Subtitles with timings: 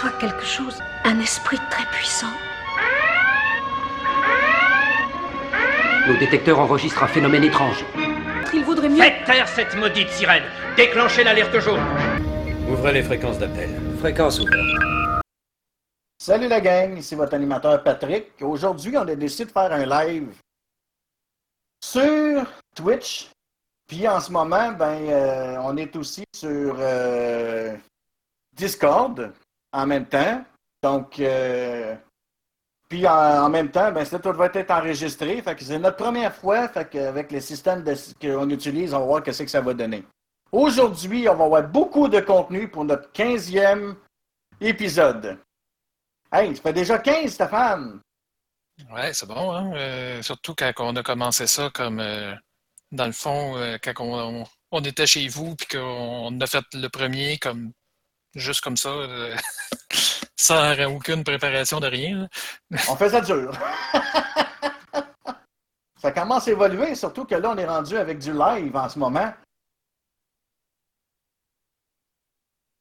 [0.00, 2.32] perçois quelque chose, un esprit très puissant.
[6.06, 7.84] Nos détecteurs enregistrent un phénomène étrange.
[8.54, 9.02] Il vaudrait mieux.
[9.02, 10.44] Faites taire cette maudite sirène
[10.76, 11.80] Déclenchez l'alerte jaune
[12.70, 13.70] Ouvrez les fréquences d'appel.
[13.98, 15.22] Fréquence ouverte.
[16.18, 18.30] Salut la gang, ici votre animateur Patrick.
[18.40, 20.32] Aujourd'hui, on a décidé de faire un live
[21.82, 23.30] sur Twitch.
[23.88, 27.76] Puis en ce moment, ben, euh, on est aussi sur euh,
[28.52, 29.32] Discord
[29.72, 30.44] en même temps.
[30.82, 31.94] Donc, euh,
[32.88, 35.40] puis en, même temps, ben, ça tout va être enregistré.
[35.42, 36.68] Fait que c'est notre première fois.
[36.68, 37.84] Fait qu'avec les systèmes
[38.20, 40.04] qu'on utilise, on va voir ce que ça va donner.
[40.50, 43.94] Aujourd'hui, on va avoir beaucoup de contenu pour notre 15e
[44.60, 45.38] épisode.
[46.32, 48.00] Hey, ça fait déjà 15, Stéphane!
[48.92, 49.72] Ouais, c'est bon, hein?
[49.74, 52.32] Euh, surtout quand on a commencé ça comme euh,
[52.92, 56.88] dans le fond, quand on, on- on était chez vous puis qu'on a fait le
[56.88, 57.72] premier comme
[58.34, 59.34] juste comme ça, euh,
[60.36, 62.28] sans aucune préparation de rien.
[62.88, 63.52] On fait ça dur.
[66.00, 68.98] ça commence à évoluer, surtout que là, on est rendu avec du live en ce
[68.98, 69.32] moment.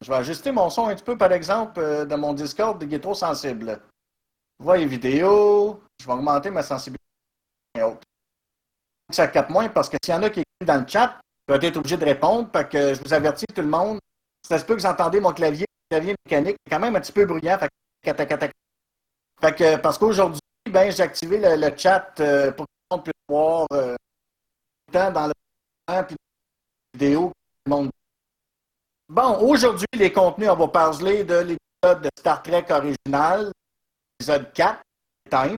[0.02, 2.98] Je vais ajuster mon son un petit peu, par exemple, euh, de mon Discord de
[2.98, 3.82] trop sensible.
[4.76, 5.82] Et vidéo.
[6.00, 7.04] Je vais augmenter ma sensibilité.
[7.78, 8.06] et autres.
[9.12, 11.54] Ça capte moins parce que s'il y en a qui écrivent dans le chat, je
[11.54, 12.50] vais être obligé de répondre.
[12.52, 14.00] Fait que je vous avertis tout le monde.
[14.48, 17.26] Ça se peut que vous entendez mon clavier, clavier mécanique, quand même un petit peu
[17.26, 17.58] bruyant.
[17.60, 18.14] Fait que,
[19.42, 20.40] fait que, parce qu'aujourd'hui,
[20.70, 23.96] ben, j'ai activé le, le chat euh, pour que tout le monde puisse voir euh,
[24.92, 25.34] dans le
[25.86, 26.16] temps, puis
[27.00, 27.30] le
[27.70, 27.90] monde-
[29.10, 33.52] Bon, aujourd'hui, les contenus, on va parler de l'épisode de Star Trek original,
[34.20, 34.82] épisode 4,
[35.30, 35.56] Time.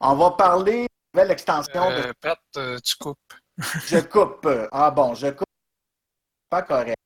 [0.00, 3.18] On va parler de la nouvelle extension de Euh, Pat, euh, tu coupes.
[3.58, 4.48] je coupe.
[4.72, 5.46] Ah bon, je coupe.
[6.48, 6.96] Pas correct.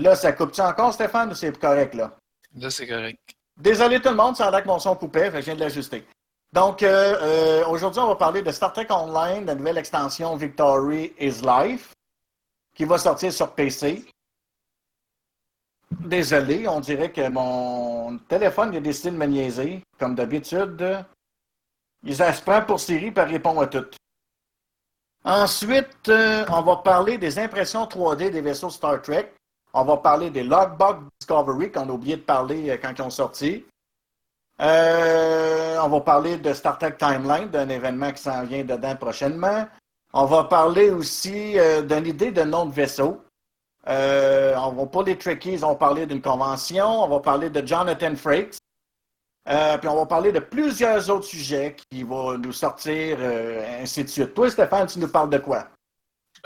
[0.00, 2.16] Là, ça coupe-tu encore, Stéphane, ou c'est correct, là?
[2.56, 3.20] Là, c'est correct.
[3.56, 5.54] Désolé tout le monde, ça a l'air que mon son coupait, fait que je viens
[5.54, 6.06] de l'ajuster.
[6.52, 11.12] Donc, euh, euh, aujourd'hui, on va parler de Star Trek Online, la nouvelle extension Victory
[11.20, 11.92] is Life,
[12.74, 14.06] qui va sortir sur PC.
[15.90, 21.04] Désolé, on dirait que mon téléphone a décidé de me niaiser, comme d'habitude.
[22.04, 23.84] Il se prend pour Siri et répond à tout.
[25.24, 29.30] Ensuite, euh, on va parler des impressions 3D des vaisseaux Star Trek.
[29.72, 33.10] On va parler des Logbook Discovery qu'on a oublié de parler euh, quand ils ont
[33.10, 33.64] sorti.
[34.60, 39.66] Euh, on va parler de Star Trek Timeline, d'un événement qui s'en vient dedans prochainement.
[40.12, 43.22] On va parler aussi euh, d'une idée de nom de vaisseau.
[43.88, 47.04] Euh, on va, pour les Trekkies, on va parler d'une convention.
[47.04, 48.58] On va parler de Jonathan Frakes.
[49.46, 53.18] Puis on va parler de plusieurs autres sujets qui vont nous sortir,
[53.80, 54.34] ainsi de suite.
[54.34, 55.66] Toi, Stéphane, tu nous parles de quoi?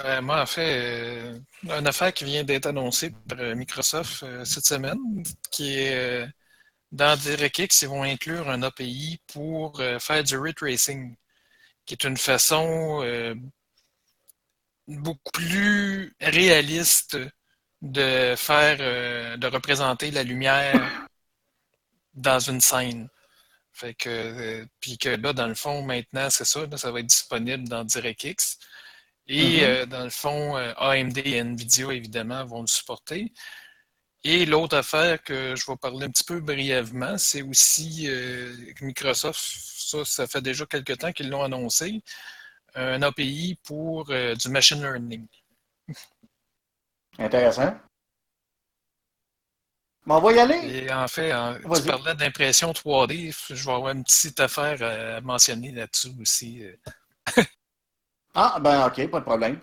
[0.00, 4.44] Euh, moi, en fait, euh, une affaire qui vient d'être annoncée par euh, Microsoft euh,
[4.44, 4.98] cette semaine,
[5.50, 6.26] qui est
[6.92, 11.16] dans DirectX, ils vont inclure un API pour faire du ray tracing,
[11.86, 13.02] qui est une façon
[14.86, 17.18] beaucoup plus réaliste
[17.82, 21.08] de faire, de représenter la lumière
[22.14, 23.08] dans une scène.
[23.72, 28.58] Puis que là, dans le fond, maintenant, c'est ça, ça va être disponible dans DirectX.
[29.26, 29.64] Et Mhm.
[29.64, 33.32] euh, dans le fond, euh, AMD et NVIDIA, évidemment, vont le supporter.
[34.22, 39.38] Et l'autre affaire que je vais parler un petit peu brièvement, c'est aussi euh, Microsoft,
[39.38, 42.02] ça, ça fait déjà quelques temps qu'ils l'ont annoncé,
[42.74, 45.26] un API pour euh, du machine learning.
[47.18, 47.76] Intéressant.
[50.06, 50.84] Bon, on va y aller.
[50.84, 55.20] Et en fait, en- tu parlais d'impression 3D, je vais avoir une petite affaire à
[55.20, 56.62] mentionner là-dessus aussi.
[58.34, 59.60] Ah, ben ok, pas de problème.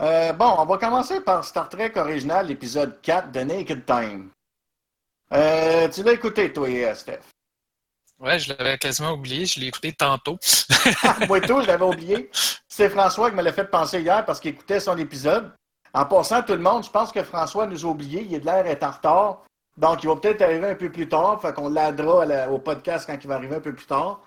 [0.00, 4.30] Euh, bon, on va commencer par Star Trek original, épisode 4 de Naked Time.
[5.32, 7.20] Euh, tu l'as écouté, toi, Steph?
[8.18, 10.38] Ouais, je l'avais quasiment oublié, je l'ai écouté tantôt.
[11.28, 12.30] Moi et tout, je l'avais oublié.
[12.68, 15.52] C'est François qui me l'a fait penser hier parce qu'il écoutait son épisode.
[15.92, 18.26] En passant, tout le monde, je pense que François nous a oubliés.
[18.28, 19.42] Il a de l'air d'être en retard.
[19.76, 21.40] Donc, il va peut-être arriver un peu plus tard.
[21.42, 24.20] Fait qu'on l'aidera à la- au podcast quand il va arriver un peu plus tard.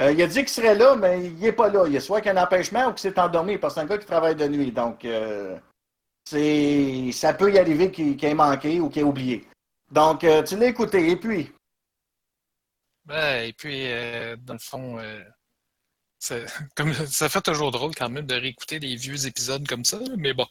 [0.00, 1.84] Euh, il a dit qu'il serait là, mais il n'est pas là.
[1.86, 3.80] Il y a soit qu'il y a un empêchement ou qu'il s'est endormi parce que
[3.80, 4.72] c'est un gars qui travaille de nuit.
[4.72, 5.58] Donc, euh,
[6.24, 9.46] ça peut y arriver qu'il qu'il ait manqué ou qu'il ait oublié.
[9.90, 11.10] Donc, euh, tu l'as écouté.
[11.10, 11.52] Et puis,
[13.04, 13.88] Ben, et puis,
[14.38, 14.98] dans le fond,
[16.18, 16.36] ça,
[17.06, 20.46] ça fait toujours drôle quand même de réécouter des vieux épisodes comme ça, mais bon.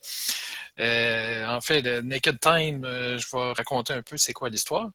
[0.77, 4.89] En fait, Naked Time, je vais raconter un peu c'est quoi l'histoire.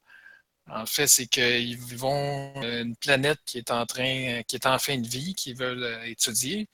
[0.69, 4.79] En fait, c'est qu'ils vont à une planète qui est en train, qui est en
[4.79, 6.69] fin de vie, qu'ils veulent euh, étudier.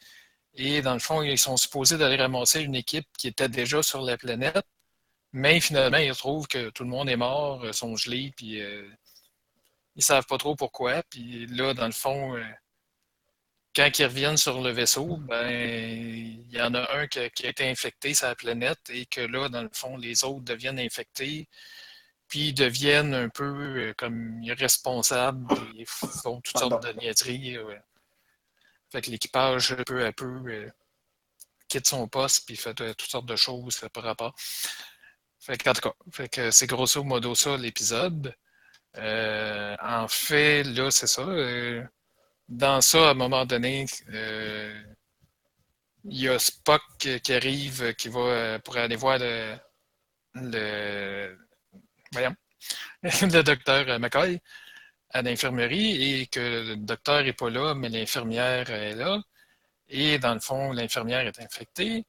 [0.55, 4.03] Et dans le fond, ils sont supposés d'aller ramasser une équipe qui était déjà sur
[4.03, 4.65] la planète
[5.33, 8.89] Mais finalement, ils trouvent que tout le monde est mort, euh, sont gelés, puis euh,
[9.97, 11.03] ils savent pas trop pourquoi.
[11.05, 12.43] Puis là, dans le fond, euh,
[13.75, 17.69] quand ils reviennent sur le vaisseau, ben il y en a un qui a été
[17.69, 21.49] infecté sur la planète et que là, dans le fond, les autres deviennent infectés,
[22.31, 25.47] puis ils deviennent un peu euh, comme irresponsables,
[25.77, 27.59] ils font toutes sortes de niaiseries.
[27.59, 27.83] ouais.
[28.91, 30.71] Fait que l'équipage, peu à peu, euh,
[31.69, 34.35] quitte son poste puis fait euh, toutes sortes de choses euh, par rapport.
[35.41, 38.35] Fait que, en tout cas, fait que c'est grosso modo ça l'épisode.
[38.97, 41.23] Euh, en fait, là, c'est ça.
[41.23, 41.85] euh,
[42.49, 44.83] dans ça, à un moment donné, euh,
[46.05, 46.83] il y a Spock
[47.23, 49.57] qui arrive, euh, qui va euh, pour aller voir le,
[50.35, 51.39] le,
[52.13, 52.35] voyons,
[53.03, 54.41] le docteur euh, McCoy
[55.11, 59.21] à l'infirmerie et que le docteur n'est pas là, mais l'infirmière est là.
[59.89, 62.05] Et dans le fond, l'infirmière est infectée.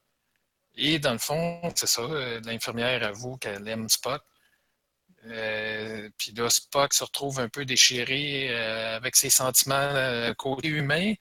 [0.75, 4.21] Et dans le fond, c'est ça, euh, l'infirmière avoue qu'elle aime Spock.
[5.25, 8.56] Euh, puis là, Spock se retrouve un peu déchiré
[8.95, 11.13] avec ses sentiments côté humain.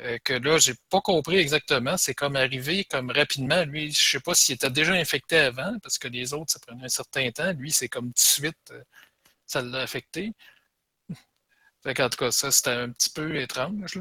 [0.00, 1.96] Euh, que là, j'ai pas compris exactement.
[1.96, 3.64] C'est comme arrivé comme rapidement.
[3.64, 6.84] Lui, je sais pas s'il était déjà infecté avant, parce que les autres, ça prenait
[6.84, 7.52] un certain temps.
[7.52, 8.82] Lui, c'est comme tout de suite, euh,
[9.46, 10.32] ça l'a affecté.
[11.82, 14.00] Fait qu'en tout cas, ça, c'était un petit peu étrange.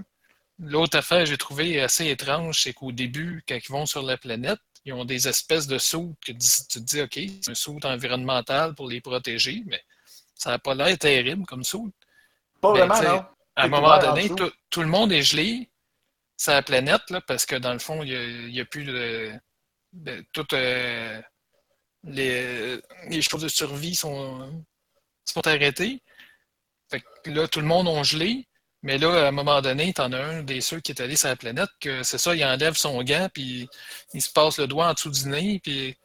[0.59, 4.17] L'autre affaire que j'ai trouvé assez étrange, c'est qu'au début, quand ils vont sur la
[4.17, 7.79] planète, ils ont des espèces de sauts que tu te dis, OK, c'est un saut
[7.83, 9.83] environnemental pour les protéger, mais
[10.35, 11.91] ça n'a pas l'air terrible comme saut.
[12.61, 13.25] Pas vraiment, non.
[13.55, 14.29] À un moment en donné,
[14.69, 15.69] tout le monde est gelé
[16.37, 19.33] sur la planète, là, parce que dans le fond, il n'y a, plus de,
[19.93, 21.21] de- toutes euh,
[22.03, 22.79] les,
[23.09, 24.63] les choses de survie sont,
[25.25, 26.01] sont arrêtées.
[26.89, 28.47] Fait que là, tout le monde a gelé.
[28.83, 31.29] Mais là, à un moment donné, t'en as un des ceux qui est allé sur
[31.29, 33.67] la planète, que c'est ça, il enlève son gant, puis
[34.13, 35.95] il se passe le doigt en dessous du nez, puis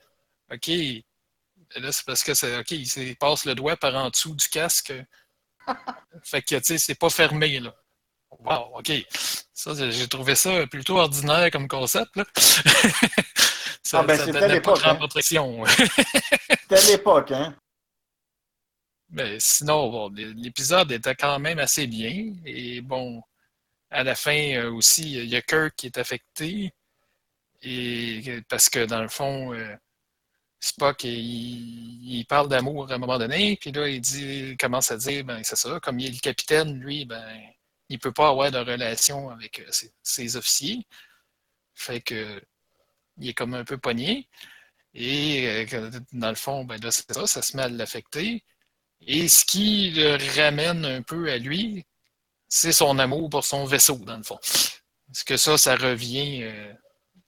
[0.53, 0.69] OK.
[1.77, 4.49] Là, c'est parce que c'est OK, il se passe le doigt par en dessous du
[4.49, 4.93] casque.
[6.25, 7.75] Fait que, tu sais, c'est pas fermé, là.
[8.45, 8.93] Wow, OK.
[9.53, 12.25] Ça, j'ai trouvé ça plutôt ordinaire comme concept, là.
[12.37, 14.95] ça, Ah, ben, c'était donnait pas l'époque, hein.
[14.97, 15.65] protection.
[15.67, 17.55] C'était à l'époque, hein.
[19.11, 22.33] Mais sinon, bon, l'épisode était quand même assez bien.
[22.47, 23.23] Et bon,
[23.91, 26.73] à la fin euh, aussi, il y a Kirk qui est affecté.
[27.63, 29.77] Et parce que dans le fond, euh,
[30.61, 34.91] Spock, il, il parle d'amour à un moment donné, puis là, il dit, il commence
[34.91, 37.52] à dire, ben c'est ça, comme il est le capitaine, lui, ben,
[37.93, 40.87] il peut pas avoir de relation avec euh, ses, ses officiers.
[41.75, 42.43] Fait que
[43.19, 44.29] il est comme un peu pogné.
[44.95, 48.45] Et euh, dans le fond, ben là, c'est ça, ça se met à l'affecter.
[49.01, 51.85] Et ce qui le ramène un peu à lui,
[52.49, 54.39] c'est son amour pour son vaisseau, dans le fond.
[55.07, 56.73] Parce que ça, ça revient euh,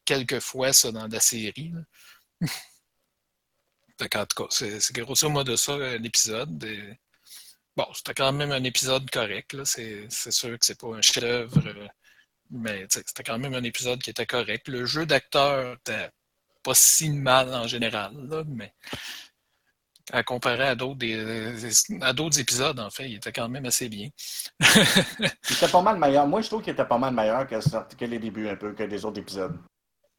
[0.05, 1.72] quelques fois, ça, dans la série.
[4.11, 6.64] qu'en tout cas, c'est c'est grosso modo ça, euh, l'épisode.
[7.76, 9.56] Bon, c'était quand même un épisode correct.
[9.65, 11.88] C'est sûr que c'est pas un chef-d'œuvre, euh,
[12.50, 14.69] mais c'était quand même un épisode qui était correct.
[14.69, 16.11] Le jeu d'acteur était
[16.62, 18.73] pas si mal en général, là, mais
[20.12, 23.88] à comparer à d'autres des- à d'autres épisodes, en fait, il était quand même assez
[23.88, 24.09] bien.
[25.50, 26.26] Il était pas mal meilleur.
[26.26, 28.83] Moi, je trouve qu'il était pas mal meilleur que, que les débuts, un peu, que
[28.83, 29.59] les autres épisodes.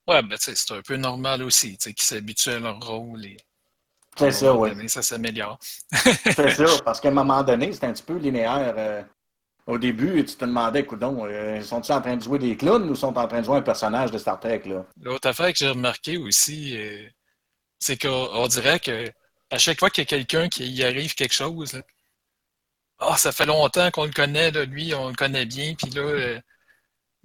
[0.08, 3.38] Ouais, ben c'est un peu normal aussi, qu'ils s'habituent à leur rôle et
[4.18, 4.90] C'est ça, oui.
[4.90, 5.58] ça s'améliore.
[5.94, 8.74] C'est ça, parce qu'à un moment donné, c'était un petit peu linéaire.
[8.78, 9.02] euh,
[9.68, 12.88] au début, tu te demandais, écoute donc, euh, sont-ils en train de jouer des clowns
[12.90, 14.86] ou sont en train de jouer un personnage de Star Trek, là?
[15.02, 17.08] L'autre affaire que j'ai remarqué aussi, euh,
[17.80, 19.10] c'est qu'on on dirait que
[19.50, 21.82] à chaque fois qu'il y a quelqu'un qui y arrive quelque chose, là,
[23.00, 26.02] ah, ça fait longtemps qu'on le connaît, là, lui, on le connaît bien, puis là,
[26.02, 26.36] euh,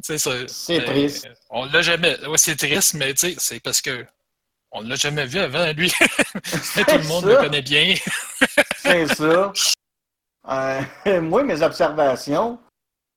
[0.03, 1.29] tu sais, ça- C'est triste.
[1.51, 2.19] On l'a jamais.
[2.27, 4.05] Ouais, c'est triste, mais c'est parce que
[4.73, 5.91] on l'a jamais vu avant, lui.
[5.93, 7.29] Tout le monde ça.
[7.31, 7.95] le connaît bien.
[8.77, 9.53] C'est ça.
[10.49, 12.59] Euh, moi, mes observations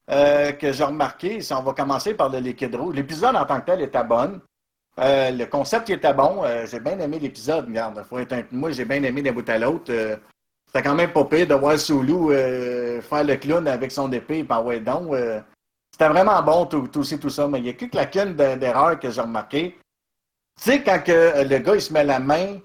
[0.10, 3.60] euh, que j'ai remarquées, si on va commencer par le liquide rouge, l'épisode en tant
[3.62, 4.42] que tel était bon.
[5.00, 7.66] Euh, le concept était bon, j'ai bien aimé l'épisode.
[7.68, 9.92] Regarde, faut être un- moi j'ai bien aimé d'un bout à l'autre.
[10.68, 14.64] C'était quand même pas pire de voir euh, faire le clown avec son épée par
[14.66, 15.16] ouais donc.
[15.92, 19.10] C'était vraiment bon tout, tout, ça, mais il y a quelques lacunes de- d'erreur que
[19.12, 19.78] j'ai remarqué.
[20.62, 22.60] Tu sais, quand que, euh, le gars il se met la main,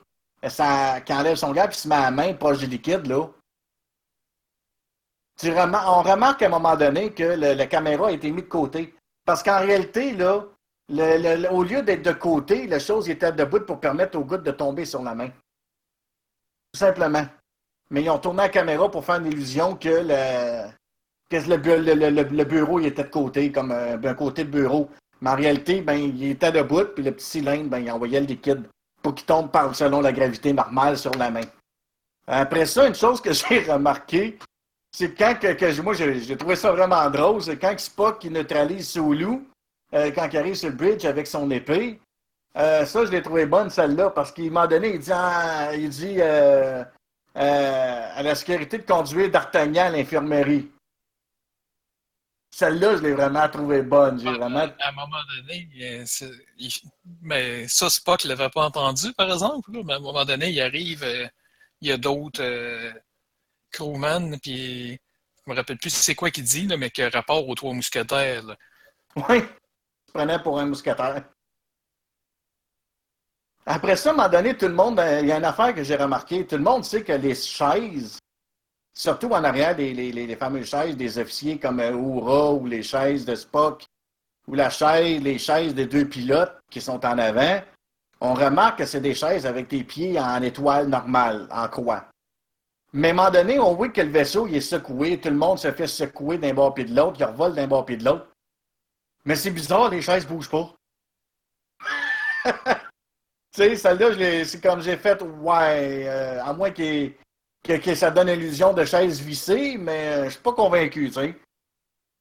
[0.44, 3.06] euh, ça, qu'il enlève son gars puis il se met la main proche du liquide,
[3.06, 3.26] là.
[5.40, 8.94] Tu on remarque à un moment donné que la caméra a été mise de côté.
[9.24, 10.44] Parce qu'en réalité, là,
[11.52, 14.84] au lieu d'être de côté, la chose était debout pour permettre aux gouttes de tomber
[14.84, 15.28] sur la main.
[16.72, 17.24] Tout simplement.
[17.90, 20.70] Mais ils ont tourné la caméra pour faire une illusion que le,
[21.30, 24.42] le, bu- le- le- le- le bureau il était de côté, comme un, un côté
[24.42, 24.90] de bureau.
[25.20, 28.26] Mais en réalité, ben, il était debout, puis le petit cylindre, ben, il envoyait le
[28.26, 28.64] liquide
[29.02, 31.46] pour qu'il tombe par, selon la gravité normale sur la main.
[32.26, 34.38] Après ça, une chose que j'ai remarqué,
[34.90, 39.46] c'est quand que, moi j'ai trouvé ça vraiment drôle, c'est quand Spock neutralise Sulu,
[39.94, 42.00] euh, quand il arrive sur le bridge avec son épée.
[42.56, 45.88] Euh, ça, je l'ai trouvé bonne celle-là, parce qu'il m'a donné, il dit, ah, il
[45.88, 46.82] dit euh,
[47.36, 50.68] euh, à la sécurité de conduire d'Artagnan à l'infirmerie.
[52.58, 54.18] Celle-là, je l'ai vraiment trouvée bonne.
[54.18, 54.66] J'ai vraiment.
[54.80, 56.04] À un moment donné, euh,
[56.58, 56.72] il-
[57.22, 59.70] mais ça, Spock ne l'avait pas entendu, par exemple.
[59.72, 61.28] là, mais à un moment donné, il arrive, euh,
[61.80, 62.90] il y a d'autres euh,
[63.70, 64.98] crewmen, puis
[65.46, 67.72] je me rappelle plus c'est quoi qu'il dit, là, mais qui a rapport aux trois
[67.72, 68.42] mousquetaires.
[68.42, 68.56] là.
[69.28, 71.22] Oui, tu prenais pour un mousquetaire.
[73.66, 75.72] Après ça, à un moment donné, tout le monde, euh, il y a une affaire
[75.72, 78.18] que j'ai remarqué, tout le monde sait que les chaises,
[78.98, 83.36] surtout en arrière les, fameuses chaises des officiers comme euh, Uhura ou les chaises de
[83.36, 83.86] Spock,
[84.48, 87.60] ou les chaises des deux pilotes qui sont en avant,
[88.20, 92.06] on remarque que c'est des chaises avec des pieds en étoile normale, en croix.
[92.92, 95.36] Mais à un moment donné, on voit que le vaisseau il est secoué, tout le
[95.36, 98.04] monde se fait secouer d'un bord puis de l'autre, il revole d'un bord puis de
[98.04, 98.26] l'autre.
[99.24, 100.74] Mais c'est bizarre, les chaises bougent pas.
[102.44, 102.52] tu
[103.54, 107.14] sais, celle-là, c'est comme j'ai fait, ouais, euh, à moins qu'il
[107.68, 111.14] que, que ça donne l'illusion de chaise vissée, mais euh, je suis pas convaincu, tu
[111.14, 111.34] sais.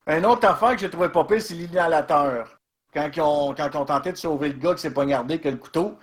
[0.08, 2.60] Une autre affaire que j'ai trouvé pas pire, c'est l'inhalateur.
[2.94, 5.50] Quand ils, ont, quand ils ont tenté de sauver le gars qui s'est poignardé que
[5.50, 5.98] le couteau.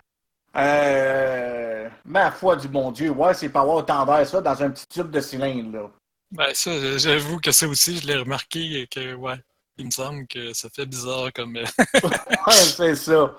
[0.56, 4.70] Euh, ma foi du bon Dieu, ouais, c'est pas avoir autant d'air, ça, dans un
[4.70, 5.90] petit tube de cylindre, là.
[6.30, 9.38] Ben, ça, j'avoue que ça aussi, je l'ai remarqué et que, ouais,
[9.76, 11.56] il me semble que ça fait bizarre comme.
[11.56, 11.64] euh,
[12.46, 13.34] Ouais, c'est ça.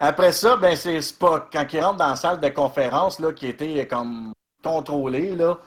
[0.00, 1.48] Après ça, ben c'est Spock.
[1.52, 4.32] Quand il rentre dans la salle de conférence, là, qui était comme
[4.64, 5.58] contrôlé, là,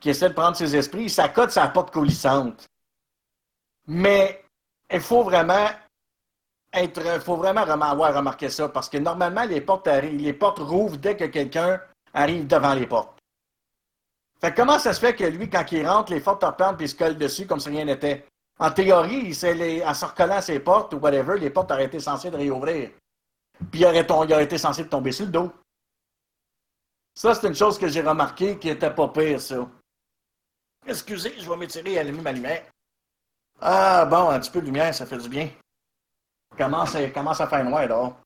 [0.00, 2.66] qui essaie de prendre ses esprits, il s'accote sa porte coulissante.
[3.88, 4.44] Mais
[4.92, 5.66] il faut vraiment
[6.72, 7.20] être.
[7.22, 11.24] Faut vraiment avoir remarqué ça, parce que normalement, les portes les portes rouvrent dès que
[11.24, 11.80] quelqu'un
[12.14, 13.18] arrive devant les portes.
[14.40, 16.44] Fait comment ça se fait que lui, quand il rentre, les portes
[16.76, 18.26] puis il se colle dessus comme si rien n'était?
[18.58, 19.32] En théorie,
[19.86, 22.90] en se recollant ses portes ou whatever, les portes auraient été censées de réouvrir.
[23.70, 25.52] Puis il aurait, tom- il aurait été censé de tomber sur le dos.
[27.14, 29.68] Ça, c'est une chose que j'ai remarqué qui était pas pire, ça.
[30.86, 32.64] Excusez, je vais m'étirer et allumer ma lumière.
[33.60, 35.48] Ah, bon, un petit peu de lumière, ça fait du bien.
[36.56, 38.16] Commence à, commence à faire noir dehors.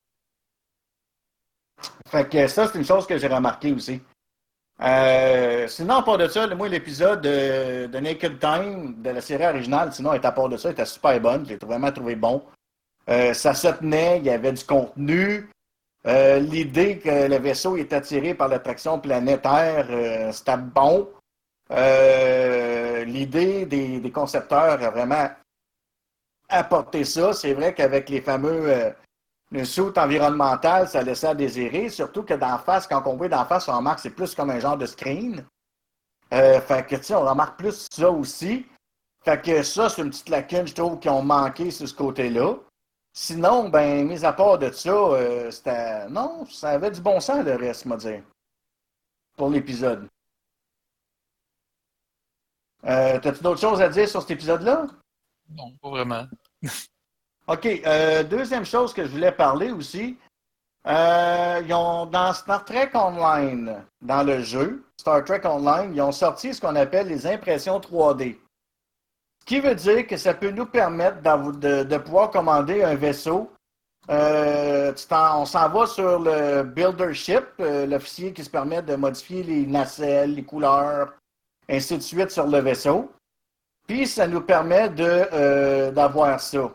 [2.09, 4.01] Fait que ça, c'est une chose que j'ai remarqué aussi.
[4.81, 9.47] Euh, sinon, à part de ça, moi, l'épisode de, de Naked Time de la série
[9.47, 11.45] originale, sinon, à part de ça, était super bonne.
[11.45, 12.45] Je l'ai vraiment trouvé bon.
[13.09, 15.49] Euh, ça se tenait, il y avait du contenu.
[16.07, 21.09] Euh, L'idée que le vaisseau est attiré par l'attraction planétaire, euh, c'était bon.
[21.73, 25.29] Euh, L'idée des, concepteurs a vraiment
[26.49, 27.33] apporté ça.
[27.33, 28.91] C'est vrai qu'avec les fameux euh,
[29.51, 33.45] le saut environnemental, ça laissait à désirer, surtout que d'en face, quand on voit d'en
[33.45, 35.45] face, on remarque que c'est plus comme un genre de screen.
[36.33, 38.67] Euh, fait que, on remarque plus ça aussi.
[39.25, 42.55] Fait que ça, c'est une petite lacune, je trouve, qui ont manqué sur ce côté-là.
[43.19, 46.07] Sinon, ben, mis à part de ça, euh, c'était.
[46.11, 48.23] Non, ça avait du bon sens, le reste, moi dire.
[49.39, 50.07] Pour l'épisode.
[52.85, 54.87] Euh, T'as-tu d'autres choses à dire sur cet épisode-là?
[55.49, 56.27] Non, pas vraiment.
[57.49, 57.65] OK.
[57.65, 60.19] euh, deuxième chose que je voulais parler aussi.
[60.85, 66.53] ils ont, dans Star Trek Online, dans le jeu, Star Trek Online, ils ont sorti
[66.53, 68.37] ce qu'on appelle les impressions 3D.
[69.47, 73.53] Qui veut dire que ça peut nous permettre de, pouvoir commander un vaisseau?
[74.11, 79.45] Euh, on s'en va sur le Builder Ship, euh, l'officier qui se permet de modifier
[79.45, 81.15] les nacelles, les couleurs,
[81.69, 83.13] ainsi de suite sur le vaisseau.
[83.87, 86.73] Puis ça nous permet euh, d'avoir ça.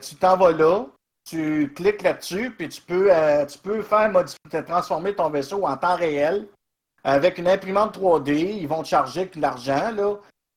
[0.00, 0.84] Tu t'en vas là,
[1.28, 3.10] tu cliques là-dessus, puis tu peux,
[3.48, 6.46] tu peux faire modifier, transformer ton vaisseau en temps réel
[7.02, 8.58] avec une imprimante 3D.
[8.60, 9.90] Ils vont te charger de l'argent.
[9.90, 10.14] Là.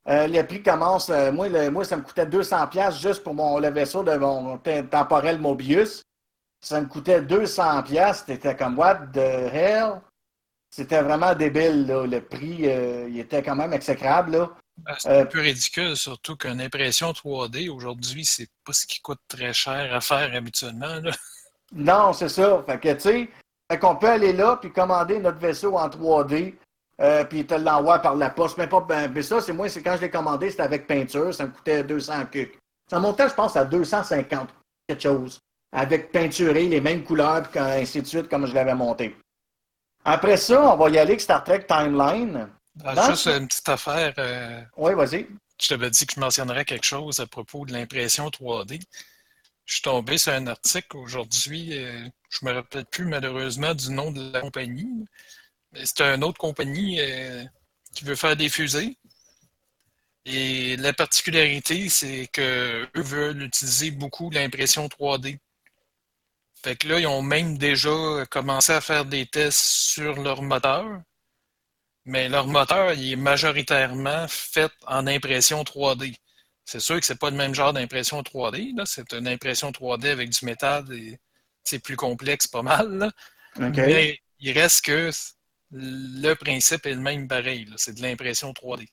[0.09, 1.09] Euh, les prix commencent.
[1.09, 4.57] euh, moi, le- moi, ça me coûtait 200$ juste pour mon, le vaisseau de mon
[4.57, 6.01] te- temporel Mobius.
[6.63, 8.23] Ça me coûtait 200$.
[8.25, 10.01] C'était comme what the hell?
[10.71, 11.85] C'était vraiment débile.
[11.87, 12.05] Là.
[12.07, 14.31] Le prix, euh, il était quand même exécrable.
[14.37, 14.49] Là.
[14.77, 19.01] Ben, c'est Euh, un peu ridicule, surtout qu'une impression 3D aujourd'hui, c'est pas ce qui
[19.01, 20.95] coûte très cher à faire habituellement.
[21.03, 21.11] là.
[21.73, 22.63] Non, c'est ça.
[22.65, 22.99] Fait que, tu
[23.69, 26.55] sais, qu'on peut aller là puis commander notre vaisseau en 3D,
[27.01, 28.57] euh, puis te l'envoie par la poste.
[28.57, 31.33] Mais pas, ben, mais ça, c'est moi, c'est quand je l'ai commandé, c'était avec peinture,
[31.33, 32.57] ça me coûtait 200 cucs.
[32.89, 34.49] Ça montait, je pense, à 250,
[34.87, 35.39] quelque chose,
[35.71, 39.15] avec peinturé, les mêmes couleurs, puis ainsi de suite, comme je l'avais monté.
[40.03, 42.49] Après ça, on va y aller avec Star Trek Timeline.
[42.83, 45.27] Ah, Dans- Juste une petite affaire, euh, Oui, vas-y.
[45.61, 48.79] je t'avais dit que je mentionnerais quelque chose à propos de l'impression 3D.
[49.65, 54.11] Je suis tombé sur un article aujourd'hui, euh, je me rappelle plus malheureusement du nom
[54.11, 55.05] de la compagnie,
[55.73, 57.43] c'est une autre compagnie euh,
[57.93, 58.97] qui veut faire des fusées.
[60.25, 65.39] Et la particularité, c'est qu'eux veulent utiliser beaucoup l'impression 3D.
[66.63, 71.01] Fait que là, ils ont même déjà commencé à faire des tests sur leur moteur.
[72.05, 76.15] Mais leur moteur, il est majoritairement fait en impression 3D.
[76.65, 78.73] C'est sûr que c'est pas le même genre d'impression 3D.
[78.85, 81.19] C'est une impression 3D avec du métal et
[81.63, 83.11] c'est plus complexe pas mal.
[83.57, 85.09] Mais il reste que
[85.71, 87.67] le principe est le même pareil.
[87.77, 88.87] C'est de l'impression 3D.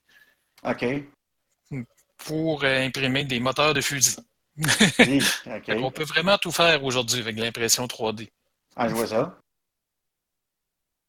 [0.65, 1.85] OK.
[2.17, 4.17] Pour euh, imprimer des moteurs de fusil.
[5.69, 8.29] On peut vraiment tout faire aujourd'hui avec l'impression 3D.
[8.77, 9.39] Ah, je vois ça.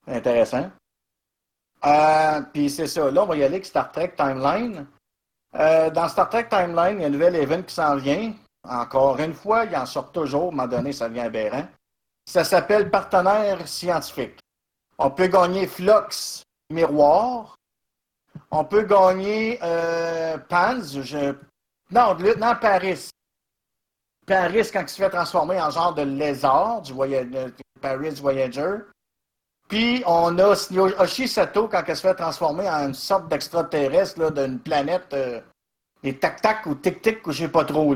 [0.07, 0.71] Intéressant.
[1.85, 3.09] Euh, Puis c'est ça.
[3.09, 4.87] Là, on va y aller avec Star Trek Timeline.
[5.55, 8.33] Euh, dans Star Trek Timeline, il y a un nouvel event qui s'en vient.
[8.67, 10.45] Encore une fois, il en sort toujours.
[10.45, 11.67] À un moment donné, ça devient aberrant.
[12.25, 14.38] Ça s'appelle Partenaire scientifique.
[15.01, 17.55] On peut gagner Flux Miroir.
[18.51, 20.81] On peut gagner euh, Pans.
[21.89, 23.09] Non, Lieutenant Paris.
[24.27, 26.93] Paris, quand il se fait transformer en genre de lézard, du
[27.81, 28.75] Paris Voyager.
[29.69, 34.59] Puis on a Oshi Sato quand elle se fait transformer en une sorte d'extraterrestre d'une
[34.59, 35.39] planète euh,
[36.03, 37.95] des tac-tac ou tic-tic ou je sais pas trop.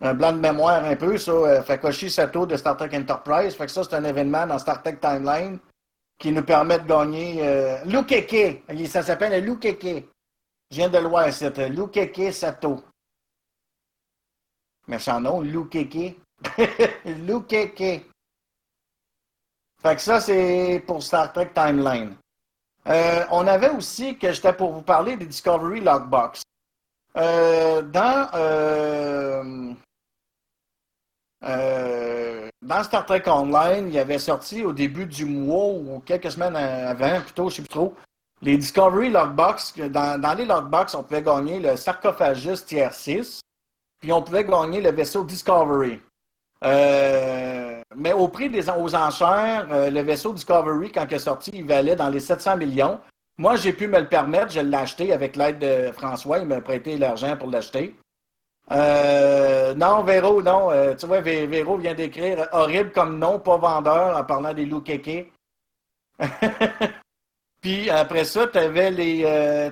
[0.00, 1.32] Un blanc de mémoire un peu, ça.
[1.32, 3.56] Euh, fait qu'Oshi Sato de Star Trek Enterprise.
[3.56, 5.58] Fait que ça, c'est un événement dans Star Trek Timeline
[6.22, 8.62] qui nous permet de gagner euh, Lukeke.
[8.86, 10.06] Ça s'appelle Lukeke.
[10.70, 12.80] Je viens de le voir, c'est Lukeke Sato.
[14.86, 16.16] Méchant nom, Lukeke.
[17.04, 18.06] Lukeke.
[19.82, 22.14] Fait que ça, c'est pour Star Trek Timeline.
[22.86, 26.42] Euh, on avait aussi que j'étais pour vous parler des Discovery Logbox.
[27.16, 29.74] Euh, dans, euh,
[31.42, 36.30] euh, dans Star Trek Online, il y avait sorti au début du mois ou quelques
[36.30, 37.94] semaines avant, plutôt, je ne sais plus trop,
[38.40, 39.74] les Discovery Logbox.
[39.90, 43.40] Dans, les Logbox, on pouvait gagner le sarcophagus Tier 6,
[44.00, 46.00] puis on pouvait gagner le vaisseau Discovery.
[46.64, 51.50] Euh, mais au prix des aux enchères, euh, le vaisseau Discovery, quand il est sorti,
[51.54, 53.00] il valait dans les 700 millions.
[53.38, 54.52] Moi, j'ai pu me le permettre.
[54.52, 56.38] Je l'ai acheté avec l'aide de François.
[56.38, 57.96] Il m'a prêté l'argent pour l'acheter.
[58.70, 60.70] Euh, non, Véro, non.
[60.98, 65.32] tu vois, Véro vient d'écrire horrible comme nom, pas vendeur, en parlant des loups kékés.
[67.60, 69.22] Puis après ça, tu avais les,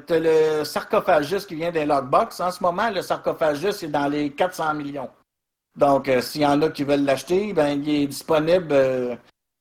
[0.08, 2.40] le sarcophagus qui vient des logbox.
[2.40, 5.10] En ce moment, le sarcophagus est dans les 400 millions.
[5.76, 9.16] Donc, euh, s'il y en a qui veulent l'acheter, ben, il est disponible euh,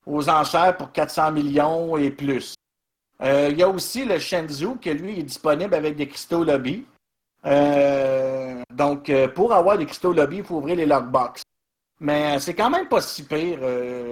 [0.06, 2.56] aux enchères pour 400 millions et plus.
[3.22, 6.86] Euh, il y a aussi le Shenzhou, qui lui est disponible avec des cristaux lobby.
[7.44, 11.42] Donc, pour avoir des cristaux lobby, il faut ouvrir les lockbox.
[12.02, 13.60] Mais c'est quand même pas si pire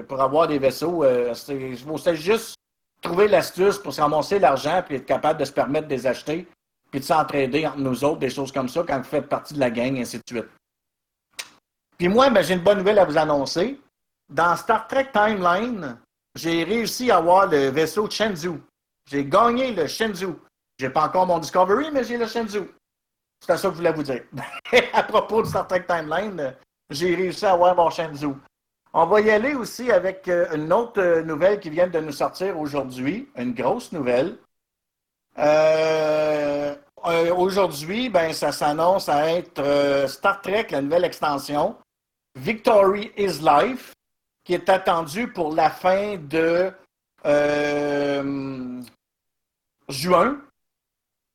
[0.08, 1.06] pour avoir des vaisseaux.
[1.50, 2.56] Il faut juste
[3.02, 6.48] trouver l'astuce pour se ramasser l'argent et être capable de se permettre de les acheter
[6.92, 9.60] puis de s'entraider entre nous autres, des choses comme ça, quand vous faites partie de
[9.60, 10.48] la gang, et ainsi de suite.
[11.98, 13.80] Puis moi, ben, j'ai une bonne nouvelle à vous annoncer.
[14.30, 15.98] Dans Star Trek Timeline,
[16.36, 18.62] j'ai réussi à avoir le vaisseau Shenzhou.
[19.10, 20.40] J'ai gagné le Shenzhou.
[20.80, 22.68] J'ai pas encore mon Discovery, mais j'ai le Shenzhou.
[23.40, 24.24] C'est ça que je voulais vous dire.
[24.94, 26.56] à propos de Star Trek Timeline,
[26.90, 28.38] j'ai réussi à avoir mon Shenzhou.
[28.94, 32.12] On va y aller aussi avec euh, une autre euh, nouvelle qui vient de nous
[32.12, 34.38] sortir aujourd'hui, une grosse nouvelle.
[35.38, 36.76] Euh,
[37.36, 41.76] aujourd'hui, ben, ça s'annonce à être Star Trek, la nouvelle extension,
[42.36, 43.94] Victory is Life,
[44.44, 46.74] qui est attendu pour la fin de
[49.90, 50.42] juin.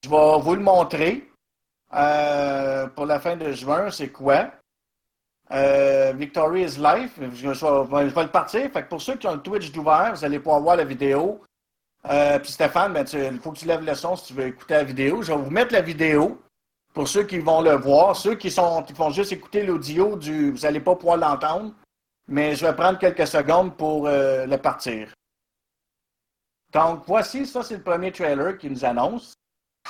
[0.02, 1.31] Je vais vous le montrer.
[1.94, 4.50] Euh, pour la fin de juin, c'est quoi?
[5.50, 7.18] Euh, Victory is Life.
[7.18, 8.70] Je, vais le partir.
[8.70, 11.40] Fait pour ceux qui ont le Twitch d'ouvert, vous allez pouvoir voir la vidéo.
[12.02, 14.84] puis Stéphane, ben, il faut que tu lèves le son si tu veux écouter la
[14.84, 15.22] vidéo.
[15.22, 16.40] Je vais vous mettre la vidéo
[16.92, 18.16] pour ceux qui vont le voir.
[18.16, 21.72] Ceux qui, sont, qui vont juste écouter l'audio, du, vous n'allez pas pouvoir l'entendre,
[22.28, 25.12] mais je vais prendre quelques secondes pour euh, le partir.
[26.72, 29.34] Donc, voici, ça, c'est le premier trailer qui nous annonce.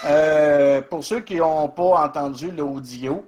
[0.05, 3.24] Euh, pour ceux qui n'ont pas entendu l'audio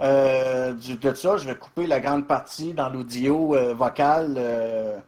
[0.00, 5.02] euh, de ça, je vais couper la grande partie dans l'audio vocal.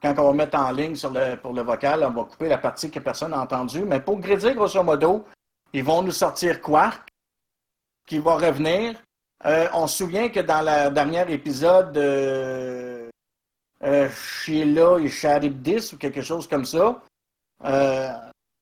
[0.00, 0.96] quand on va mettre en ligne
[1.42, 3.84] pour le vocal, on va couper la partie que personne n'a entendue.
[3.84, 5.24] Mais pour griser, grosso modo,
[5.72, 7.08] ils vont nous sortir Quark,
[8.06, 9.02] qui va revenir.
[9.44, 13.08] Euh, on se souvient que dans le dernier épisode, euh,
[13.82, 17.02] euh, Sheila et Charybdis ou quelque chose comme ça,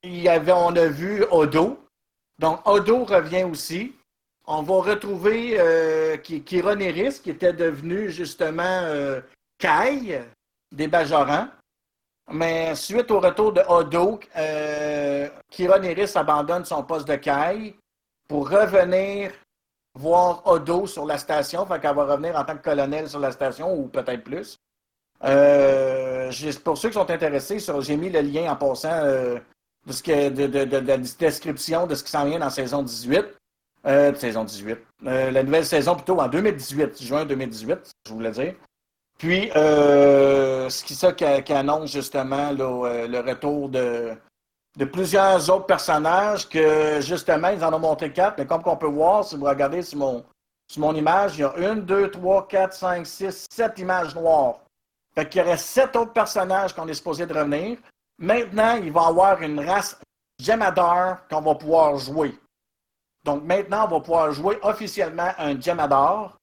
[0.02, 1.78] il y avait, on a vu Odo.
[2.38, 3.94] Donc, Odo revient aussi.
[4.46, 9.20] on va retrouver euh, Ki- Kira Nerys, qui était devenu justement euh,
[9.58, 10.22] Kai
[10.72, 11.48] des Bajorans.
[12.32, 17.76] Mais suite au retour de Odo, euh, Nerys abandonne son poste de Kai
[18.28, 19.32] pour revenir
[19.94, 21.66] voir Odo sur la station.
[21.66, 24.56] Fait qu'elle va revenir en tant que colonel sur la station, ou peut-être plus.
[25.24, 26.30] Euh,
[26.64, 29.38] pour ceux qui sont intéressés, j'ai mis le lien en passant euh,
[29.86, 33.24] de, la description de ce qui s'en vient dans saison 18.
[33.86, 34.78] Euh, saison 18.
[35.06, 38.54] Euh, la nouvelle saison plutôt en 2018, juin 2018, je voulais dire.
[39.18, 44.16] Puis, euh, ce qui ça qui, annonce justement le retour de,
[44.92, 49.24] plusieurs autres personnages que justement, ils en ont montré quatre, mais comme on peut voir,
[49.24, 50.24] si vous regardez sur mon,
[50.70, 54.60] sur mon image, il y a une, deux, trois, quatre, cinq, six, sept images noires.
[55.14, 57.78] Fait qu'il y aurait sept autres personnages qu'on est supposé de revenir.
[58.20, 59.98] Maintenant, il va y avoir une race
[60.38, 62.38] Jemadar qu'on va pouvoir jouer.
[63.24, 66.36] Donc maintenant, on va pouvoir jouer officiellement un Jemadar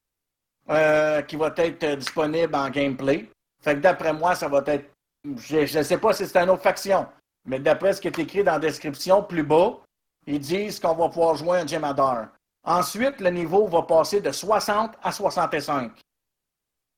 [0.69, 3.29] euh, qui va être euh, disponible en gameplay.
[3.61, 4.89] Fait que d'après moi, ça va être.
[5.37, 7.05] Je ne sais pas si c'est une autre faction,
[7.45, 9.77] mais d'après ce qui est écrit dans la description plus bas,
[10.25, 12.27] ils disent qu'on va pouvoir jouer un Jemadar.
[12.63, 15.91] Ensuite, le niveau va passer de 60 à 65.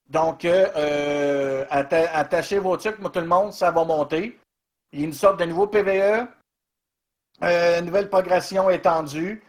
[0.10, 4.40] Donc, euh, atta- attachez vos trucs, tout le monde, ça va monter.
[4.92, 6.28] Il y a une sorte de nouveau PVE,
[7.44, 9.44] euh, nouvelle progression étendue.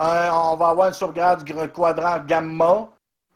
[0.00, 2.88] Euh, on va avoir une sauvegarde du quadrant gamma,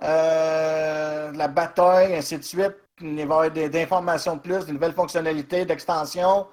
[0.02, 2.74] euh, la bataille, ainsi de suite.
[3.00, 6.46] Il va y avoir des, des informations de plus, de nouvelles fonctionnalités, d'extension.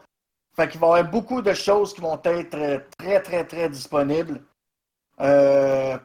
[0.56, 4.42] Fait qu'il va y avoir beaucoup de choses qui vont être très, très, très disponibles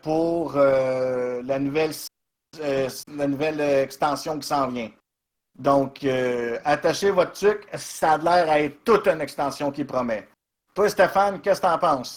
[0.02, 1.92] pour la nouvelle
[3.60, 4.90] extension qui s'en vient.
[5.54, 10.28] Donc, euh, attachez votre truc, ça a l'air à être toute une extension qui promet.
[10.74, 12.16] Toi, Stéphane, qu'est-ce que t'en penses?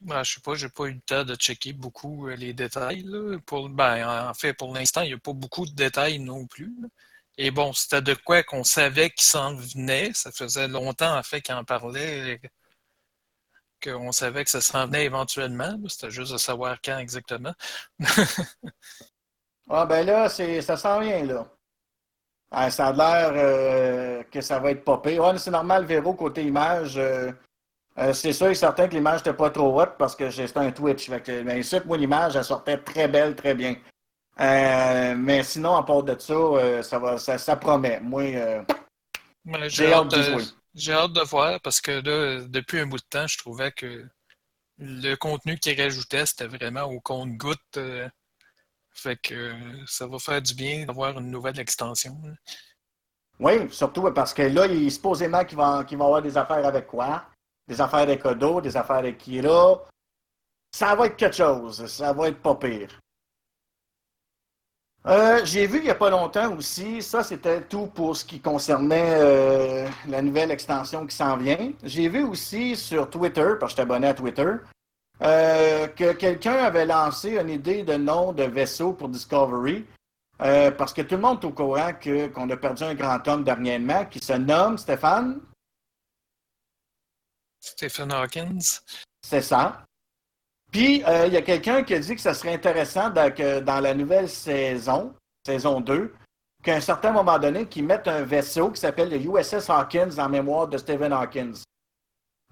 [0.00, 3.02] Ben, je sais pas, j'ai pas eu le temps de checker beaucoup euh, les détails.
[3.02, 3.38] là.
[3.44, 6.72] Pour, ben, en fait, pour l'instant, il n'y a pas beaucoup de détails non plus.
[6.80, 6.88] là.
[7.36, 10.12] Et bon, c'était de quoi qu'on savait qu'il s'en venait.
[10.14, 12.40] Ça faisait longtemps, en fait, qu'il en parlait,
[13.82, 15.78] qu'on savait que ça s'en venait éventuellement.
[15.88, 17.54] C'était juste de savoir quand exactement.
[19.70, 21.46] Ah ben là, ça s'en vient, là.
[22.50, 25.18] Ah, ça a l'air euh, que ça va être popé.
[25.18, 26.96] Ouais, c'est normal, Véro, côté image.
[26.96, 27.30] euh,
[27.98, 30.70] euh, c'est sûr et certain que l'image n'était pas trop haute parce que c'était un
[30.70, 31.10] Twitch.
[31.10, 33.76] Fait que, ben, ici, moi, l'image, elle sortait très belle, très bien.
[34.38, 38.00] Mais sinon, à part de ça, ça, va, ça, ça promet.
[38.00, 38.22] Moi,
[39.44, 40.36] Mais j'ai hâte de.
[40.74, 44.06] J'ai hâte de voir parce que là, depuis un bout de temps, je trouvais que
[44.78, 47.80] le contenu qu'il rajoutait, c'était vraiment au compte-goutte.
[48.98, 49.54] Fait que euh,
[49.86, 52.16] ça va faire du bien d'avoir une nouvelle extension.
[52.24, 52.32] là.
[53.40, 56.86] Oui, surtout parce que là, il supposément qu'il va, qu'il va avoir des affaires avec
[56.86, 57.24] quoi?
[57.68, 59.84] Des affaires avec Odo, des affaires avec Kira.
[60.74, 61.86] Ça va être quelque chose.
[61.86, 62.98] Ça va être pas pire.
[65.06, 68.40] Euh, J'ai vu il n'y a pas longtemps aussi, ça c'était tout pour ce qui
[68.40, 71.72] concernait euh, la nouvelle extension qui s'en vient.
[71.84, 74.50] J'ai vu aussi sur Twitter, parce que je suis abonné à Twitter,
[75.22, 79.84] euh, que quelqu'un avait lancé une idée de nom de vaisseau pour Discovery.
[80.40, 83.26] Euh, parce que tout le monde est au courant que- qu'on a perdu un grand
[83.26, 85.40] homme dernièrement qui se nomme Stéphane.
[87.60, 88.80] Stephen Hawkins.
[89.20, 89.84] C'est ça.
[90.70, 93.60] Puis, euh, il y a quelqu'un qui a dit que ça serait intéressant dans, que
[93.60, 96.14] dans la nouvelle saison, saison 2,
[96.62, 100.28] qu'à un certain moment donné, qu'ils mettent un vaisseau qui s'appelle le USS Hawkins en
[100.28, 101.54] mémoire de Stephen Hawkins.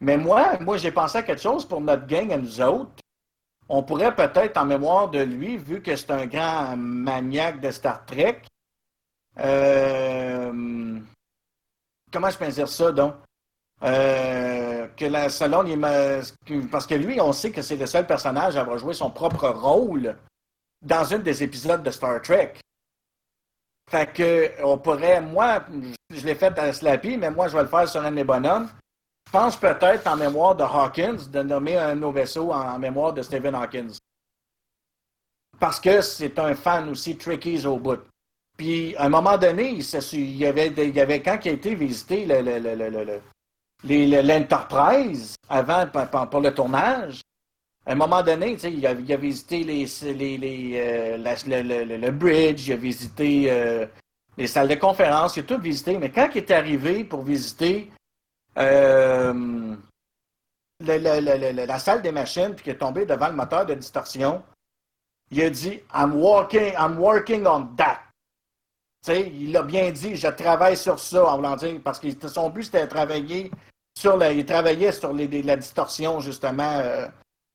[0.00, 2.92] Mais moi, moi, j'ai pensé à quelque chose pour notre gang à nous autres.
[3.68, 8.04] On pourrait peut-être, en mémoire de lui, vu que c'est un grand maniaque de Star
[8.04, 8.42] Trek,
[9.38, 10.98] euh,
[12.12, 13.14] comment je peux dire ça, donc?
[13.82, 15.64] Euh, que la salon,
[16.70, 19.48] parce que lui, on sait que c'est le seul personnage à avoir joué son propre
[19.48, 20.16] rôle
[20.80, 22.54] dans une des épisodes de Star Trek.
[23.90, 25.64] Fait que, on pourrait, moi,
[26.10, 28.68] je l'ai fait dans Slappy, mais moi, je vais le faire sur un des bonhommes.
[29.38, 33.20] Pense peut-être en mémoire de Hawkins, de nommer un de nos vaisseaux en mémoire de
[33.20, 33.92] Stephen Hawkins.
[35.60, 38.00] Parce que c'est un fan aussi Trekkies au bout.
[38.56, 42.24] Puis, à un moment donné, il, y avait, quand il a été visité
[43.84, 45.84] l'Enterprise avant
[46.30, 47.20] pour le tournage.
[47.84, 53.84] À un moment donné, il, a, visité euh, le bridge, il a visité euh,
[54.38, 55.98] les salles de conférence, il a tout visité.
[55.98, 57.90] Mais quand il est arrivé pour visiter
[58.58, 59.76] euh,
[60.80, 64.42] la salle des machines, puis qu'il est tombé devant le moteur de distorsion,
[65.30, 68.00] il a dit I'm working, I'm working on that.
[69.08, 72.64] Il a bien dit, je travaille sur ça, en voulant dire, parce que son but,
[72.64, 73.52] c'était de travailler
[73.96, 77.06] sur la, il travaillait sur la distorsion, justement, euh,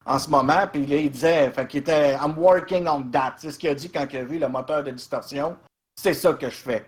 [0.05, 0.65] en ce moment.
[0.71, 3.35] Puis là, il disait, fait qu'il était, I'm working on that.
[3.37, 5.57] C'est ce qu'il a dit quand il a vu le moteur de distorsion.
[5.95, 6.85] C'est ça que je fais.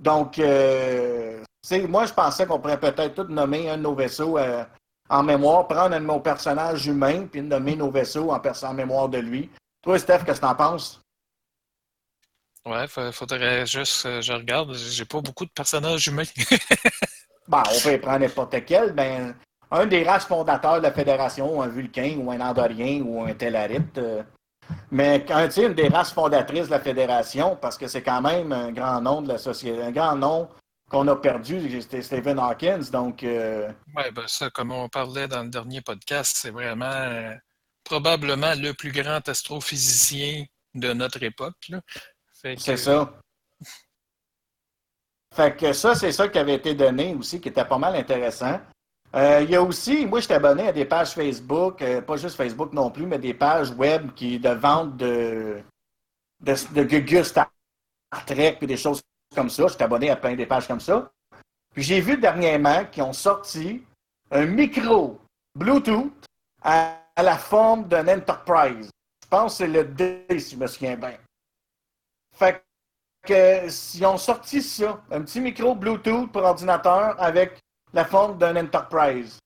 [0.00, 1.42] Donc, euh,
[1.88, 4.64] moi, je pensais qu'on pourrait peut-être tout nommer un de nos vaisseaux euh,
[5.08, 9.08] en mémoire, prendre un de nos personnages humains, puis nommer nos vaisseaux en, en mémoire
[9.08, 9.50] de lui.
[9.82, 11.00] Toi, Steph, qu'est-ce que t'en penses?
[12.64, 16.22] Ouais, faudrait juste, euh, je regarde, j'ai pas beaucoup de personnages humains.
[17.48, 18.92] ben, on peut prendre n'importe quel.
[18.92, 19.34] Ben,
[19.70, 23.98] un des races fondateurs de la Fédération, un Vulcain ou un Andorien ou un Tellarite.
[23.98, 24.22] Euh,
[24.90, 28.70] mais tu une des races fondatrices de la Fédération, parce que c'est quand même un
[28.70, 30.48] grand nom de la société, un grand nom
[30.92, 32.90] qu'on a perdu, c'était Stephen Hawkins.
[32.92, 33.72] Donc, euh...
[33.96, 37.34] Oui, ben ça, comme on parlait dans le dernier podcast, c'est vraiment euh,
[37.82, 41.70] probablement le plus grand astrophysicien de notre époque.
[42.32, 43.10] C'est ça.
[45.34, 48.60] Fait que ça, c'est ça qui avait été donné aussi, qui était pas mal intéressant.
[49.14, 52.16] Euh, il y a aussi, moi, je suis abonné à des pages Facebook, euh, pas
[52.16, 55.62] juste Facebook non plus, mais des pages web qui de vente de,
[56.40, 56.52] de,
[56.82, 57.50] de Star
[58.26, 59.00] Trek et des choses
[59.34, 59.66] comme ça.
[59.66, 61.10] Je suis abonné à plein des pages comme ça.
[61.72, 63.82] Puis j'ai vu dernièrement qu'ils ont sorti
[64.30, 65.18] un micro
[65.54, 66.12] Bluetooth
[66.62, 68.90] à, la forme d'un Enterprise.
[69.22, 71.16] Je pense que c'est le D, si je me souviens bien.
[72.34, 72.64] Fait
[73.22, 77.60] que s'ils ont sorti ça, un petit micro Bluetooth pour ordinateur avec
[77.92, 79.38] la forme d'un Enterprise.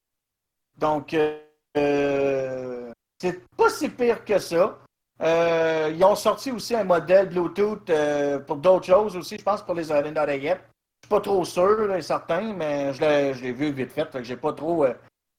[0.76, 4.78] Donc, euh, c'est pas si pire que ça.
[5.22, 9.62] Euh, ils ont sorti aussi un modèle Bluetooth euh, pour d'autres choses aussi, je pense
[9.62, 10.60] pour les oreillettes.
[11.02, 14.24] Je suis pas trop sûr et certain, mais je l'ai vu vite fait, fait que
[14.24, 14.86] j'ai pas trop.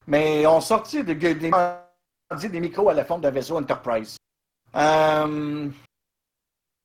[0.06, 1.14] mais ils ont sorti des,
[2.60, 4.16] micros à la forme d'un vaisseau Enterprise.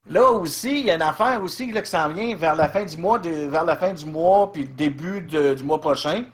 [0.10, 2.84] Là aussi, il y a une affaire aussi là, qui s'en vient vers la fin
[2.84, 6.26] du mois, vers la fin du mois puis le début du mois prochain.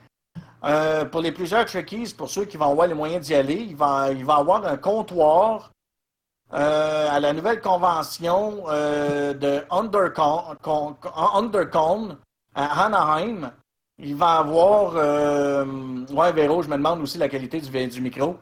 [0.64, 3.76] Euh, pour les plusieurs Trekkies, pour ceux qui vont avoir les moyens d'y aller, il
[3.76, 5.70] va, il va avoir un comptoir
[6.52, 10.56] euh, à la nouvelle convention euh, de Undercon,
[12.54, 13.52] à Anaheim.
[14.02, 14.94] Il va avoir.
[14.94, 18.38] ouais, Véro, je me demande aussi la qualité du, micro.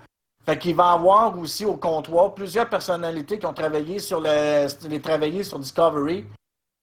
[0.47, 4.69] Fait qu'il va avoir aussi au comptoir plusieurs personnalités qui ont travaillé sur les
[5.03, 6.25] travaillé sur Discovery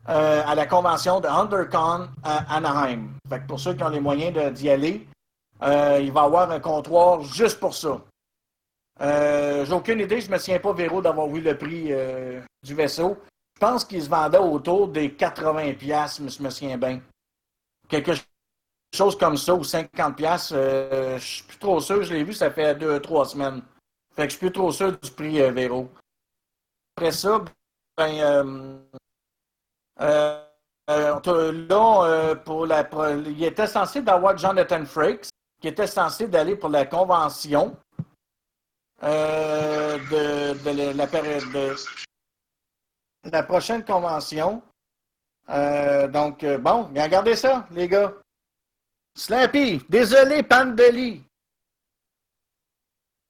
[0.08, 3.10] euh, à la convention de Undercon à Anaheim.
[3.28, 5.08] Fait que pour ceux qui ont les moyens d'y aller,
[5.64, 8.00] euh, il va avoir un comptoir juste pour ça.
[9.02, 12.42] Euh, J'ai aucune idée, je ne me souviens pas, Véro, d'avoir vu le prix euh,
[12.64, 13.18] du vaisseau.
[13.56, 17.02] Je pense qu'il se vendait autour des 80$, mais je me souviens bien.
[17.88, 18.14] Quelque
[18.96, 22.04] chose comme ça, ou 50 pièces, euh, je suis plus trop sûr.
[22.04, 23.62] Je l'ai vu, ça fait deux, trois semaines.
[24.16, 25.90] Fait que je suis plus trop sûr du prix Véro.
[26.96, 27.44] Après ça,
[27.98, 28.80] ben,
[30.00, 30.46] là,
[32.46, 32.90] pour la,
[33.28, 35.28] il était censé d'avoir Jonathan Frakes,
[35.62, 37.76] qui était censé d'aller pour la convention
[39.06, 41.76] de, de, la période de
[43.32, 44.62] la prochaine convention.
[45.48, 48.14] donc, bon, regardez ça, les gars.
[49.16, 51.24] Slappy, désolé, Pandeli.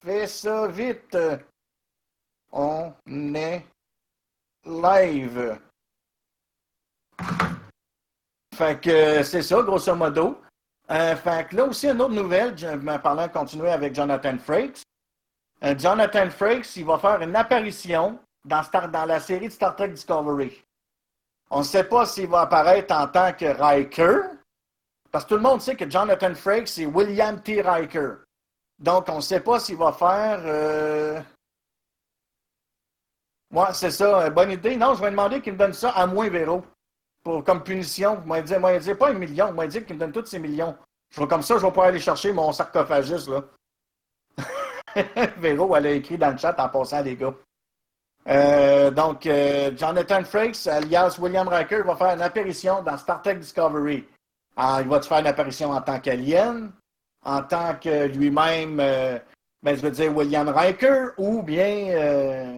[0.03, 1.17] Fais ça vite.
[2.51, 2.93] On
[3.35, 3.65] est
[4.65, 5.59] live.
[8.55, 10.41] Fait que c'est ça, grosso modo.
[10.89, 14.37] Euh, fait que là aussi, une autre nouvelle, je me parlant de continuer avec Jonathan
[14.37, 14.83] Frakes.
[15.63, 18.63] Euh, Jonathan Frakes, il va faire une apparition dans,
[19.07, 20.63] la série de Star Trek Discovery.
[21.49, 24.35] On ne sait pas s'il va apparaître en tant que Riker
[25.15, 27.61] parce que tout le monde sait que Jonathan Frakes, c'est William T.
[27.61, 28.15] Riker.
[28.77, 30.41] Donc, on ne sait pas s'il va faire.
[30.43, 31.21] Euh...
[33.71, 34.29] C'est ça.
[34.29, 34.75] Bonne idée.
[34.75, 36.65] Non, je vais demander qu'il me donne ça à moins, Véro.
[37.23, 38.21] Pour, comme punition.
[38.25, 39.53] Moi, il moi, dit pas un million.
[39.53, 40.75] Moi, dit qu'il me donne tous ces millions.
[41.15, 43.41] Comme ça, je vais pouvoir aller chercher mon sarcophagiste, là.
[45.37, 47.33] Véro, elle a écrit dans le chat en passant, les gars.
[48.27, 53.35] Euh, donc, euh, Jonathan Frakes, alias William Riker, va faire une apparition dans Star Trek
[53.35, 54.07] Discovery.
[54.55, 56.71] Ah, il va-tu faire une apparition en tant qu'alien,
[57.23, 59.19] en tant que lui-même, euh,
[59.61, 62.55] ben, je veux dire William Riker, ou bien euh,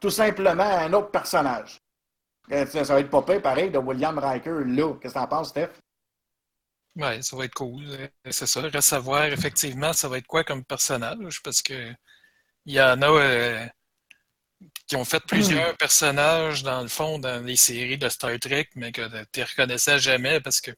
[0.00, 1.78] tout simplement un autre personnage?
[2.48, 4.94] Ça, va être pas pareil de William Riker là.
[5.00, 5.68] Qu'est-ce que t'en penses, Steph?
[6.98, 8.10] Oui, ça va être cool.
[8.28, 8.60] C'est ça.
[8.60, 11.94] Reste à savoir, effectivement, ça va être quoi comme personnage, parce que
[12.66, 13.68] il y en a
[14.86, 18.90] qui ont fait plusieurs personnages, dans le fond, dans les séries de Star Trek, mais
[18.90, 20.72] que tu ne reconnaissais jamais parce que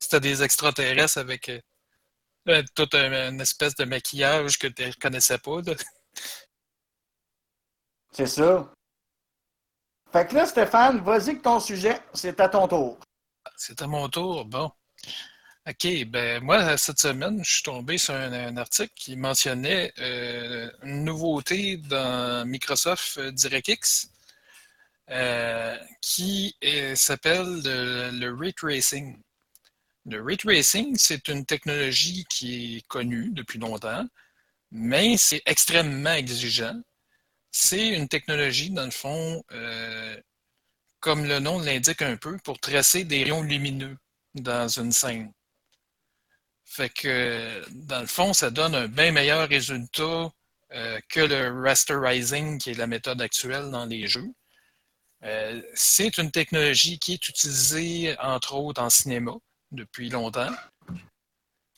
[0.00, 1.60] c'était des extraterrestres avec euh,
[2.48, 5.60] euh, toute une espèce de maquillage que tu ne connaissais pas.
[8.12, 8.72] C'est ça.
[10.12, 12.98] Fait que là, Stéphane, vas-y que ton sujet, c'est à ton tour.
[13.56, 14.44] C'est à mon tour.
[14.46, 14.72] Bon.
[15.68, 21.04] OK, ben moi, cette semaine, je suis tombé sur un, article qui mentionnait euh, une
[21.04, 24.08] nouveauté dans Microsoft euh, DirectX
[25.10, 26.56] euh, qui
[26.94, 29.20] s'appelle le, le Ray Tracing.
[30.06, 34.06] Le Ray Tracing, c'est une technologie qui est connue depuis longtemps,
[34.70, 36.80] mais c'est extrêmement exigeant.
[37.52, 39.42] C'est une technologie, dans le fond,
[41.00, 43.96] comme le nom l'indique un peu, pour tracer des rayons lumineux
[44.34, 45.32] dans une scène.
[46.70, 50.30] Fait que, dans le fond, ça donne un bien meilleur résultat
[50.72, 54.32] euh, que le rasterizing, qui est la méthode actuelle dans les jeux.
[55.24, 59.32] Euh, c'est une technologie qui est utilisée, entre autres, en cinéma
[59.72, 60.54] depuis longtemps.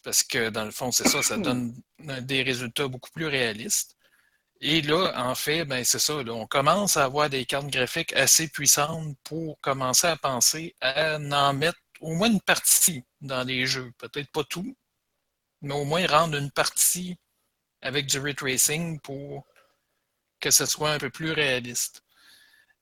[0.02, 1.74] Parce que, dans le fond, c'est ça, ça donne
[2.20, 3.96] des résultats beaucoup plus réalistes.
[4.61, 8.46] Et là, en fait, ben, c'est ça, on commence à avoir des cartes graphiques assez
[8.46, 13.90] puissantes pour commencer à penser à en mettre au moins une partie dans les jeux.
[13.96, 14.76] Peut-être pas tout,
[15.62, 17.16] mais au moins rendre une partie
[17.81, 19.46] avec du ray tracing pour
[20.40, 22.03] que ce soit un peu plus réaliste.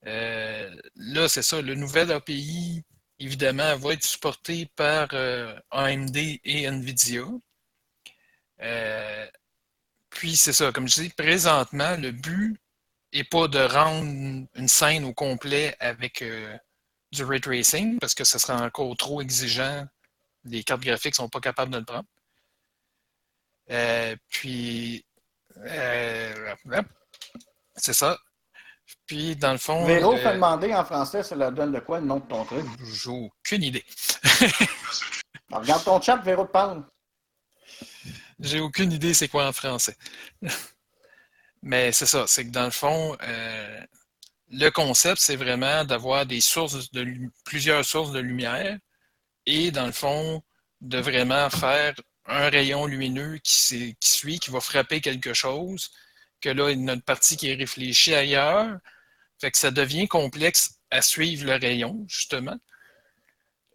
[0.07, 2.83] Euh, là, c'est ça, le nouvel API,
[3.19, 7.25] évidemment, va être supporté par euh, AMD et NVIDIA.
[8.62, 9.27] Euh,
[10.09, 12.59] puis, c'est ça, comme je dis, présentement, le but
[13.12, 14.05] n'est pas de rendre
[14.55, 16.25] une scène au complet avec
[17.12, 19.87] du ray tracing, parce que ce serait encore trop exigeant.
[20.45, 22.07] Les cartes graphiques ne sont pas capables de le prendre.
[23.71, 25.05] Euh, puis,
[25.59, 26.55] euh,
[27.77, 28.19] c'est ça.
[29.07, 29.85] Puis, dans le fond.
[29.87, 32.65] Véro fait demander en français, ça leur donne de quoi le nom de ton truc?
[32.85, 33.85] j'ai aucune idée.
[35.51, 36.85] Alors, regarde ton chat, Véro te parle.
[38.39, 39.97] J'ai aucune idée c'est quoi en français.
[41.63, 43.81] Mais c'est ça, c'est que dans le fond, euh,
[44.51, 48.79] le concept, c'est vraiment d'avoir des sources de lu- plusieurs sources de lumière
[49.47, 50.43] et dans le fond,
[50.81, 51.95] de vraiment faire
[52.31, 55.90] un rayon lumineux qui, suit, qui va frapper quelque chose,
[56.40, 58.79] que là, il y a une partie qui est réfléchie ailleurs.
[59.40, 62.59] Fait que ça devient complexe à suivre le rayon, justement.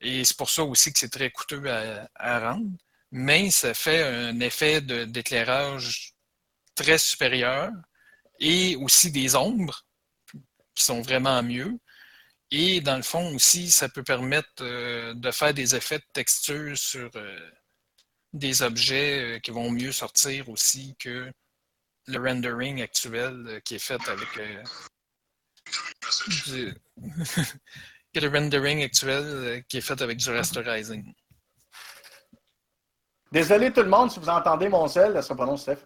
[0.01, 2.69] Et c'est pour ça aussi que c'est très coûteux à, à rendre
[3.17, 6.13] mais ça fait un effet d'éclairage
[6.75, 7.71] très supérieur
[8.41, 9.85] et aussi des ombres
[10.75, 11.79] qui sont vraiment mieux.
[12.51, 16.77] Et dans le fond aussi, ça peut permettre euh, de faire des effets de texture
[16.77, 17.51] sur euh,
[18.35, 21.31] des objets euh, qui vont mieux sortir aussi que
[22.07, 24.63] le rendering actuel euh, qui est fait avec euh,
[26.45, 26.75] du-
[28.13, 31.13] que le rendering actuel qui est fait avec du rasterizing.
[33.31, 35.79] Désolé tout le monde si vous entendez mon sel, ça pas long, Steph.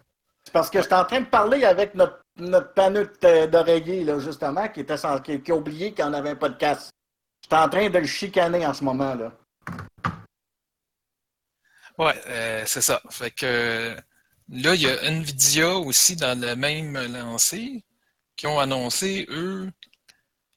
[0.44, 3.04] C'est parce que j'étais en train de parler avec notre, notre panneau
[3.48, 6.90] d'oreiller, là, justement, qui, était sans- qui, qui a oublié qu'on avait un podcast.
[7.44, 9.32] J'étais en train de le chicaner en ce moment, là.
[12.00, 13.02] Ouais, euh, c'est ça.
[13.12, 13.96] Fait que
[14.50, 17.84] là, il y a Nvidia aussi dans le même lancé
[18.38, 19.70] qui ont annoncé, eux,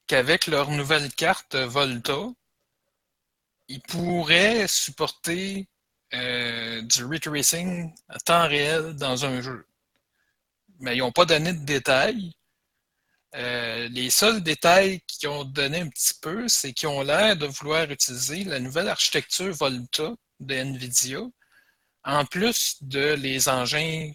[0.07, 2.17] qu'avec leur nouvelle carte Volta,
[3.67, 5.67] ils pourraient supporter
[6.13, 9.65] euh, du ray tracing à temps réel dans un jeu.
[10.79, 12.33] Mais ils n'ont pas donné de détails.
[13.35, 17.47] Euh, les seuls détails qu'ils ont donné un petit peu, c'est qu'ils ont l'air de
[17.47, 20.13] vouloir utiliser la nouvelle architecture Volta
[20.45, 21.21] de NVIDIA,
[22.03, 24.11] en plus de les engins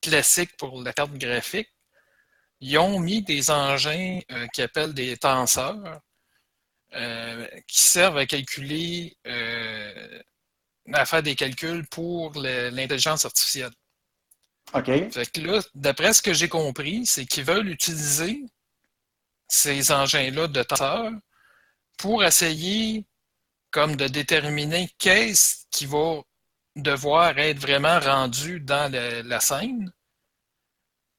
[0.00, 1.70] classiques pour la carte graphique,
[2.60, 6.00] ils ont mis des engins euh, qu'ils appellent des tenseurs
[6.94, 10.22] euh, qui servent à calculer, euh,
[10.92, 13.72] à faire des calculs pour l'intelligence artificielle.
[14.72, 14.86] OK.
[15.12, 18.44] Fait que là, d'après ce que j'ai compris, c'est qu'ils veulent utiliser
[19.48, 21.12] ces engins-là de tenseurs
[21.98, 23.06] pour essayer
[23.74, 26.22] comme de déterminer qu'est-ce qui va
[26.76, 29.92] devoir être vraiment rendu dans la scène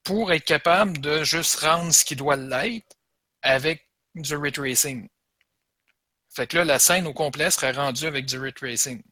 [0.02, 2.96] pour être capable de juste rendre ce qui doit l'être
[3.42, 5.06] avec du ray tracing.
[6.30, 9.02] Fait que là, la scène au complet serait rendue avec du ray tracing.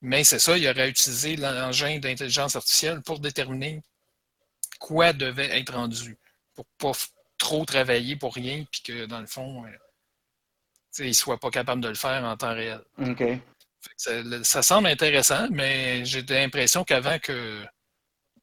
[0.00, 3.82] Mais c'est ça, il aurait utilisé l'engin d'intelligence artificielle pour déterminer
[4.80, 6.18] quoi devait être rendu.
[6.54, 9.62] Pour pas f- trop travailler pour rien, puis que dans le fond,
[10.92, 12.82] euh, tu sais, il ne soit pas capable de le faire en temps réel.
[12.98, 13.22] OK.
[13.96, 17.64] Ça, le- ça semble intéressant, mais j'ai l'impression qu'avant que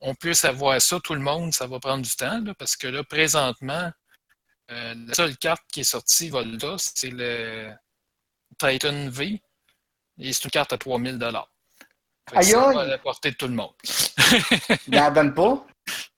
[0.01, 2.87] on puisse avoir ça, tout le monde, ça va prendre du temps, là, parce que
[2.87, 3.91] là, présentement,
[4.71, 7.71] euh, la seule carte qui est sortie Volta, c'est le
[8.57, 9.41] Titan V,
[10.19, 11.51] et c'est une carte à 3000 dollars.
[12.33, 13.73] Aïe, Ça va à la portée de tout le monde.
[14.87, 15.65] La donne pas?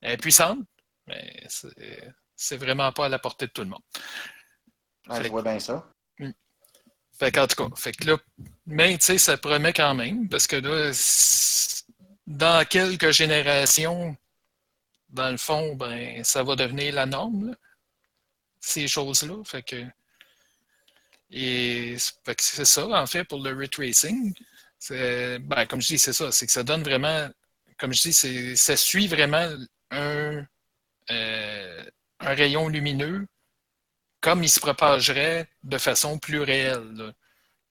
[0.00, 0.58] Elle est puissante,
[1.06, 1.46] mais
[2.36, 3.82] c'est vraiment pas à la portée de tout le monde.
[5.06, 5.86] Fait je vois bien ça.
[7.18, 8.16] Fait qu'en tout cas, fait que là,
[8.66, 10.90] mais tu sais, ça promet quand même, parce que là,
[12.26, 14.16] dans quelques générations,
[15.10, 17.56] dans le fond, ben, ça va devenir la norme,
[18.60, 19.42] ces choses-là.
[19.44, 19.84] Fait que.
[21.30, 21.96] Et
[22.38, 24.34] c'est ça, en fait, pour le retracing.
[24.90, 27.28] Ben, comme je dis, c'est ça, c'est que ça donne vraiment,
[27.78, 29.48] comme je dis, ça suit vraiment
[29.90, 30.44] un,
[31.10, 31.84] euh,
[32.20, 33.26] un rayon lumineux
[34.24, 37.12] comme il se propagerait de façon plus réelle.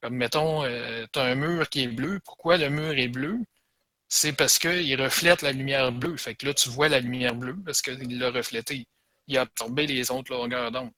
[0.01, 2.19] Comme mettons, euh, tu as un mur qui est bleu.
[2.23, 3.39] Pourquoi le mur est bleu?
[4.07, 6.15] C'est parce qu'il reflète la lumière bleue.
[6.15, 8.85] Fait que là, tu vois la lumière bleue parce qu'il l'a reflété.
[9.27, 10.91] Il a absorbé les autres longueurs d'onde.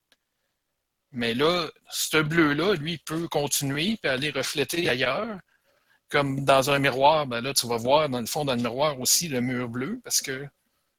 [1.14, 5.40] Mais là, ce bleu-là, lui, peut continuer et aller refléter ailleurs.
[6.10, 9.30] Comme dans un miroir, ben là, tu vas voir dans le fond d'un miroir aussi
[9.30, 10.46] le mur bleu parce que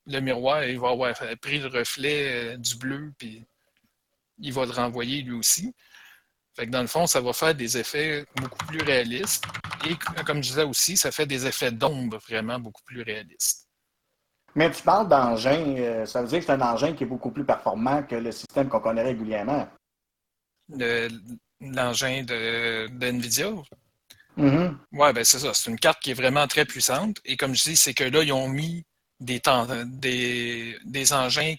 [0.07, 3.47] le miroir, il va avoir pris le reflet euh, du bleu, puis
[4.39, 5.75] il va le renvoyer lui aussi.
[6.57, 9.45] Fait que dans le fond, ça va faire des effets beaucoup plus réalistes.
[9.87, 13.69] Et comme je disais aussi, ça fait des effets d'ombre vraiment beaucoup plus réalistes.
[14.55, 17.31] Mais tu parles d'engin, euh, ça veut dire que c'est un engin qui est beaucoup
[17.31, 19.69] plus performant que le système qu'on connaît régulièrement.
[20.71, 23.51] L'engin de, NVIDIA?
[24.39, 24.77] Mm-hmm.
[24.93, 25.53] Oui, ben c'est ça.
[25.53, 27.19] C'est une carte qui est vraiment très puissante.
[27.27, 28.87] Et comme je dis, c'est que là, ils ont mis
[29.21, 29.43] des,
[29.87, 31.55] des, des engins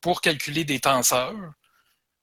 [0.00, 1.54] pour calculer des tenseurs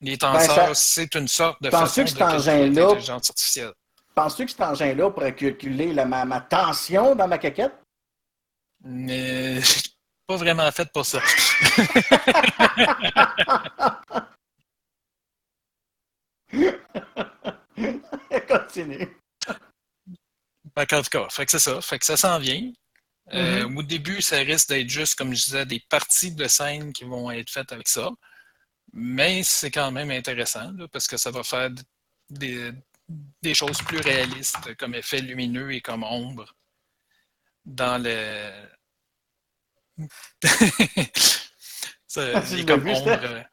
[0.06, 3.74] les ben, tenseurs, c'est une sorte de façon que d'intelligence artificielle?
[4.14, 7.74] Penses-tu que cet engin-là pourrait calculer ma, tension dans ma caquette?
[8.84, 9.60] Mais
[10.28, 11.20] pas vraiment fait pour ça.
[18.48, 19.10] Continue.
[20.78, 21.82] En tout cas, fait que c'est ça.
[21.82, 22.72] Fait que ça s'en vient.
[23.34, 23.78] Euh, mm-hmm.
[23.78, 27.32] au début, ça risque d'être juste, comme je disais, des parties de scène qui vont
[27.32, 28.12] être faites avec ça.
[28.94, 31.70] Mais c'est quand même intéressant parce que ça va faire
[32.30, 32.74] des,
[33.54, 36.56] choses plus réalistes comme effet lumineux et comme ombre
[37.66, 38.52] dans le.
[42.08, 43.46] ça, comme ombre,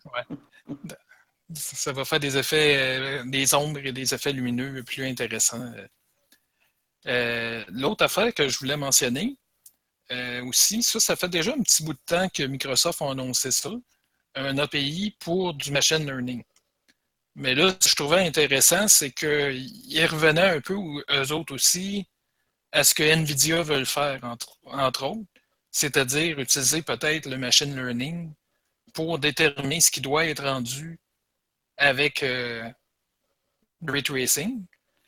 [1.55, 5.72] ça va faire des effets, euh, des ombres et des effets lumineux plus intéressants.
[7.07, 9.37] Euh, l'autre affaire que je voulais mentionner
[10.11, 13.51] euh, aussi, ça, ça fait déjà un petit bout de temps que Microsoft a annoncé
[13.51, 13.70] ça
[14.35, 16.43] un API pour du machine learning.
[17.35, 20.76] Mais là, ce que je trouvais intéressant, c'est qu'ils revenaient un peu,
[21.11, 22.07] eux autres aussi,
[22.72, 24.59] à ce que NVIDIA veut faire, entre,
[25.05, 25.24] autres,
[25.70, 28.33] c'est-à-dire utiliser peut-être le machine learning
[28.93, 30.99] pour déterminer ce qui doit être rendu
[31.78, 32.70] avec euh,
[33.87, 34.64] ray tracing.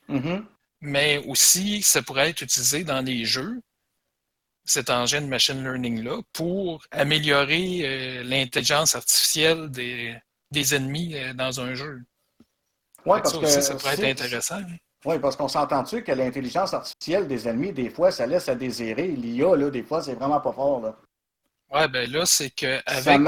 [0.08, 0.44] Mm-hmm.
[0.80, 3.60] Mais aussi, ça pourrait être utilisé dans les jeux
[4.64, 10.16] cet engin de machine learning-là pour améliorer euh, l'intelligence artificielle des,
[10.50, 12.02] des ennemis euh, dans un jeu.
[13.04, 14.62] Oui, parce que ça pourrait être intéressant.
[15.04, 19.08] Oui, parce qu'on s'entend-tu que l'intelligence artificielle des ennemis, des fois, ça laisse à désirer.
[19.08, 20.80] L'IA, là, des fois, c'est vraiment pas fort.
[20.80, 20.96] Là.
[21.70, 23.20] Oui, ben là, c'est que avec,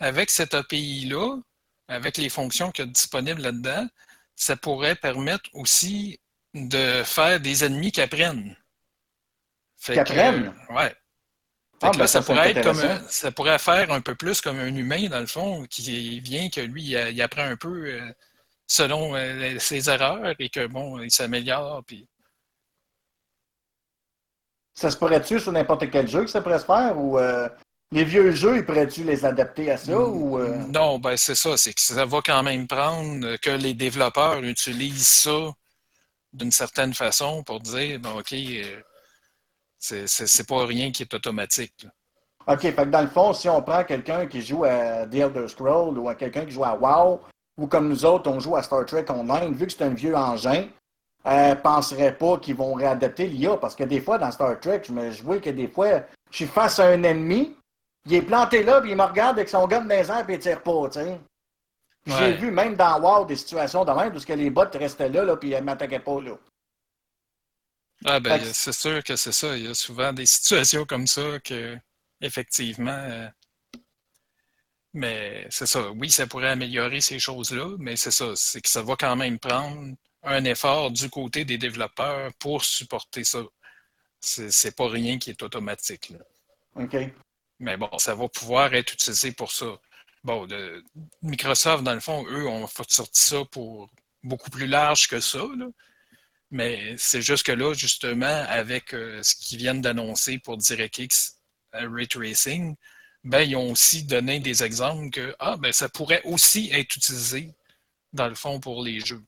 [0.00, 1.36] avec cette API-là,
[1.86, 3.86] avec les fonctions qu'il y a disponibles là-dedans,
[4.34, 6.18] ça pourrait permettre aussi
[6.54, 8.56] de faire des ennemis qui apprennent.
[9.78, 9.98] Fait
[10.70, 10.94] ouais.
[11.82, 15.08] Ah, ben, ça, pourrait être comme ça pourrait faire un peu plus comme un humain,
[15.08, 18.00] dans le fond, qui vient que lui, il, apprend un peu euh,
[18.66, 21.82] selon euh, ses erreurs et que bon, il s'améliore.
[21.86, 22.08] Puis...
[24.74, 27.48] Ça se pourrait-tu sur n'importe quel jeu que ça pourrait se faire ou euh,
[27.92, 31.74] les vieux jeux, ils pourraient-tu les adapter à ça ou Non, ben c'est ça, c'est
[31.74, 35.52] que ça va quand même prendre que les développeurs utilisent ça
[36.32, 38.34] d'une certaine façon pour dire bon, OK
[40.06, 41.86] c'est pas rien qui est automatique.
[42.46, 45.48] OK, fait que dans le fond, si on prend quelqu'un qui joue à The Elder
[45.48, 47.20] Scrolls ou à quelqu'un qui joue à WoW,
[47.58, 50.14] ou comme nous autres, on joue à Star Trek Online, vu que c'est un vieux
[50.14, 50.66] engin,
[51.24, 53.56] ne euh, penserait pas qu'ils vont réadapter l'IA.
[53.56, 56.46] Parce que des fois, dans Star Trek, je me vois que des fois, je suis
[56.46, 57.56] face à un ennemi,
[58.04, 60.34] il est planté là, puis il me regarde avec son gun dans les airs, puis
[60.34, 61.20] il tire pas, tu sais.
[62.06, 65.36] J'ai vu même dans WoW des situations de même où les bots restaient là, là
[65.36, 66.32] puis ils ne m'attaquaient pas là.
[68.04, 69.56] Ah ben, c'est sûr que c'est ça.
[69.56, 71.76] Il y a souvent des situations comme ça que,
[72.20, 73.28] effectivement, euh,
[74.92, 75.90] mais c'est ça.
[75.90, 78.34] Oui, ça pourrait améliorer ces choses-là, mais c'est ça.
[78.34, 83.24] C'est que ça va quand même prendre un effort du côté des développeurs pour supporter
[83.24, 83.42] ça.
[84.20, 86.12] C'est pas rien qui est automatique.
[86.74, 86.96] OK.
[87.58, 89.66] Mais bon, ça va pouvoir être utilisé pour ça.
[90.24, 90.46] Bon,
[91.22, 93.90] Microsoft, dans le fond, eux, ont sorti ça pour
[94.22, 95.38] beaucoup plus large que ça.
[95.38, 95.66] Là.
[96.50, 101.40] Mais c'est juste que là, justement, avec euh, ce qu'ils viennent d'annoncer pour DirectX
[101.74, 102.76] euh, Ray Tracing,
[103.24, 107.52] ben, ils ont aussi donné des exemples que ah, ben, ça pourrait aussi être utilisé,
[108.12, 109.24] dans le fond, pour les jeux.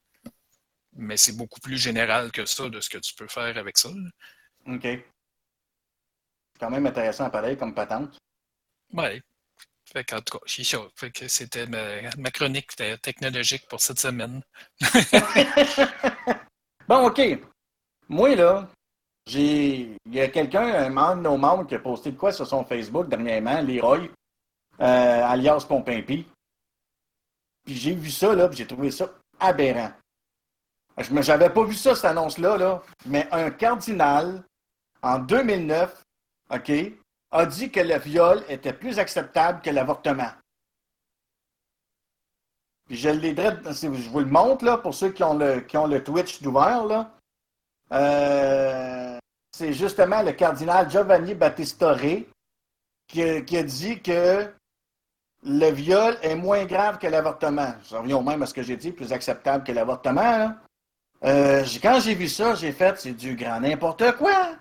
[0.92, 3.88] mais c'est beaucoup plus général que ça de ce que tu peux faire avec ça.
[4.66, 4.82] OK.
[4.82, 5.04] C'est
[6.60, 8.16] quand même intéressant, pareil, comme patente.
[8.92, 9.20] Oui.
[9.92, 14.42] Fait qu'en tout cas, Fait que c'était ma, chronique technologique pour cette semaine.
[16.88, 17.20] bon, OK.
[18.08, 18.66] Moi, là,
[19.26, 19.96] j'ai.
[20.06, 22.46] Il y a quelqu'un, un membre de nos membres, qui a posté de quoi sur
[22.46, 24.08] son Facebook dernièrement, Leroy,
[24.80, 26.26] euh, alias Pompimpi.
[27.64, 29.92] Puis j'ai vu ça, là, puis j'ai trouvé ça aberrant.
[30.96, 34.42] Je n'avais pas vu ça, cette annonce-là, là, mais un cardinal,
[35.02, 36.02] en 2009,
[36.50, 36.72] OK,
[37.30, 40.30] a dit que le viol était plus acceptable que l'avortement.
[42.88, 47.10] Puis je je vous le montre, là, pour ceux qui ont le, Twitch d'ouvert, là.
[47.92, 49.18] Euh,
[49.52, 52.24] c'est justement le cardinal Giovanni Battista Re
[53.06, 54.52] qui, a dit que
[55.42, 57.74] le viol est moins grave que l'avortement.
[57.84, 60.54] Ça revient au même à ce que j'ai dit, plus acceptable que l'avortement.
[61.24, 64.56] Euh, quand j'ai vu ça, j'ai fait, c'est du grand n'importe quoi.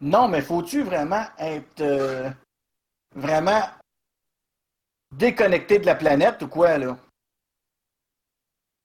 [0.00, 2.30] Non, mais faut-tu vraiment être euh,
[3.14, 3.62] vraiment
[5.12, 6.96] déconnecté de la planète ou quoi, là?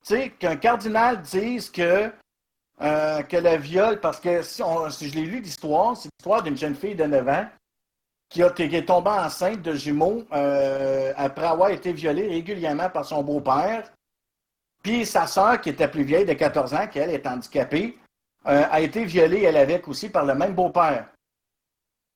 [0.05, 2.11] Tu sais, qu'un cardinal dise que,
[2.81, 6.75] euh, que le viol, parce que si, je l'ai lu l'histoire, c'est l'histoire d'une jeune
[6.75, 7.47] fille de 9 ans
[8.29, 13.05] qui, a, qui est tombée enceinte de jumeaux euh, après avoir été violée régulièrement par
[13.05, 13.91] son beau-père.
[14.83, 17.97] Puis sa sœur, qui était plus vieille de 14 ans, qui elle est handicapée,
[18.45, 21.07] euh, a été violée, elle avec aussi, par le même beau-père.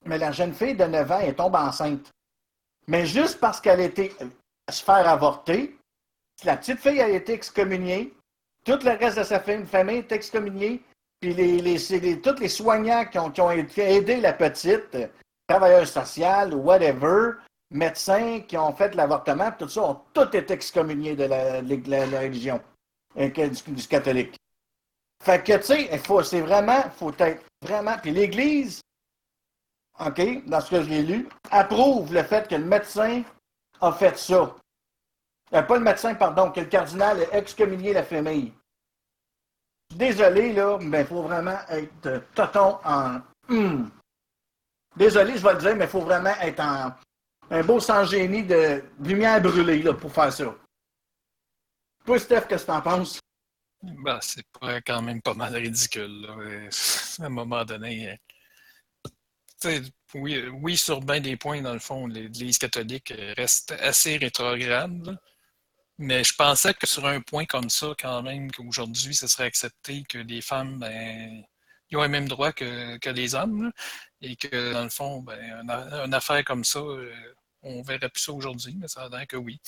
[0.06, 2.12] Mais la jeune fille de 9 ans, est tombée enceinte.
[2.90, 4.26] Mais juste parce qu'elle été euh,
[4.72, 5.78] se faire avorter,
[6.44, 8.16] la petite fille a été excommuniée,
[8.66, 10.82] tout le reste de sa famille est excommunié,
[11.22, 14.98] puis les, les, tous les soignants qui ont, aidé la petite,
[15.48, 17.34] travailleurs sociaux whatever,
[17.70, 22.60] médecins qui ont fait l'avortement, tout ça, ont tout été excommuniés de la, religion
[23.20, 24.36] euh, du, catholique.
[25.24, 27.98] Fait que, tu sais, c'est vraiment, faut être vraiment.
[28.02, 28.82] Puis l'Église,
[30.00, 33.24] OK, dans ce que j'ai lu, approuve le fait que le médecin
[33.82, 34.56] a fait ça.
[35.54, 38.54] Euh, pas le médecin, pardon, que le cardinal a excommunié la famille.
[39.96, 43.20] Désolé, là, mais il faut vraiment être toton en.
[43.48, 43.90] Hmm.
[44.96, 46.92] Désolé, je vais le dire, mais il faut vraiment être en,
[47.50, 50.56] un beau sans-génie de lumière brûlée là, pour faire ça.
[52.06, 53.20] Toi, Steph, qu'est-ce que tu en penses?
[53.82, 54.44] Ben, c'est
[54.86, 56.28] quand même pas mal ridicule.
[57.20, 58.18] À un moment donné,
[60.16, 65.18] oui, oui, sur bien des points, dans le fond, l'Église catholique reste assez rétrograde.
[65.98, 70.04] Mais je pensais que sur un point comme ça, quand même, qu'aujourd'hui, ce serait accepté
[70.08, 71.44] que les femmes ben,
[71.92, 73.72] ils ont les mêmes droits que, que les hommes.
[74.22, 77.12] et que, dans le fond, ben, une, affaire comme ça, euh,
[77.64, 79.60] on verrait plus ça aujourd'hui, mais ça a l'air que oui.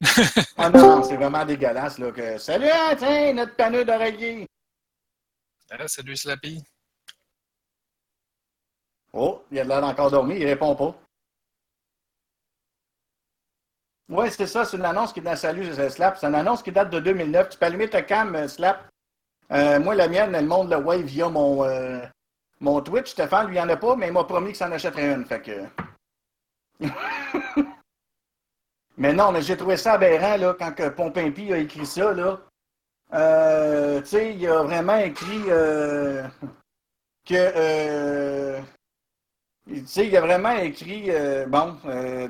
[0.56, 1.98] ah non, c'est vraiment dégueulasse.
[1.98, 2.38] Là, que...
[2.38, 4.46] Salut, tiens, notre panneau d'oreiller.
[5.70, 6.62] Ah, salut, Slappy.
[9.12, 10.94] Oh, il a l'air encore dormi, il répond pas.
[14.08, 16.18] Oui, c'est ça, c'est une annonce qui est dans Salut, Slap.
[16.18, 17.50] C'est une annonce qui date de 2009.
[17.50, 18.88] Tu peux allumer ta cam, euh, Slap.
[19.52, 22.00] Euh, moi, la mienne, elle monte le wave via mon, euh,
[22.60, 23.10] mon Twitch.
[23.10, 25.24] Stéphane, lui, il en a pas, mais il m'a promis qu'il s'en achèterait une.
[25.24, 25.64] Fait que...
[28.96, 32.12] mais non, mais j'ai trouvé ça aberrant là, quand que a écrit ça.
[32.12, 32.40] Là.
[33.12, 35.42] Euh, tu sais, il a vraiment écrit
[37.24, 38.60] que.
[39.70, 41.10] Tu il a vraiment écrit.
[41.46, 41.76] bon,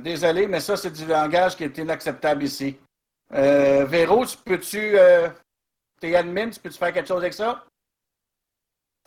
[0.00, 2.76] désolé, mais ça, c'est du langage qui est inacceptable ici.
[3.30, 4.96] Véro, peux-tu
[6.00, 7.64] t'es admin, tu peux-tu faire quelque chose avec ça?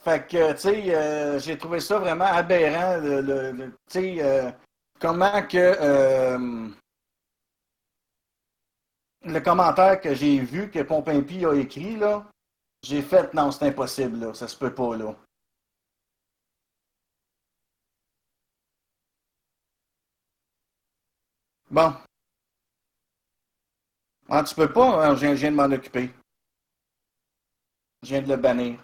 [0.04, 4.52] Fait que, tu sais, euh, j'ai trouvé ça vraiment aberrant, le, tu sais, euh,
[5.00, 6.68] comment que euh,
[9.24, 12.26] le commentaire que j'ai vu que Pompimpi a écrit, là,
[12.84, 15.16] j'ai fait, non, c'est impossible, là, ça se peut pas, là.
[21.74, 21.92] Bon.
[24.30, 26.12] Ah, tu peux pas, hein, je viens de m'en occuper.
[28.04, 28.80] Je viens de le bannir.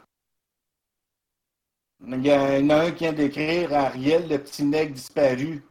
[2.04, 5.64] Il y en a un qui vient d'écrire Ariel, le petit nègre disparu.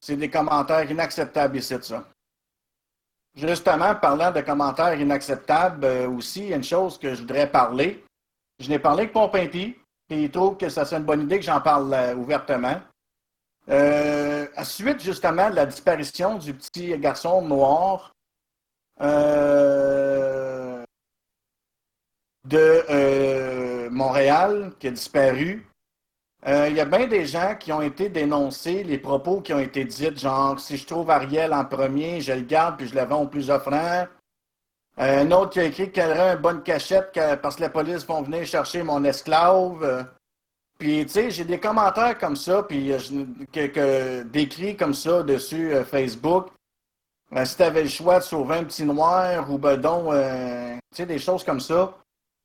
[0.00, 2.06] C'est des commentaires inacceptables ici, ça.
[3.34, 7.50] Justement, parlant de commentaires inacceptables, euh, aussi, il y a une chose que je voudrais
[7.50, 8.04] parler.
[8.58, 9.78] Je n'ai parlé que Pompimpi,
[10.10, 12.82] et il trouve que ça serait une bonne idée que j'en parle euh, ouvertement.
[13.70, 18.12] Euh, à suite, justement, de la disparition du petit garçon noir,
[22.50, 25.66] de euh, Montréal qui a disparu.
[26.46, 29.58] Euh, il y a bien des gens qui ont été dénoncés, les propos qui ont
[29.58, 33.04] été dits, genre si je trouve Ariel en premier, je le garde puis je le
[33.04, 34.06] vends au plus offrant.
[34.98, 38.06] Euh, un autre qui a écrit qu'elle aurait une bonne cachette parce que la police
[38.06, 40.06] vont venir chercher mon esclave.
[40.80, 42.90] Puis, tu sais, j'ai des commentaires comme ça, puis
[43.52, 46.48] que, d'écrits comme ça dessus Facebook.
[47.44, 51.04] si tu avais le choix de sauver un petit noir ou ben donc, tu sais,
[51.04, 51.94] des choses comme ça.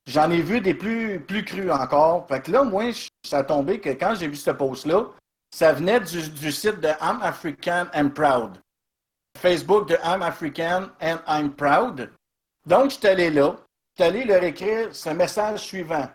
[0.05, 2.27] J'en ai vu des plus, plus crus encore.
[2.27, 2.91] Fait que là, moi,
[3.25, 5.05] ça a tombé que quand j'ai vu ce post-là,
[5.49, 8.59] ça venait du, site de I'm African and Proud.
[9.37, 12.11] Facebook de I'm African and I'm Proud.
[12.67, 13.55] Donc, je suis allé là.
[13.97, 16.09] Je suis allé leur écrire ce message suivant.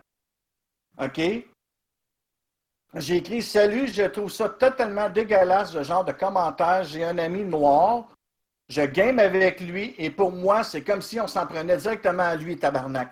[1.01, 1.47] OK?
[2.95, 6.85] J'ai écrit Salut, je trouve ça totalement dégueulasse, ce genre de commentaire.
[6.85, 8.05] J'ai un ami noir.
[8.69, 12.37] Je game avec lui et pour moi, c'est comme si on s'en prenait directement à
[12.37, 13.11] lui, tabarnak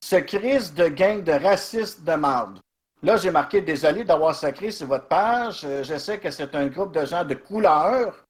[0.00, 2.58] ce crise de gang de racistes de marde.
[3.02, 5.62] Là, j'ai marqué désolé d'avoir sacré sur votre page.
[5.64, 8.24] Euh, je sais que c'est un groupe de gens de couleur.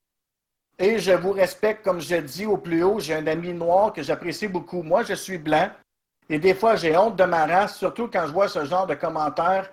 [0.79, 3.01] Et je vous respecte, comme je dis au plus haut.
[3.01, 4.83] J'ai un ami noir que j'apprécie beaucoup.
[4.83, 5.71] Moi, je suis blanc.
[6.29, 8.95] Et des fois, j'ai honte de ma race, surtout quand je vois ce genre de
[8.95, 9.71] commentaires.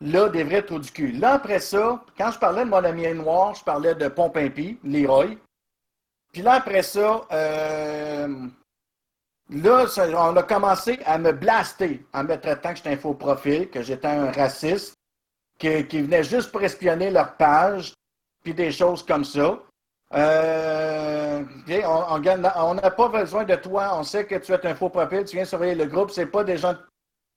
[0.00, 1.12] Là, des vrais trous du cul.
[1.12, 5.36] Là, après ça, quand je parlais de mon ami noir, je parlais de Pompimpi, Leroy.
[6.32, 8.48] Puis là, après ça, euh,
[9.50, 9.86] Là,
[10.16, 13.82] on a commencé à me blaster en me traitant que j'étais un faux profil, que
[13.82, 14.94] j'étais un raciste,
[15.58, 17.92] qui, qui venait juste pour espionner leur page,
[18.44, 19.58] puis des choses comme ça.
[20.14, 23.90] Euh, on n'a pas besoin de toi.
[23.98, 25.24] On sait que tu es un faux profil.
[25.24, 26.10] Tu viens surveiller le groupe.
[26.10, 26.74] C'est pas des gens,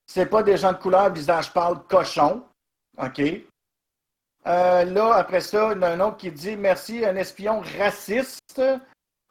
[0.05, 2.43] c'est pas des gens de couleur, visage pâle, cochon.
[2.97, 3.21] OK.
[4.45, 7.61] Euh, là, après ça, il y en a un autre qui dit merci, un espion
[7.77, 8.61] raciste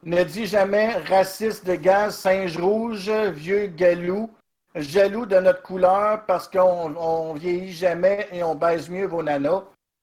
[0.05, 4.31] ne dis jamais raciste de gaz, singe rouge, vieux galou,
[4.75, 9.63] jaloux de notre couleur parce qu'on vieillit jamais et on baise mieux vos nanas.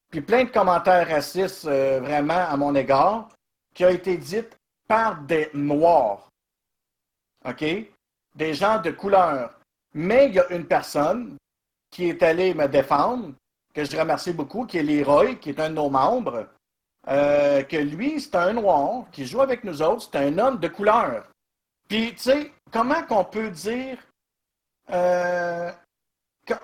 [0.10, 3.30] Puis plein de commentaires racistes euh, vraiment à mon égard
[3.76, 4.58] qui ont été dites
[4.88, 6.30] par des noirs.
[7.46, 7.64] OK?
[8.36, 9.54] Des gens de couleur.
[9.94, 11.38] Mais il y a une personne
[11.92, 13.34] qui est allée me défendre,
[13.74, 16.48] que je remercie beaucoup, qui est Leroy, qui est un de nos membres,
[17.08, 20.68] euh, que lui, c'est un noir qui joue avec nous autres, c'est un homme de
[20.68, 21.28] couleur.
[21.88, 23.98] Puis, tu sais, comment qu'on peut dire.
[24.92, 25.72] Euh,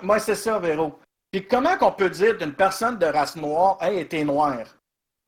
[0.02, 1.00] moi, c'est ça, Véro.
[1.32, 4.60] Puis, comment qu'on peut dire d'une personne de race noire, hey, était noir?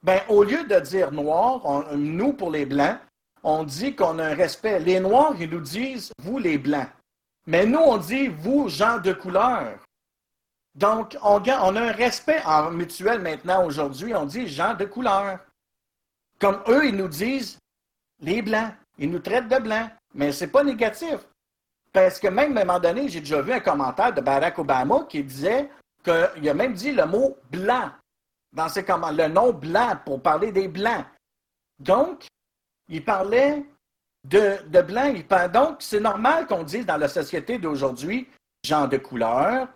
[0.04, 1.62] Ben, au lieu de dire noir,
[1.96, 2.98] nous, pour les Blancs,
[3.44, 4.80] on dit qu'on a un respect.
[4.80, 6.90] Les Noirs, ils nous disent, vous, les Blancs.
[7.46, 9.80] Mais nous, on dit, vous, gens de couleur.
[10.78, 14.14] Donc, on, a un respect en mutuel maintenant, aujourd'hui.
[14.14, 15.40] On dit gens de couleur.
[16.40, 17.58] Comme eux, ils nous disent
[18.22, 18.72] les blancs.
[19.00, 19.90] Ils nous traitent de blancs.
[20.14, 21.18] Mais ce n'est pas négatif.
[21.92, 25.06] Parce que même à un moment donné, j'ai déjà vu un commentaire de Barack Obama
[25.10, 25.68] qui disait
[26.04, 27.90] qu'il a même dit le mot blanc
[28.54, 31.06] dans ses le nom blanc pour parler des blancs.
[31.80, 32.28] Donc,
[32.88, 33.66] il parlait
[34.24, 35.12] de, de blanc.
[35.52, 38.30] donc, c'est normal qu'on dise dans la société d'aujourd'hui
[38.64, 39.68] gens de couleur,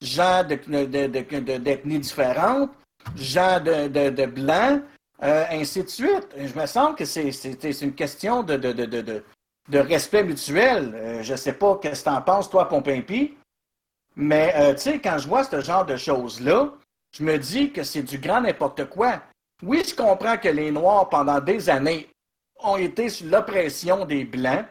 [0.00, 2.70] gens d'ethnies différentes,
[3.16, 4.82] gens de, de, blancs,
[5.22, 6.28] euh, ainsi de suite.
[6.36, 10.92] Je me sens que c'est une question de, de, respect mutuel.
[10.94, 13.36] Euh, je ne sais pas qu'est-ce que tu en penses, toi, Pompimpi,
[14.16, 16.72] mais euh, tu sais, quand je vois ce genre de choses-là,
[17.16, 19.22] je me dis que c'est du grand n'importe quoi.
[19.62, 22.08] Oui, je comprends que les Noirs, pendant des années,
[22.62, 24.64] ont été sous l'oppression des Blancs,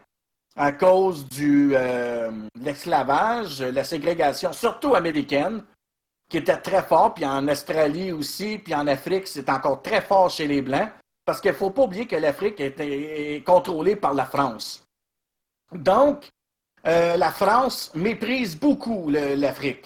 [0.60, 2.30] à cause du euh,
[2.62, 5.64] l'esclavage, la ségrégation, surtout américaine,
[6.30, 10.30] qui était très fort, puis en Australie aussi, puis en Afrique, c'est encore très fort
[10.30, 10.90] chez les Blancs,
[11.24, 14.84] parce qu'il ne faut pas oublier que l'Afrique est, contrôlée par la France.
[15.72, 16.28] Donc,
[16.86, 19.86] euh, la France méprise beaucoup l'Afrique.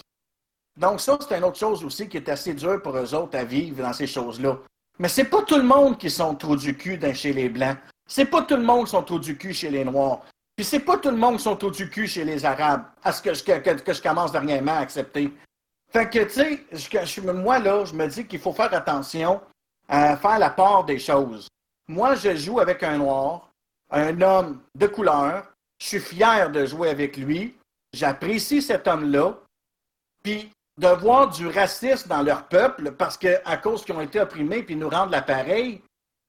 [0.75, 3.43] Donc, ça, c'est une autre chose aussi qui est assez dur pour eux autres à
[3.43, 4.57] vivre dans ces choses-là.
[4.97, 7.77] Mais c'est pas tout le monde qui sont trop du cul chez les Blancs.
[8.07, 10.23] C'est pas tout le monde qui sont trop du cul chez les Noirs.
[10.55, 13.11] Puis c'est pas tout le monde qui sont au du cul chez les Arabes, à
[13.11, 15.33] ce que je, commence dernièrement à accepter.
[15.91, 19.41] Fait que, tu sais, moi, là, je me dis qu'il faut faire attention
[19.87, 21.47] à faire la part des choses.
[21.87, 23.49] Moi, je joue avec un noir,
[23.91, 25.51] un homme de couleur.
[25.79, 27.55] Je suis fier de jouer avec lui.
[27.93, 29.35] J'apprécie cet homme-là.
[30.23, 34.63] Puis de voir du racisme dans leur peuple, parce qu'à cause qu'ils ont été opprimés
[34.63, 35.81] puis nous rendent l'appareil,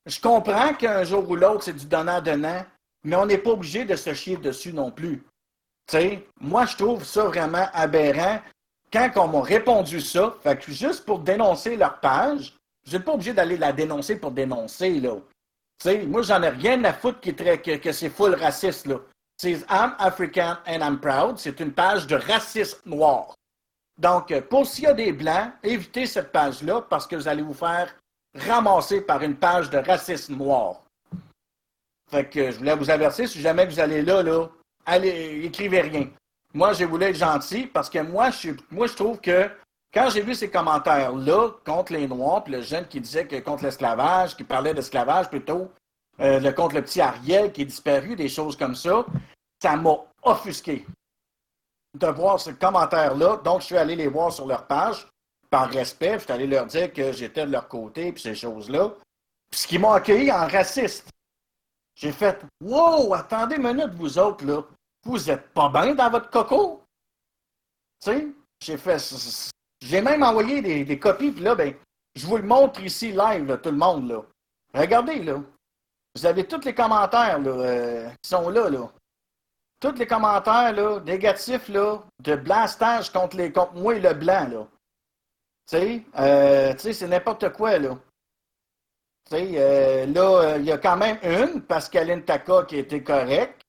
[0.07, 2.64] je comprends qu'un jour ou l'autre, c'est du donnant-donnant
[3.05, 5.22] mais on n'est pas obligé de se chier dessus non plus.
[5.90, 8.40] sais, moi, je trouve ça vraiment aberrant.
[8.92, 13.32] Quand on m'a répondu ça, fait juste pour dénoncer leur page, je n'ai pas obligé
[13.32, 15.16] d'aller la dénoncer pour dénoncer, là.
[15.82, 18.98] sais, moi, j'en ai rien à foutre que, que c'est full raciste, là.
[19.36, 21.38] C'est I'm African and I'm proud.
[21.38, 23.34] C'est une page de racisme noir.
[23.98, 27.55] Donc, pour s'il y a des Blancs, évitez cette page-là parce que vous allez vous
[27.55, 27.94] faire
[28.34, 30.84] ramasser par une page de racisme noir.
[32.15, 34.47] Fait que je voulais vous avertir, si jamais vous allez là, là,
[34.87, 36.09] allez, écrivez rien.
[36.53, 39.51] Moi, j'ai voulu être gentil parce que moi, je, moi, je trouve que
[39.93, 43.65] quand j'ai vu ces commentaires-là contre les Noirs, puis le jeune qui disait que contre
[43.65, 45.73] l'esclavage, qui parlait d'esclavage plutôt,
[46.21, 49.05] euh, le, contre le petit Ariel qui est disparu, des choses comme ça,
[49.61, 50.87] ça m'a offusqué
[51.99, 53.41] de voir ce commentaire-là.
[53.45, 55.05] Donc, je suis allé les voir sur leur page,
[55.51, 58.93] par respect, je suis allé leur dire que j'étais de leur côté, puis ces choses-là.
[59.51, 61.09] Puis ce qui m'ont accueilli en raciste.
[61.95, 64.62] J'ai fait Wow, attendez une minute, vous autres, là.
[65.05, 66.82] Vous êtes pas bien dans votre coco?
[68.03, 68.26] Tu sais,
[68.61, 68.99] j'ai fait.
[69.80, 71.74] J'ai même envoyé des, copies, puis là, ben,
[72.14, 74.22] je vous le montre ici live, tout le monde, là.
[74.72, 75.40] Regardez, là.
[76.14, 78.90] Vous avez tous les commentaires, là, euh, qui sont là, là.
[79.80, 84.49] Tous les commentaires, là, négatifs, là, de blastage contre, les, contre moi et le blanc,
[84.49, 84.66] là.
[85.68, 87.99] Tu sais, euh, c'est n'importe quoi, là.
[89.33, 93.64] Euh, là, euh, il y a quand même une, Pascaline Taka, qui été correcte.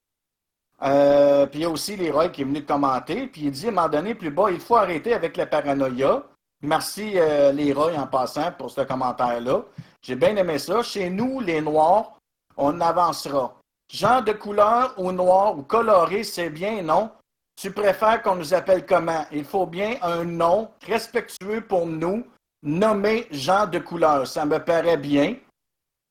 [0.83, 3.27] Euh, puis il y a aussi Leroy qui est venu commenter.
[3.27, 6.23] Puis il dit à un moment donné, plus bas, il faut arrêter avec la paranoïa.
[6.61, 9.63] Merci euh, Leroy en passant pour ce commentaire-là.
[10.01, 10.83] J'ai bien aimé ça.
[10.83, 12.17] Chez nous, les Noirs,
[12.57, 13.55] on avancera.
[13.91, 17.11] Genre de couleur ou noir ou coloré, c'est bien, non?
[17.55, 19.25] Tu préfères qu'on nous appelle comment?
[19.31, 22.25] Il faut bien un nom respectueux pour nous,
[22.63, 24.27] nommé genre de couleur.
[24.27, 25.35] Ça me paraît bien.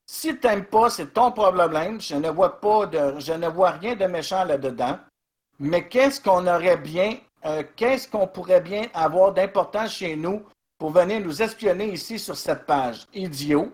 [0.05, 1.99] Si tu n'aimes pas, c'est ton problème.
[1.99, 2.89] Je ne vois pas
[3.19, 4.99] je ne vois rien de méchant là-dedans.
[5.59, 10.43] Mais qu'est-ce qu'on aurait bien, euh, qu'est-ce qu'on pourrait bien avoir d'important chez nous
[10.77, 13.05] pour venir nous espionner ici sur cette page?
[13.13, 13.71] Idiot.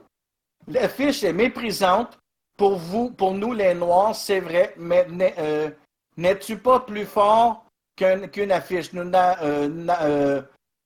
[0.67, 2.19] La fiche est méprisante
[2.55, 5.71] pour vous, pour nous les Noirs, c'est vrai, mais euh,
[6.17, 7.65] n'es-tu pas plus fort
[7.95, 8.93] qu'un- qu'une affiche?
[8.93, 10.41] Nous euh,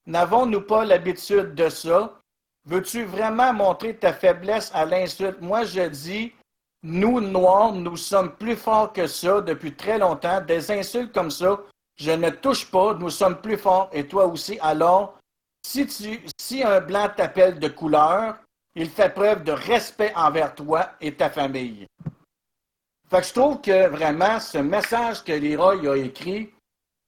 [0.07, 2.13] n'avons-nous pas l'habitude de ça?
[2.65, 5.39] Veux-tu vraiment montrer ta faiblesse à l'insulte?
[5.39, 6.33] Moi, je dis,
[6.81, 10.41] nous, Noirs, nous sommes plus forts que ça depuis très longtemps.
[10.41, 11.59] Des insultes comme ça,
[11.95, 12.95] je ne touche pas.
[12.95, 14.57] Nous sommes plus forts et toi aussi.
[14.61, 15.19] Alors,
[15.63, 18.37] si, un blanc t'appelle de couleur,
[18.75, 21.87] il fait preuve de respect envers toi et ta famille.
[23.09, 26.51] Fait que je trouve que vraiment, ce message que Leroy a écrit,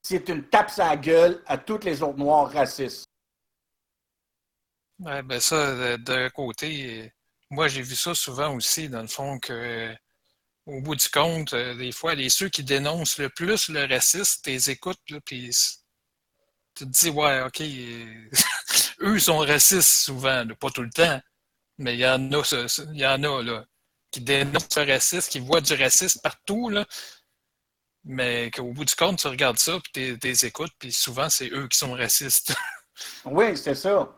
[0.04, 3.06] c'est une tape à la gueule à tous les autres Noirs racistes.
[5.00, 7.14] Ouais, ben ça, d'un côté,
[7.50, 9.96] moi j'ai vu ça souvent aussi, dans le fond, que
[10.68, 14.42] au bout du compte, euh, des fois, les ceux qui dénoncent le plus le racisme,
[14.44, 15.50] tu les écoutes, puis
[16.76, 17.62] tu te dis, ouais, ok,
[19.02, 21.22] eux sont racistes souvent, pas tout le temps,
[21.78, 22.44] mais il y en a,
[22.94, 23.66] y en a là,
[24.12, 26.86] qui dénoncent le racisme, qui voient du racisme partout, là,
[28.04, 31.50] mais qu'au bout du compte, tu regardes ça, puis tu les écoutes, puis souvent, c'est
[31.52, 32.54] eux qui sont racistes.
[33.26, 34.12] Oui, c'est ça.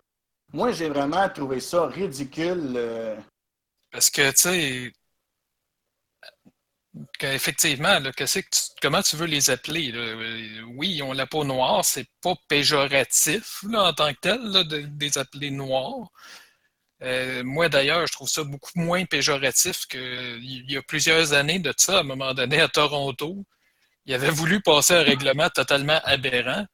[0.52, 2.74] Moi, j'ai vraiment trouvé ça ridicule.
[2.76, 3.16] euh,
[3.92, 4.94] Parce que, tu sais,
[8.44, 9.92] tu- comment tu veux les appeler?
[9.94, 14.90] Euh, Oui, ils ont la peau noire, c'est pas péjoratif en tant que tel de
[15.00, 16.10] les appeler noirs.
[17.04, 21.74] Euh, moi, d'ailleurs, je trouve ça beaucoup moins péjoratif qu'il y a plusieurs années de
[21.78, 23.46] ça, à un moment donné, à Toronto.
[24.06, 26.66] Il avait voulu passer un règlement totalement aberrant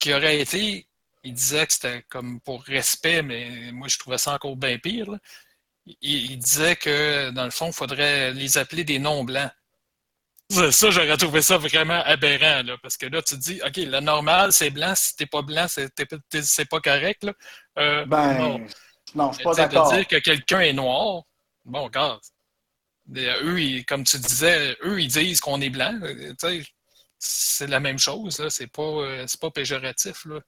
[0.00, 0.87] qui aurait été,
[1.24, 5.10] il disait que c'était comme pour respect, mais moi, je trouvais ça encore bien pire.
[5.10, 5.18] là
[5.86, 9.50] il, il disait que, dans le fond, il faudrait les appeler des noms blancs.
[10.50, 13.76] Ça, ça, j'aurais trouvé ça vraiment aberrant, là, parce que là, tu te dis, OK,
[13.76, 14.94] le normal, c'est blanc.
[14.94, 17.24] Si t'es pas blanc, c'est pas correct.
[17.24, 17.32] Là.
[17.78, 18.66] Euh, Ben, non.
[19.14, 19.92] non, je suis pas d'accord.
[19.92, 21.22] Dire que quelqu'un est noir,
[21.64, 22.20] bon, regarde.
[23.06, 25.98] Des- Eux, ils- comme tu disais, eux, ils disent qu'on est blanc.
[26.02, 26.34] euh,
[27.18, 28.46] C'est la même chose.
[28.48, 30.40] C'est pas, euh, pas péjoratif, là.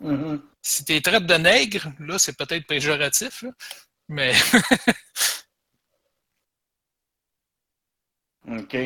[0.00, 0.42] Mhm.
[0.62, 3.50] Si tu traites de nègre, là, c'est peut-être péjoratif, là.
[4.08, 4.32] Mais
[8.50, 8.76] OK.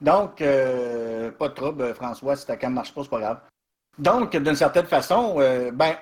[0.00, 3.40] Donc, euh, pas de trouble, François, si ta cam marche pas, c'est pas grave.
[3.98, 5.96] Donc, d'une certaine façon, euh, ben,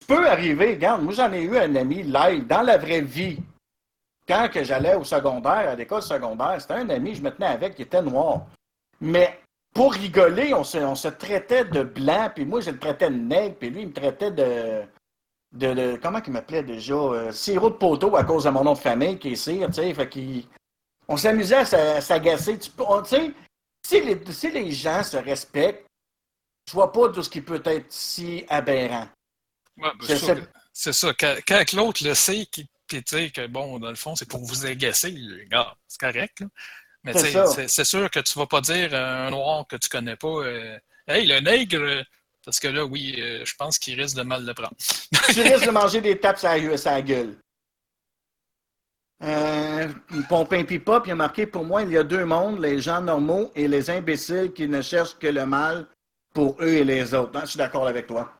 [0.00, 3.38] tu peux arriver, regarde, moi j'en ai eu un ami live dans la vraie vie.
[4.26, 7.74] Quand que j'allais au secondaire, à l'école secondaire, c'était un ami, je me tenais avec,
[7.74, 8.46] qui était noir.
[9.00, 9.40] Mais
[9.78, 13.14] pour rigoler, on se, on se traitait de blanc, puis moi je le traitais de
[13.16, 14.82] nègre, puis lui il me traitait de.
[15.52, 16.94] de, de- comment il m'appelait déjà?
[16.94, 19.74] Euh, sirop de poteau à cause de mon nom de famille qui est cire, tu
[19.74, 19.94] sais.
[19.94, 20.44] Fait qu'il
[21.06, 22.58] on s'amusait à s'a- à s'agacer.
[22.58, 22.70] Tu
[23.04, 23.32] sais,
[23.86, 25.86] si les, si les gens se respectent,
[26.68, 29.08] je vois pas tout ce qui peut être si aberrant.
[29.76, 30.42] Ouais, ben, C'est ça, ça.
[30.72, 31.14] c'est ça.
[31.14, 34.28] Quand, quand l'autre le sait, qui- puis tu sais que bon, dans le fond, c'est
[34.28, 35.14] pour vous agacer,
[35.86, 36.40] c'est correct.
[36.40, 36.46] là.
[37.04, 37.46] Mais C'est tu sais, ça.
[37.46, 40.28] c'est c'est sûr que tu vas pas dire à un noir que tu connais pas
[40.28, 40.76] euh,
[41.08, 42.04] Hey, le nègre,
[42.44, 44.74] parce que là, oui, euh, je pense qu'il risque de mal le prendre.
[45.32, 47.36] tu risques de manger des tapes à la, gueule.
[49.22, 49.88] Euh,
[50.28, 53.50] Pompin Pipop, il a marqué pour moi, il y a deux mondes, les gens normaux
[53.54, 55.86] et les imbéciles qui ne cherchent que le mal
[56.34, 57.36] pour eux et les autres.
[57.36, 58.32] Hein, je suis d'accord avec toi.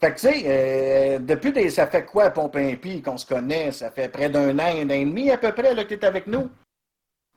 [0.00, 3.72] Fait que, tu sais, euh, depuis des, ça fait quoi, Pompin Pi, qu'on se connaît?
[3.72, 6.00] Ça fait près d'un an, un an et demi à peu près, là, que tu
[6.00, 6.50] es avec nous?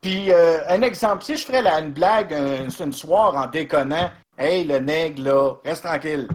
[0.02, 4.64] Puis, euh, un exemple, si je ferais une blague un, une soir en déconnant, hey,
[4.64, 6.28] le nègre, là, reste tranquille.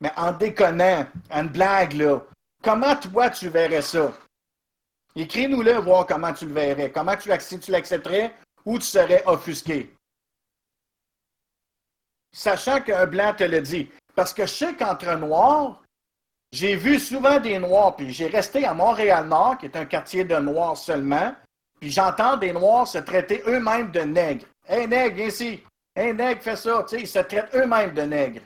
[0.00, 2.20] Mais en déconnant, une blague, là,
[2.62, 4.12] comment toi tu verrais ça?
[5.14, 6.90] Écris-nous-le, voir comment tu le verrais.
[6.90, 9.94] Comment tu, si tu l'accepterais ou tu serais offusqué?
[12.34, 13.90] Sachant qu'un blanc te le dit.
[14.14, 15.82] Parce que je sais qu'entre noirs,
[16.50, 20.36] j'ai vu souvent des noirs, puis j'ai resté à Montréal-Nord, qui est un quartier de
[20.36, 21.34] noirs seulement,
[21.82, 24.46] puis j'entends des noirs se traiter eux-mêmes de nègres.
[24.68, 25.60] Hé, nègre, viens ici.
[25.96, 26.84] Hé, nègre, fais ça.
[26.84, 28.42] Tu sais, ils se traitent eux-mêmes de nègres.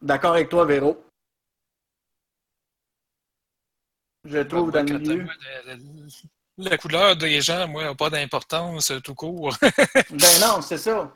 [0.00, 1.04] D'accord avec toi, Véro.
[4.24, 5.28] Je trouve dans le milieu.
[6.56, 9.54] La couleur des gens, moi, n'a pas d'importance tout court.
[9.60, 11.14] ben non, c'est ça.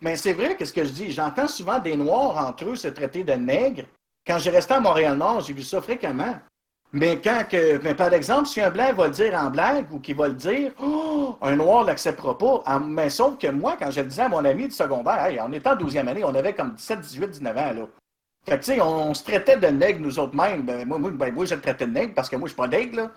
[0.00, 2.88] Mais c'est vrai que ce que je dis, j'entends souvent des Noirs entre eux se
[2.88, 3.84] traiter de nègres.
[4.26, 6.34] Quand j'ai resté à Montréal-Nord, j'ai vu ça fréquemment.
[6.92, 9.98] Mais quand que, mais par exemple, si un blanc va le dire en blague ou
[9.98, 12.62] qu'il va le dire, oh, un noir ne l'acceptera pas.
[12.78, 15.52] Mais sauf que moi, quand je le disais à mon ami du secondaire, hey, on
[15.52, 17.72] était en 12e année, on avait comme 17, 18, 19 ans.
[17.72, 17.86] Là.
[18.46, 20.62] Fait que, tu sais, on, se traitait de nègre nous autres mêmes.
[20.62, 22.56] Ben, moi, moi, ben, moi, je le traitais de nègre parce que moi, je suis
[22.56, 22.96] pas nègre.
[22.96, 23.10] Là.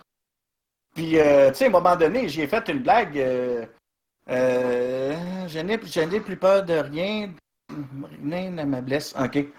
[0.96, 3.18] Puis, euh, tu sais, à un moment donné, j'ai fait une blague.
[3.20, 3.66] Euh,
[4.30, 5.78] euh, je n'ai
[6.20, 7.30] plus peur de rien.
[8.24, 9.14] Rien ne me blesse.
[9.20, 9.32] OK.
[9.32, 9.52] Tu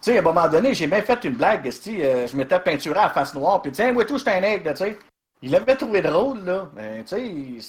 [0.00, 3.08] sais, à un moment donné, j'ai même fait une blague, euh, je m'étais peinturé à
[3.10, 4.74] face noire, puis tiens, moi tout, j'étais un aigle.
[5.42, 6.70] Il l'avait trouvé drôle, là.
[6.74, 7.60] Ben, tu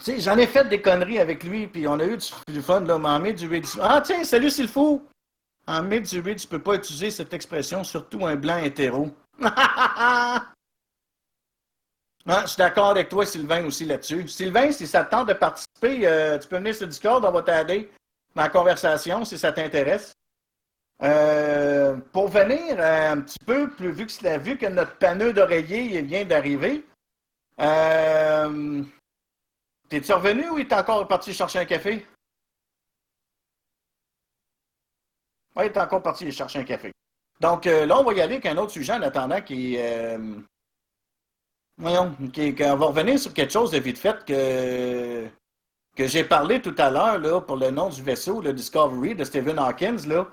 [0.00, 2.16] sais, j'en ai fait des conneries avec lui, puis on a eu
[2.48, 3.48] du, fun, là, mais en mai du
[3.80, 5.02] Ah, tiens, salut, c'est le fou!
[5.66, 9.10] En mai du tu peux pas utiliser cette expression, surtout un blanc hétéro.
[12.26, 14.28] ah, je suis d'accord avec toi, Sylvain, aussi là-dessus.
[14.28, 17.42] Sylvain, si ça te tente de participer, euh, tu peux venir sur Discord, on va
[17.42, 17.90] t'aider
[18.34, 20.12] dans la conversation si ça t'intéresse.
[21.02, 26.00] Euh, pour venir euh, un petit peu plus, vu que, vu que notre panneau d'oreiller
[26.02, 26.86] vient d'arriver,
[27.60, 28.84] euh,
[29.88, 32.06] t'es-tu revenu ou est encore parti chercher un café?
[35.56, 36.92] Oui, il est encore parti chercher un café.
[37.40, 39.76] Donc là, on va y aller avec un autre sujet en attendant qui
[41.82, 45.26] Voyons, on va revenir sur quelque chose de vite fait que
[45.96, 49.58] que j'ai parlé tout à l'heure pour le nom du vaisseau, le Discovery de Stephen
[49.58, 50.06] Hawkins.
[50.06, 50.28] Là.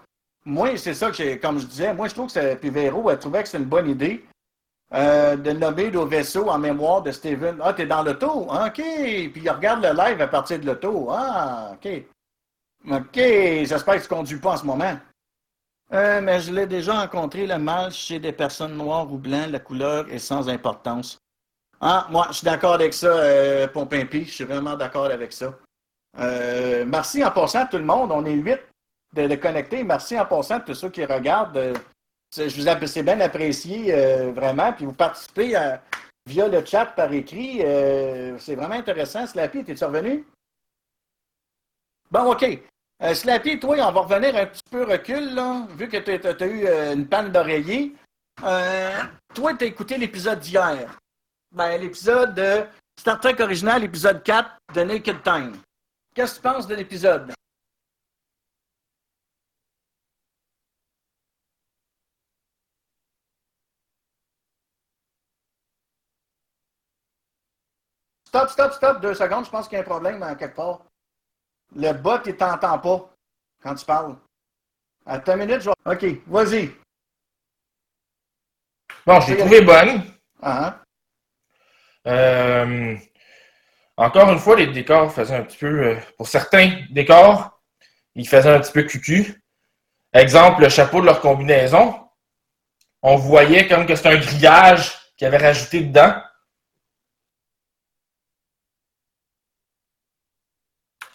[0.46, 3.10] Moi, c'est ça que j'ai, comme je disais, moi je trouve que c'est, puis Véro
[3.10, 4.24] elle trouvait que c'est une bonne idée
[4.94, 7.58] euh, de nommer le vaisseau en mémoire de Stephen.
[7.64, 8.48] Ah, t'es dans l'auto?
[8.48, 8.76] OK.
[8.76, 11.08] Puis il regarde le live à partir de l'auto.
[11.10, 11.90] Ah, OK.
[12.92, 13.16] OK.
[13.16, 15.00] J'espère que tu ne conduis pas en ce moment.
[15.94, 19.60] Euh, mais je l'ai déjà rencontré, le mal chez des personnes noires ou blancs, la
[19.60, 21.20] couleur est sans importance.
[21.82, 24.26] Ah, moi, je suis d'accord avec ça, euh, Pompimpi.
[24.26, 25.54] Je suis vraiment d'accord avec ça.
[26.20, 28.12] Euh, merci en passant à tout le monde.
[28.12, 28.60] On est huit
[29.16, 29.84] de, de connecter.
[29.84, 31.58] Merci en passant à tous ceux qui regardent.
[31.58, 31.74] Euh,
[32.36, 34.74] je vous apprécie bien apprécié, euh, vraiment.
[34.74, 35.56] Puis vous participez
[36.26, 37.60] via le chat par écrit.
[38.40, 39.26] c'est vraiment intéressant.
[39.26, 40.26] Slappy, es-tu revenu?
[42.12, 42.46] Bon, OK.
[43.14, 46.68] Slappy, toi, on va revenir un petit peu recul, là, vu que tu as, eu
[46.94, 47.96] une panne d'oreiller.
[48.38, 51.00] toi, tu as écouté l'épisode d'hier
[51.52, 52.66] ben, l'épisode de
[53.00, 55.58] Star Trek original, épisode 4 de Naked Time.
[56.14, 57.34] Qu'est-ce que tu penses de l'épisode?
[68.28, 70.82] Stop, stop, stop, deux secondes, je pense qu'il y a un problème quelque part.
[71.76, 73.10] Le bot, il t'entend pas
[73.62, 74.16] quand tu parles.
[75.06, 75.76] Attends une minute, je vais...
[75.86, 76.76] OK, vas-y.
[79.06, 80.04] Bon, je l'ai trouvé bonne.
[80.42, 80.82] Ah, hein?
[82.10, 82.98] Euh,
[83.98, 87.62] encore une fois, les décors faisaient un petit peu, euh, pour certains décors,
[88.16, 89.44] ils faisaient un petit peu cucu.
[90.14, 91.96] Exemple, le chapeau de leur combinaison.
[93.04, 96.16] On voyait comme que c'était un grillage qu'ils avaient rajouté dedans.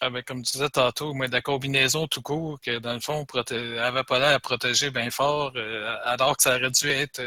[0.00, 3.26] Ah ben, comme tu disais tantôt, mais la combinaison tout court, que dans le fond,
[3.50, 7.22] n'avait pas l'air à protéger bien fort, euh, alors que ça aurait dû être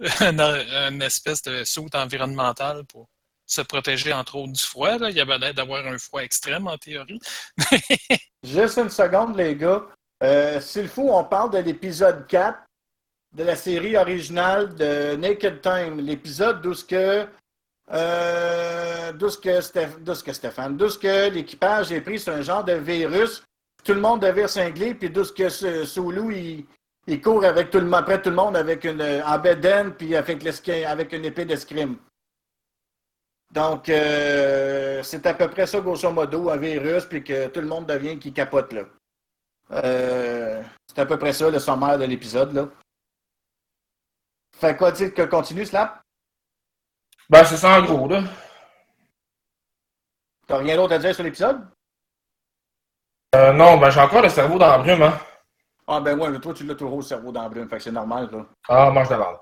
[0.20, 3.08] une, espèce de soute environnementale pour
[3.46, 4.98] se protéger entre autres du froid.
[4.98, 5.10] Là.
[5.10, 7.20] Il y avait l'air d'avoir un froid extrême en théorie.
[8.44, 9.82] Juste une seconde, les gars.
[10.22, 12.58] Euh, S'il faut, on parle de l'épisode 4
[13.36, 16.00] de la série originale de Naked Time.
[16.00, 17.26] L'épisode d'où ce que
[17.92, 22.74] euh, d'où ce que, Stéphane, d'où ce que l'équipage est pris sur un genre de
[22.74, 23.42] virus
[23.84, 25.48] tout le monde devient cinglé, puis d'où ce que
[25.84, 26.66] Sulu, il,
[27.10, 30.14] il court avec tout le monde, après tout le monde avec une, en bedaine, puis
[30.14, 31.96] avec, une épée d'escrime.
[33.50, 37.66] Donc, euh, c'est à peu près ça, grosso modo, un virus, puis que tout le
[37.66, 38.82] monde devient qui capote, là.
[39.72, 42.68] Euh, c'est à peu près ça, le sommaire de l'épisode, là.
[44.56, 46.00] Fait quoi, tu que continue, Slap?
[47.28, 48.22] Ben, c'est ça en gros, là.
[50.46, 51.66] T'as rien d'autre à dire sur l'épisode?
[53.34, 55.18] Euh, non, ben, j'ai encore le cerveau dans la brume, hein.
[55.86, 57.82] Ah, ben ouais, mais toi, tu l'as toujours le cerveau dans la brume, fait que
[57.82, 58.46] c'est normal, là.
[58.68, 59.40] Ah, mange de la.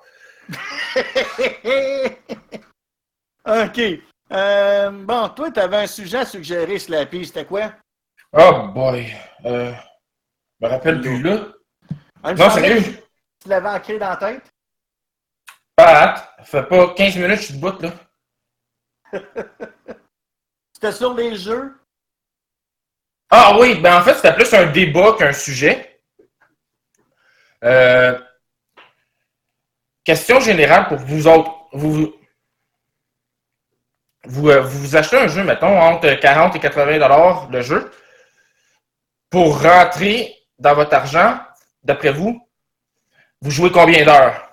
[3.66, 3.80] OK.
[4.30, 7.26] Euh, bon, toi, tu avais un sujet à suggérer, Slappy.
[7.26, 7.72] C'était quoi?
[8.32, 9.12] Oh boy.
[9.45, 9.72] Euh,
[10.61, 11.47] je me rappelle plus, là.
[12.22, 13.03] Un Non, sérieux?
[13.43, 14.43] Tu l'avais ancré dans la tête?
[15.76, 17.93] Pat, ça fait pas 15 minutes que je suis debout, là.
[20.72, 21.74] C'était sur les jeux?
[23.30, 25.88] Ah oui, ben en fait, c'était plus un débat qu'un sujet.
[27.64, 28.18] Euh,
[30.04, 31.52] question générale pour vous autres.
[31.72, 32.14] Vous,
[34.24, 37.90] vous, euh, achetez un jeu, mettons, entre 40 et 80 dollars le jeu.
[39.30, 41.38] Pour rentrer dans votre argent,
[41.82, 42.40] d'après vous,
[43.40, 44.44] vous jouez combien d'heures?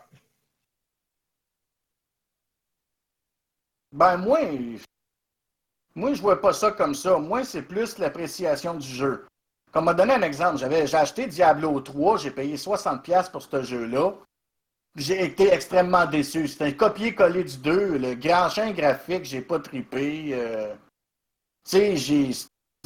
[3.92, 4.40] Ben, moi,
[5.96, 7.18] moi, je vois pas ça comme ça.
[7.18, 9.26] Moi, c'est plus l'appréciation du jeu.
[9.76, 13.62] Comme m'a donné un exemple, j'avais, j'ai acheté Diablo 3, j'ai payé 60$ pour ce
[13.62, 14.14] jeu-là.
[14.96, 16.48] J'ai été extrêmement déçu.
[16.48, 17.98] C'est un copier-coller du 2.
[17.98, 20.30] Le grand champ graphique, j'ai pas trippé.
[20.32, 20.74] euh.
[21.70, 21.98] Tu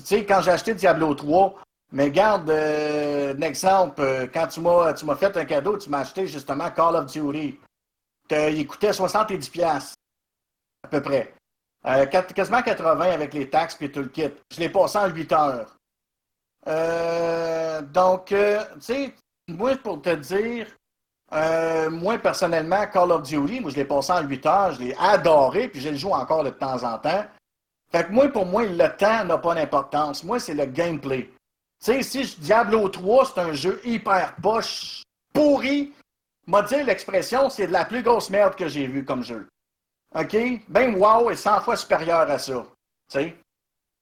[0.04, 1.62] sais, quand j'ai acheté Diablo 3,
[1.92, 5.92] mais garde euh, un exemple, euh, quand tu m'as, tu m'as fait un cadeau, tu
[5.92, 7.60] m'as acheté justement Call of Duty.
[8.32, 9.94] Il coûtait 70$
[10.84, 11.36] à peu près.
[12.34, 14.32] Quasiment 80 avec les taxes et tout le kit.
[14.52, 15.79] Je l'ai passé en 8 heures.
[16.68, 19.16] Euh, donc, euh, tu sais,
[19.48, 20.68] moi, pour te dire,
[21.34, 24.96] euh, moi, personnellement, Call of Duty, moi, je l'ai passé en 8 heures, je l'ai
[25.00, 27.26] adoré, puis je le joue encore de temps en temps.
[27.92, 30.24] Fait que moi, pour moi, le temps n'a pas d'importance.
[30.24, 31.30] Moi, c'est le gameplay.
[31.84, 35.04] Tu sais, si Diablo 3, c'est un jeu hyper poche,
[35.34, 35.94] pourri,
[36.46, 39.48] m'a dit l'expression, c'est de la plus grosse merde que j'ai vue comme jeu.
[40.16, 40.36] OK?
[40.68, 42.66] Ben, wow est 100 fois supérieur à ça.
[43.12, 43.36] Tu sais?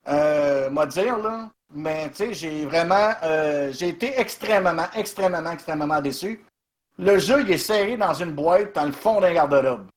[0.07, 1.49] Euh, m'a dire, là.
[1.73, 3.13] Mais, tu sais, j'ai vraiment.
[3.23, 6.43] euh, j'ai été extrêmement, extrêmement, extrêmement déçu.
[6.97, 9.87] Le jeu, il est serré dans une boîte dans le fond d'un garde-robe.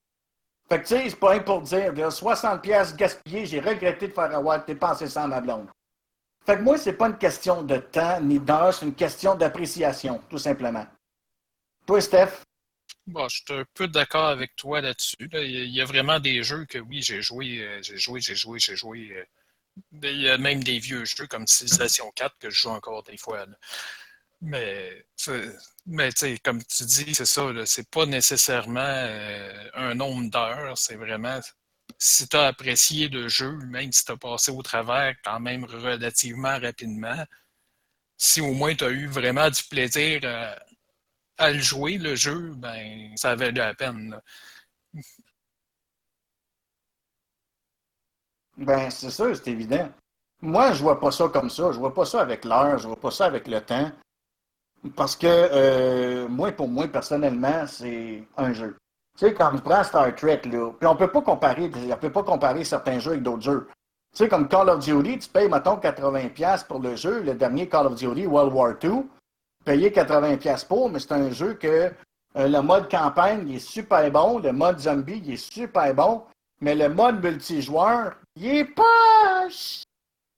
[0.69, 1.93] Fait que, tu sais, c'est pas rien pour dire.
[1.93, 5.69] De 60 pièces gaspillées, j'ai regretté de faire avoir dépensé ça à ma blonde.
[6.45, 10.21] Fait que moi, c'est pas une question de temps ni d'heure, c'est une question d'appréciation,
[10.29, 10.87] tout simplement.
[11.87, 12.43] Toi, Steph?
[13.07, 15.29] Bon, je suis un peu d'accord avec toi là-dessus.
[15.33, 15.41] là.
[15.43, 17.97] Il y a- il y a vraiment des jeux que oui, j'ai joué, euh, j'ai
[17.97, 19.11] joué, j'ai joué, j'ai joué.
[19.17, 19.25] euh,
[20.03, 23.17] Il y a même des vieux jeux comme Civilization 4 que je joue encore des
[23.17, 23.47] fois.
[24.43, 25.05] Mais,
[26.43, 31.41] comme tu dis, c'est ça, c'est pas nécessairement euh, un nombre d'heures, c'est vraiment
[31.99, 35.65] si tu as apprécié le jeu, même si tu as passé au travers quand même
[35.65, 37.25] relativement rapidement,
[38.17, 40.21] si au moins tu as eu vraiment du plaisir
[41.39, 44.21] à, le jouer, le jeu, ben ça valait la peine.
[48.61, 49.89] Ben, c'est sûr, c'est évident.
[50.43, 51.73] Moi, je vois pas ça comme ça.
[51.73, 53.91] Je vois pas ça avec l'heure, je vois pas ça avec le temps.
[54.97, 58.77] Parce que, euh, moi, pour moi, personnellement, c'est un jeu.
[59.19, 62.13] Tu sais, quand je prends Star Trek, là, puis on peut pas comparer, on peut
[62.13, 63.67] pas comparer certains jeux avec d'autres jeux.
[64.13, 67.23] Tu sais, comme Call of Duty, tu payes, mettons, 80$ pour le jeu.
[67.23, 69.07] Le dernier Call of Duty, World War II,
[69.65, 71.93] payer 80$ pour, mais c'est un jeu que
[72.37, 74.39] euh, le mode campagne, il est super bon.
[74.39, 76.23] Le mode zombie, il est super bon.
[76.61, 79.83] Mais le mode multijoueur, il est poche!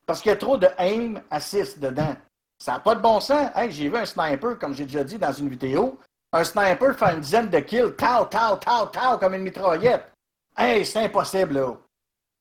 [0.07, 2.15] Parce qu'il y a trop de aim assist dedans.
[2.59, 3.51] Ça n'a pas de bon sens.
[3.55, 5.99] Hey, j'ai vu un sniper, comme j'ai déjà dit dans une vidéo.
[6.33, 10.11] Un sniper faire une dizaine de kills, tau, tau, tau, tau, comme une mitraillette.
[10.57, 11.77] Hey, c'est impossible, là.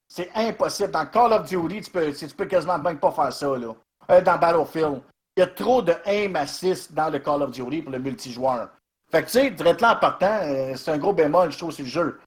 [0.07, 0.91] C'est impossible.
[0.91, 3.73] Dans Call of Duty, tu peux, tu peux quasiment même pas faire ça, là.
[4.09, 5.01] Euh, dans Battlefield.
[5.37, 8.69] Il y a trop de aim assist dans le Call of Duty pour le multijoueur.
[9.11, 11.71] Fait que, tu sais, direct là en partant, euh, c'est un gros bémol, je trouve,
[11.71, 12.19] sur le jeu.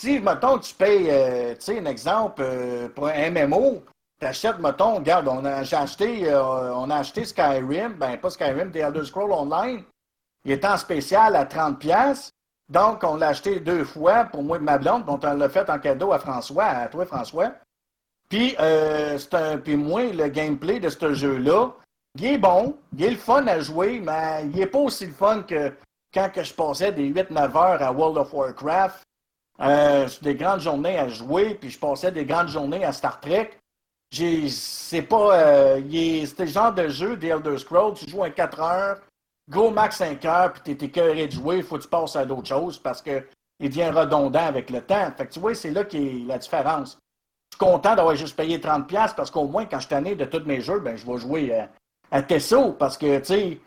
[0.00, 3.82] Si, mettons, tu payes, euh, tu sais, un exemple, euh, pour un MMO,
[4.18, 8.30] tu achètes, mettons, regarde, on a, j'ai acheté, euh, on a acheté Skyrim, ben pas
[8.30, 9.82] Skyrim, The Elder Scrolls Online.
[10.46, 12.30] Il est en spécial à 30$.
[12.70, 15.68] Donc, on l'a acheté deux fois pour moi et ma blonde, donc on l'a fait
[15.68, 17.52] en cadeau à François, à toi, François.
[18.30, 21.72] Puis, c'est un, puis moi, le gameplay de ce jeu-là,
[22.14, 25.12] il est bon, il est le fun à jouer, mais il est pas aussi le
[25.12, 25.74] fun que
[26.14, 29.04] quand que je passais des 8-9 heures à World of Warcraft.
[29.62, 33.50] Euh, des grandes journées à jouer, puis je passais des grandes journées à Star Trek.
[34.10, 38.60] c'est pas, euh, c'était le genre de jeu des Elder Scrolls, tu joues un 4
[38.60, 39.00] heures,
[39.50, 42.24] gros max 5 heures, puis t'es écœuré de jouer, il faut que tu passes à
[42.24, 43.22] d'autres choses parce que
[43.60, 45.12] il devient redondant avec le temps.
[45.16, 46.98] Fait que tu vois, c'est là qui est la différence.
[47.52, 50.46] Je suis content d'avoir juste payé 30$ parce qu'au moins, quand je suis de tous
[50.46, 51.68] mes jeux, ben, je vais jouer à,
[52.10, 53.60] à Tesso parce que, tu sais,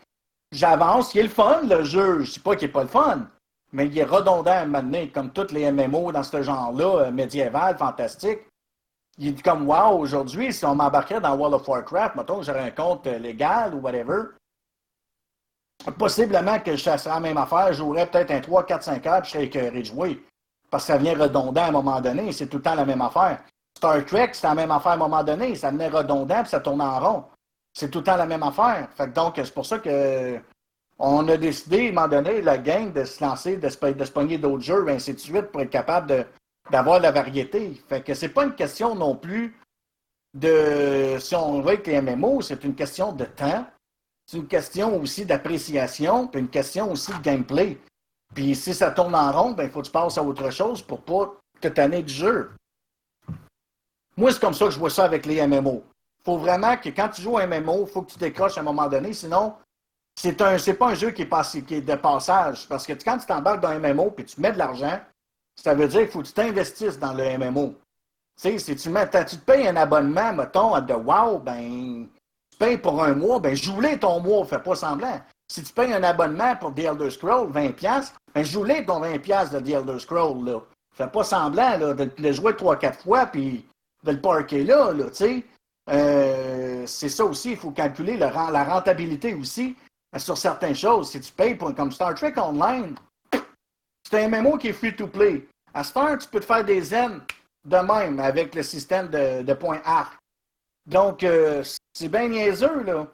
[0.50, 1.14] j'avance.
[1.14, 2.22] Il est le fun, le jeu.
[2.22, 3.28] Je dis pas qu'il est pas le fun,
[3.74, 7.06] mais il est redondant à un moment donné, comme tous les MMO dans ce genre-là,
[7.06, 8.38] euh, médiéval, fantastique.
[9.18, 12.60] Il est comme, wow, aujourd'hui, si on m'embarquait dans World of Warcraft, mettons que j'aurais
[12.60, 14.28] un compte euh, légal ou whatever,
[15.98, 19.22] possiblement que je fasse la même affaire, je jouerais peut-être un 3, 4, 5 heures,
[19.22, 20.24] puis je serais écœuré de jouer.
[20.70, 23.02] Parce que ça vient redondant à un moment donné, c'est tout le temps la même
[23.02, 23.40] affaire.
[23.76, 26.60] Star Trek, c'est la même affaire à un moment donné, ça venait redondant, puis ça
[26.60, 27.24] tourne en rond.
[27.72, 28.88] C'est tout le temps la même affaire.
[28.96, 30.40] Fait que donc, c'est pour ça que
[30.98, 34.38] on a décidé, à un moment donné, la gang, de se lancer, de se, pogner
[34.38, 36.26] d'autres jeux, et ainsi de suite, pour être capable
[36.70, 37.82] d'avoir la variété.
[37.88, 39.58] Fait que c'est pas une question non plus
[40.34, 43.66] de, si on veut avec les MMO, c'est une question de temps,
[44.26, 47.78] c'est une question aussi d'appréciation, puis une question aussi de gameplay.
[48.34, 50.82] Puis si ça tourne en rond, ben il faut que tu passes à autre chose
[50.82, 52.50] pour pas te tanner du jeu.
[54.16, 55.84] Moi, c'est comme ça que je vois ça avec les MMO.
[56.24, 58.64] faut vraiment que quand tu joues à MMO, il faut que tu décroches à un
[58.64, 59.54] moment donné, sinon,
[60.14, 62.66] c'est un c'est pas un jeu qui est, passé, de passage.
[62.68, 65.00] Parce que quand tu t'embarques dans un MMO puis tu mets de l'argent,
[65.56, 67.74] ça veut dire qu'il faut que tu t'investisses dans le MMO.
[68.40, 72.08] Tu sais, si tu, te payes un abonnement, mettons, à The WoW, ben,
[72.50, 75.20] tu payes pour un mois, ben, joue-les ton mois, fais pas semblant.
[75.46, 79.60] Si tu payes un abonnement pour The Elder Scroll, 20$, ben, joue-les ton 20$ de
[79.60, 80.60] The Elder Scroll, là.
[80.96, 83.64] Fais pas semblant, là, de le jouer 3-4 fois, puis
[84.04, 85.44] de le parker là, là, tu sais.
[85.90, 88.30] Euh, c'est ça aussi, il faut calculer la
[88.64, 89.76] rentabilité aussi
[90.18, 91.10] sur certaines choses.
[91.10, 92.94] Si tu payes pour, comme Star Trek Online,
[94.08, 95.46] c'est un MMO qui est free-to-play.
[95.72, 97.20] À Star, tu peux te faire des zen
[97.64, 100.16] de même avec le système de, de arc.
[100.86, 101.62] Donc, euh,
[101.94, 103.06] c'est bien niaiseux, là.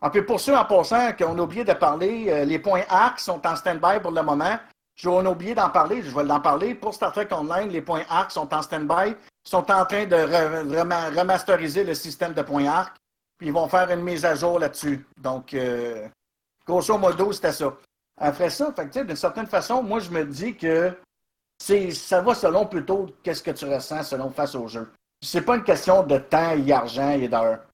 [0.00, 3.18] En puis pour ceux en passant qu'on a oublié de parler, euh, les points arc
[3.18, 4.58] sont en stand-by pour le moment.
[5.06, 6.74] On a oublié d'en parler, je vais l'en parler.
[6.74, 9.16] Pour Star Trek Online, les points arc sont en stand-by.
[9.42, 12.94] Sont en train de re- rema- remasteriser le système de points arc.
[13.38, 15.04] Puis ils vont faire une mise à jour là-dessus.
[15.16, 16.06] Donc, euh,
[16.66, 17.76] grosso modo, c'était ça.
[18.16, 20.96] Après ça, d'une certaine façon, moi, je me dis que
[21.58, 24.92] ça va selon plutôt qu'est-ce que tu ressens selon face au jeu.
[25.22, 27.64] C'est pas une question de temps et d'argent et d'heure.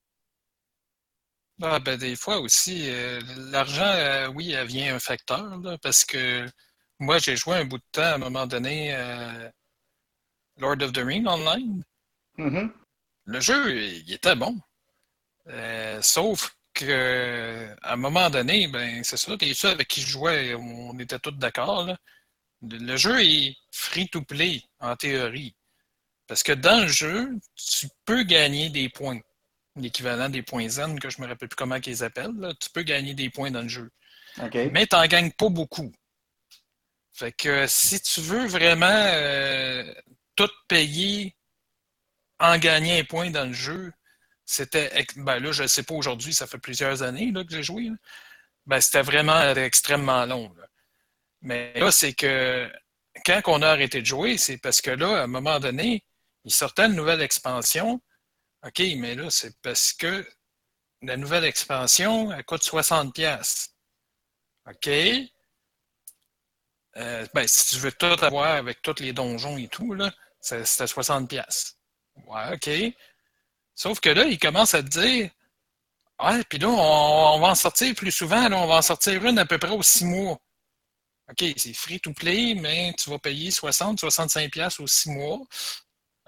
[1.63, 3.21] Ah, ben, des fois aussi, euh,
[3.51, 6.49] l'argent, euh, oui, elle vient un facteur, là, parce que
[7.01, 9.51] moi, j'ai joué un bout de temps à un moment donné euh,
[10.57, 11.83] Lord of the Ring online.
[12.39, 12.73] Mhm.
[13.25, 14.59] Le jeu, il était bon.
[15.49, 20.09] Euh, sauf que à un moment donné, ben, c'est ça, les ceux avec qui je
[20.09, 21.89] jouais, on était tous d'accord.
[22.63, 25.55] Le jeu est free-to-play, en théorie.
[26.27, 29.21] Parce que dans le jeu, tu peux gagner des points.
[29.77, 32.37] L'équivalent des points zen, que je me rappelle plus comment ils les appellent.
[32.39, 32.53] là.
[32.61, 33.91] Tu peux gagner des points dans le jeu.
[34.73, 35.93] Mais tu n'en gagnes pas beaucoup.
[37.13, 39.93] Fait que si tu veux vraiment euh,
[40.37, 41.35] tout payer
[42.39, 43.93] en gagnant un point dans le jeu,
[44.51, 45.07] c'était.
[45.17, 47.91] Ben là, je ne sais pas aujourd'hui, ça fait plusieurs années là, que j'ai joué.
[48.67, 50.53] Ben, c'était vraiment extrêmement long.
[51.43, 52.71] Mais là, c'est que
[53.25, 56.05] quand on a arrêté de jouer, c'est parce que là, à un moment donné,
[56.45, 58.01] il sortait une nouvelle expansion.
[58.67, 60.29] OK, mais là, c'est parce que
[61.03, 63.13] la nouvelle expansion, elle coûte 60$.
[63.13, 63.71] piastres.
[64.67, 64.89] OK?
[66.97, 70.67] Euh, ben, si tu veux tout avoir avec tous les donjons et tout, là, c'est
[70.67, 71.29] c'est à 60$.
[71.29, 71.77] piastres.
[72.27, 72.95] Ouais, OK.
[73.83, 75.31] Sauf que là, il commence à te dire
[76.23, 79.25] Ouais, puis là, on, on va en sortir plus souvent, là, on va en sortir
[79.25, 80.39] une à peu près aux six mois.
[81.31, 85.39] OK, c'est free to play, mais tu vas payer 60, 65$ piastres aux six mois.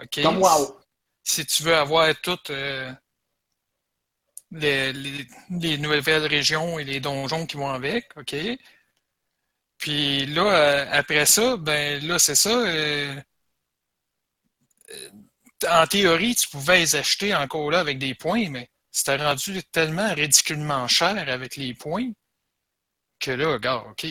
[0.02, 0.22] OK.
[0.22, 0.80] Comme wow.
[1.24, 2.90] Si tu veux avoir toutes euh,
[4.50, 8.34] les, les- les nouvelles régions et les donjons qui vont avec, OK?
[9.76, 12.48] Puis là, euh, après ça, ben là, c'est ça.
[12.50, 13.20] euh,
[14.90, 15.10] euh,
[15.70, 20.12] en théorie, tu pouvais les acheter encore là avec des points, mais c'était rendu tellement
[20.14, 22.10] ridiculement cher avec les points
[23.20, 24.06] que là, regarde, OK.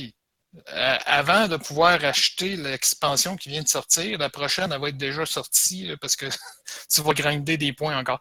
[0.73, 4.97] Euh, avant de pouvoir acheter l'expansion qui vient de sortir, la prochaine, elle va être
[4.97, 6.25] déjà sortie là, parce que
[6.93, 8.19] tu vas grinder des points encore.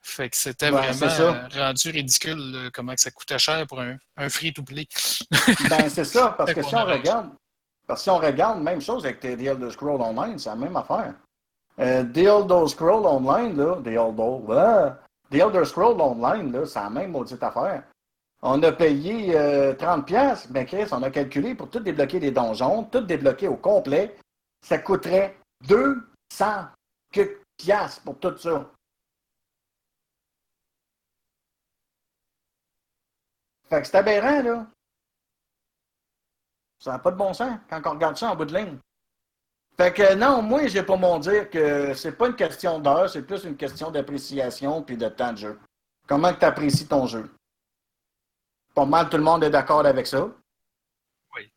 [0.00, 3.80] Fait que c'était c'est vraiment euh, rendu ridicule là, comment que ça coûtait cher pour
[3.80, 4.86] un, un free-to-play.
[5.68, 7.30] Ben, c'est ça, parce que si on regarde,
[7.86, 10.76] parce que si on regarde, même chose avec The Elder Scroll Online, c'est la même
[10.76, 11.14] affaire.
[11.78, 14.96] Euh, The Elder Scroll Online, là, The Elder,
[15.30, 17.84] The Elder Scroll Online, c'est la même maudite affaire.
[18.42, 22.30] On a payé euh, 30$, mais ben, Chris, on a calculé pour tout débloquer des
[22.30, 24.16] donjons, tout débloquer au complet,
[24.62, 25.36] ça coûterait
[25.68, 26.66] 200
[27.56, 28.70] piastres pour tout ça.
[33.68, 34.66] Fait que c'est aberrant, là.
[36.78, 38.78] Ça n'a pas de bon sens quand on regarde ça en bout de ligne.
[39.78, 43.22] Fait que non, moi, j'ai pas mon dire que c'est pas une question d'heure, c'est
[43.22, 45.60] plus une question d'appréciation puis de temps de jeu.
[46.06, 47.30] Comment tu apprécies ton jeu?
[48.74, 50.28] Pas mal, tout le monde est d'accord avec ça.
[51.34, 51.50] Oui.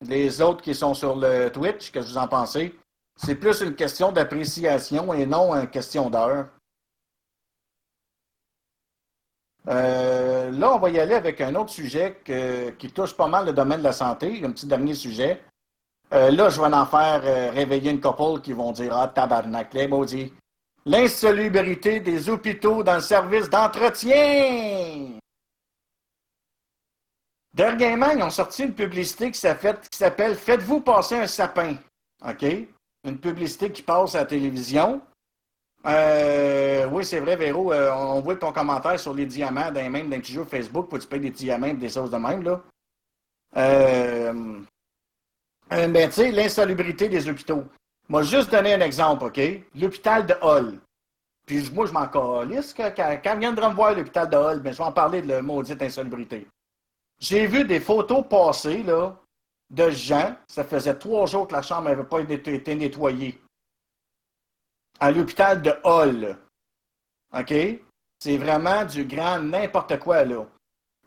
[0.00, 2.78] Les autres qui sont sur le Twitch, qu'est-ce que vous en pensez?
[3.16, 6.48] C'est plus une question d'appréciation et non une question d'heure.
[9.68, 13.46] Euh, là, on va y aller avec un autre sujet que- qui touche pas mal
[13.46, 15.42] le domaine de la santé, un petit dernier sujet.
[16.12, 19.74] Euh, là, je vais en faire euh, réveiller une couple qui vont dire Ah, tabarnak,
[19.74, 20.32] les maudits.
[20.84, 25.18] L'insalubrité des hôpitaux dans le service d'entretien.
[27.52, 31.74] Dernièrement, ils ont sorti une publicité qui s'appelle Faites-vous passer un sapin.
[32.24, 32.44] OK?
[33.04, 35.00] Une publicité qui passe à la télévision.
[35.86, 37.72] Euh, oui, c'est vrai, Véro.
[37.72, 41.06] on voit ton commentaire sur les diamants d'un même d'un petit jeu Facebook pour tu
[41.06, 42.42] payes des diamants et des choses de même.
[42.42, 42.60] Là.
[43.56, 44.60] Euh,
[45.72, 47.64] euh, mais tu sais, l'insalubrité des hôpitaux.
[48.08, 49.40] Moi, juste donner un exemple, OK?
[49.74, 50.78] L'hôpital de Hall.
[51.44, 52.72] Puis moi, je m'en calisse.
[52.72, 55.28] Quand, quand, vient de me voir l'hôpital de Hall, ben, je vais en parler de
[55.28, 56.46] la maudite insalubrité.
[57.18, 59.16] J'ai vu des photos passer, là,
[59.70, 60.36] de gens.
[60.46, 63.40] Ça faisait trois jours que la chambre n'avait pas été nettoyée.
[65.00, 66.36] À l'hôpital de Hall.
[67.36, 67.54] OK?
[68.18, 70.46] C'est vraiment du grand n'importe quoi, là.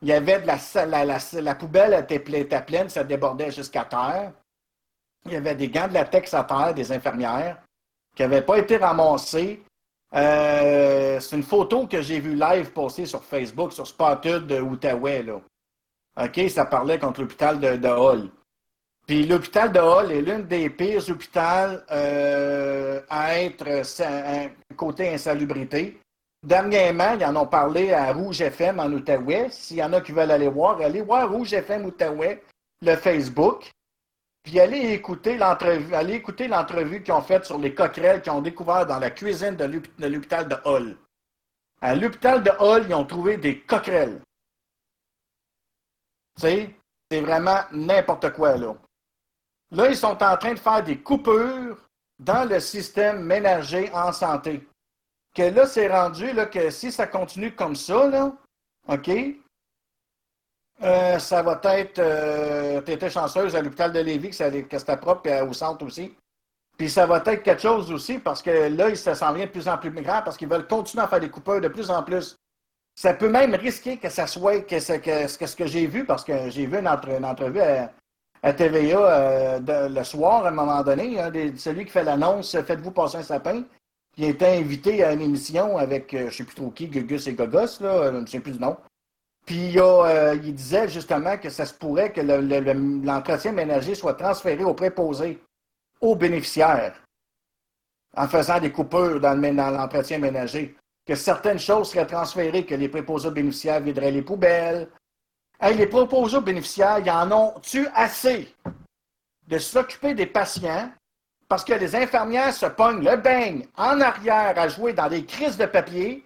[0.02, 2.20] Il y avait de la, la, la, la poubelle était
[2.62, 4.32] pleine, ça débordait jusqu'à terre.
[5.26, 7.58] Il y avait des gants de latex à terre, des infirmières,
[8.16, 9.62] qui n'avaient pas été ramassés.
[10.16, 15.26] Euh, c'est une photo que j'ai vue live postée sur Facebook, sur Spotted de Outaouais.
[16.22, 18.30] OK, ça parlait contre l'hôpital de, Hall.
[19.06, 21.40] Puis l'hôpital de Hall est l'une des pires hôpitaux
[21.92, 26.00] euh, à être euh, côté insalubrité.
[26.46, 29.48] Dernièrement, ils en ont parlé à Rouge FM en Outaouais.
[29.52, 32.42] S'il y en a qui veulent aller voir, allez voir Rouge FM Outaouais,
[32.82, 33.70] le Facebook.
[34.50, 38.42] Puis allez écouter l'entrevue, allez écouter l'entrevue qu'ils ont faite sur les coquerelles qu'ils ont
[38.42, 40.98] découvert dans la cuisine de l'hôp- de l'hôpital de Hall.
[41.82, 44.20] À l'hôpital de Hall, ils ont trouvé des coquerelles.
[46.36, 46.76] C'est
[47.12, 48.76] vraiment n'importe quoi, là.
[49.70, 51.78] Là, ils sont en train de faire des coupures
[52.18, 54.68] dans le système ménager en santé.
[55.36, 58.36] Que là, c'est rendu là, que si ça continue comme ça, là,
[58.88, 59.12] OK,
[60.82, 62.00] euh, ça va être.
[62.00, 66.14] Euh, tu étais chanceuse à l'hôpital de Lévis, que, c'était propre, puis au centre aussi.
[66.78, 69.68] Puis ça va être quelque chose aussi, parce que là, ça s'en vient de plus
[69.68, 72.38] en plus grand, parce qu'ils veulent continuer à faire des coupures de plus en plus.
[72.96, 76.66] Ça peut même risquer que ça soit que, ce- que, j'ai vu, parce que j'ai
[76.66, 81.30] vu une, entre- une entrevue à, TVA euh, le soir, à un moment donné, hein,
[81.58, 83.64] celui qui fait l'annonce Faites-vous passer un sapin.
[84.18, 87.34] Il été invité à une émission avec, je ne sais plus trop qui, Gugus et
[87.34, 88.78] Gogos, là, je ne sais plus du nom.
[89.50, 93.96] Puis euh, il disait justement que ça se pourrait que le- le- le- l'entretien ménager
[93.96, 95.42] soit transféré au préposé,
[96.02, 96.94] aux bénéficiaires,
[98.16, 100.78] en faisant des coupures dans, l'entretien ménager.
[101.04, 104.88] Que certaines choses seraient transférées, que les préposés bénéficiaires videraient les poubelles.
[105.60, 108.54] Hey, les préposés bénéficiaires, ils en ont-tu assez
[109.48, 110.92] de s'occuper des patients
[111.48, 115.58] parce que les infirmières se pognent le beigne en arrière à jouer dans des crises
[115.58, 116.24] de papier,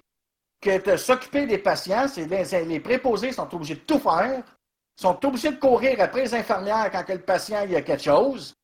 [0.64, 4.41] que de s'occuper des patients, les, les préposés sont obligés de tout faire,
[4.95, 8.03] sont obligés de courir après les infirmières quand que le patient il y a quelque
[8.03, 8.56] chose.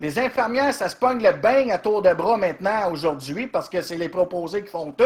[0.00, 3.80] Les infirmières, ça se pogne le beigne à tour de bras maintenant, aujourd'hui, parce que
[3.80, 5.04] c'est les proposés qui font tout.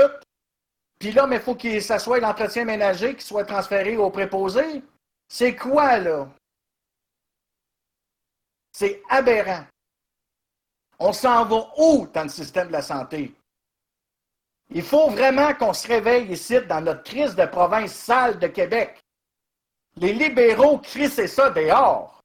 [0.99, 4.83] Puis là, mais il faut qu'il s'assoie l'entretien ménager qui soit transféré aux préposés.
[5.29, 6.29] C'est quoi, là?
[8.73, 9.65] C'est aberrant.
[10.99, 13.38] On s'en va où dans le système de la santé?
[14.71, 18.99] Il faut vraiment qu'on se réveille ici dans notre crise de province sale de Québec.
[19.97, 22.23] Les libéraux crient c'est ça dehors.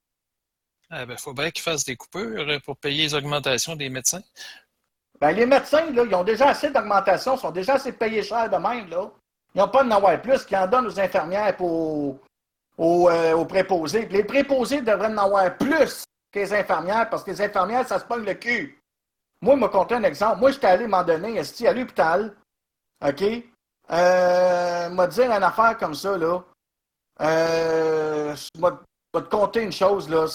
[0.91, 4.21] Il ben, faut bien qu'ils fassent des coupures pour payer les augmentations des médecins.
[5.19, 8.57] Ben, les médecins, là, ils ont déjà assez d'augmentation, sont déjà assez payés cher de
[8.57, 8.89] même.
[8.89, 9.09] Là.
[9.55, 12.19] Ils n'ont pas de n'avoir plus qu'ils en donnent aux infirmières aux,
[12.77, 14.07] aux, euh, aux préposés.
[14.07, 18.05] Les préposés devraient en avoir plus que les infirmières parce que les infirmières, ça se
[18.05, 18.82] pogne le cul.
[19.43, 20.39] Moi, je me compter un exemple.
[20.39, 22.33] Moi, j'étais allé m'en donner à l'hôpital.
[23.05, 23.23] OK?
[23.91, 26.41] Euh, m'a dire une affaire comme ça, là.
[27.19, 30.27] Euh, je vais te compter une chose, là.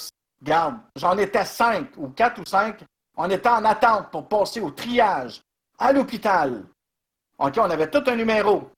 [0.43, 2.85] Regarde, j'en étais cinq ou quatre ou cinq.
[3.17, 5.41] On était en attente pour passer au triage
[5.79, 6.65] à l'hôpital.
[7.39, 8.71] OK, on avait tout un numéro.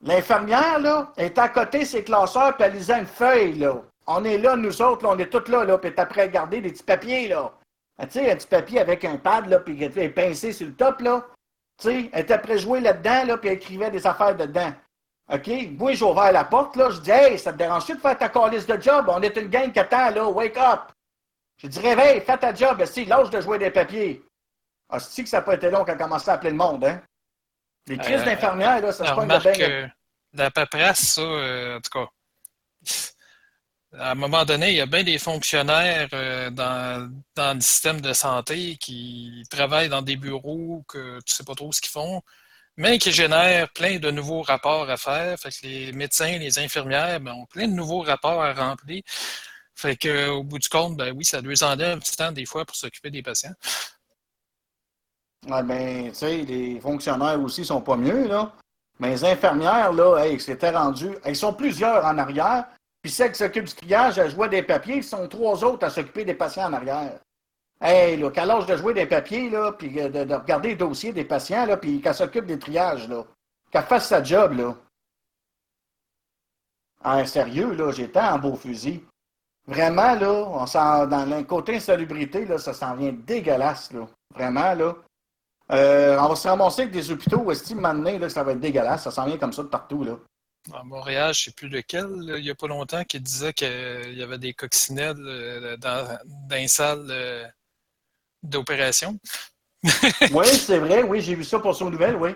[0.00, 3.74] L'infirmière, là, est à côté ses classeurs, puis elle lisait une feuille, là.
[4.06, 6.28] On est là, nous autres, là, on est tous là, là, puis est après à
[6.28, 7.52] garder des petits papiers, là.
[7.98, 10.66] Ah, Tu sais, un petit papier avec un pad, là, puis elle est pincé sur
[10.66, 11.24] le top, là.
[11.80, 14.72] Tu sais, elle était après jouer là-dedans, là, puis elle écrivait des affaires dedans.
[15.32, 15.48] OK?
[15.78, 16.90] Moi, j'ai ouvert la porte, là.
[16.90, 19.06] Je dis, hey, ça te dérange-tu de faire ta calice de job?
[19.08, 20.28] On est une gang qui attend, là.
[20.28, 20.92] Wake up!
[21.56, 24.22] J'ai dit, réveille, fais ta job, si, lâche de jouer des papiers.
[24.88, 26.84] Ah, c'est que ça n'a pas été long qu'elle a commencé à appeler le monde,
[26.84, 27.00] hein?
[27.86, 29.90] Les crises Euh, d'infirmières, là, ça se remarque bien.
[30.32, 32.08] la paperasse, ça, euh, en tout cas,
[33.98, 38.00] à un moment donné, il y a bien des fonctionnaires euh, dans, dans le système
[38.00, 42.22] de santé qui travaillent dans des bureaux que tu sais pas trop ce qu'ils font,
[42.76, 45.38] mais qui génèrent plein de nouveaux rapports à faire.
[45.38, 49.02] Fait que les médecins, les infirmières ben, ont plein de nouveaux rapports à remplir.
[49.74, 52.46] Fait que, au bout du compte, ben oui, ça doit en un petit temps des
[52.46, 53.54] fois pour s'occuper des patients.
[55.46, 58.52] Ouais, ben, tu sais, les fonctionnaires aussi sont pas mieux, là.
[58.98, 61.10] Mais les infirmières, là, hey, c'était rendu.
[61.26, 62.66] Ils sont plusieurs en arrière.
[63.04, 64.96] Puis celles qui s'occupent du triage, elles jouent des papiers.
[64.96, 67.20] Ils sont trois autres à s'occuper des patients en arrière.
[67.78, 70.74] Hey, là, qu'à l'âge de jouer des papiers, là, puis euh, de, de regarder les
[70.74, 73.26] dossiers des patients, là, puis qu'elle s'occupe des triages, là.
[73.70, 74.74] Qu'elle fasse sa job, là.
[77.02, 79.04] Ah, sérieux, là, j'étais en beau fusil.
[79.66, 84.08] Vraiment, là, on dans le côté insalubrité, là, ça s'en vient dégueulasse, là.
[84.34, 84.94] Vraiment, là.
[85.72, 89.02] Euh, on va se ramasser avec des hôpitaux, estime maintenant, là, ça va être dégueulasse?
[89.02, 90.16] Ça s'en vient comme ça de partout, là.
[90.72, 93.52] À Montréal, je ne sais plus lequel, là, il n'y a pas longtemps, qui disait
[93.52, 96.18] qu'il y avait des coccinelles euh, dans,
[96.48, 97.46] dans les salles euh,
[98.42, 99.18] d'opération.
[100.32, 102.30] Oui, c'est vrai, oui, j'ai vu ça pour son nouvelle, oui.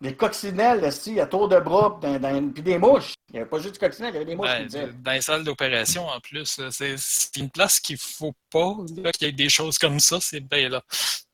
[0.00, 3.12] Des coccinelles, esti, à tour de bras, dans, dans- puis des mouches?
[3.28, 5.12] Il n'y avait pas juste du coccinelle, il y avait des mouches, Ben, qui dans
[5.12, 6.96] les salles d'opération, en plus, c'est
[7.36, 8.74] une place qu'il ne faut pas
[9.12, 10.82] qu'il y ait des choses comme ça, c'est bien là.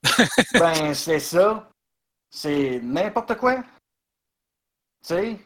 [0.52, 1.70] Ben, c'est ça.
[2.28, 3.62] C'est n'importe quoi.
[3.62, 3.64] Tu
[5.14, 5.38] sais?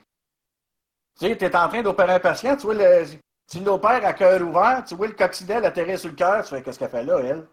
[1.21, 3.05] Tu sais, t'es en train d'opérer un patient, tu vois, le,
[3.49, 6.63] tu l'opères à cœur ouvert, tu vois le coccinelle atterrir sur le cœur, tu fais,
[6.63, 7.47] qu'est-ce qu'elle fait là, elle?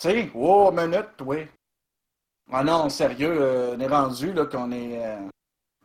[0.00, 1.48] Tu sais, oh, minute, oui.
[2.50, 5.04] Ah non, sérieux, euh, on est rendu, là, qu'on est...
[5.04, 5.28] euh,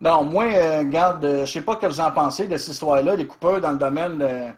[0.01, 2.73] Non, moi, euh, garde, euh, je sais pas ce que vous en pensez de cette
[2.76, 4.56] histoire-là, les coupeurs dans le domaine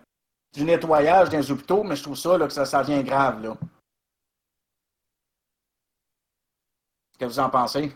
[0.56, 3.56] du nettoyage des hôpitaux, mais je trouve ça, là, que ça, ça devient grave, là.
[7.18, 7.93] Qu'est-ce que vous en pensez?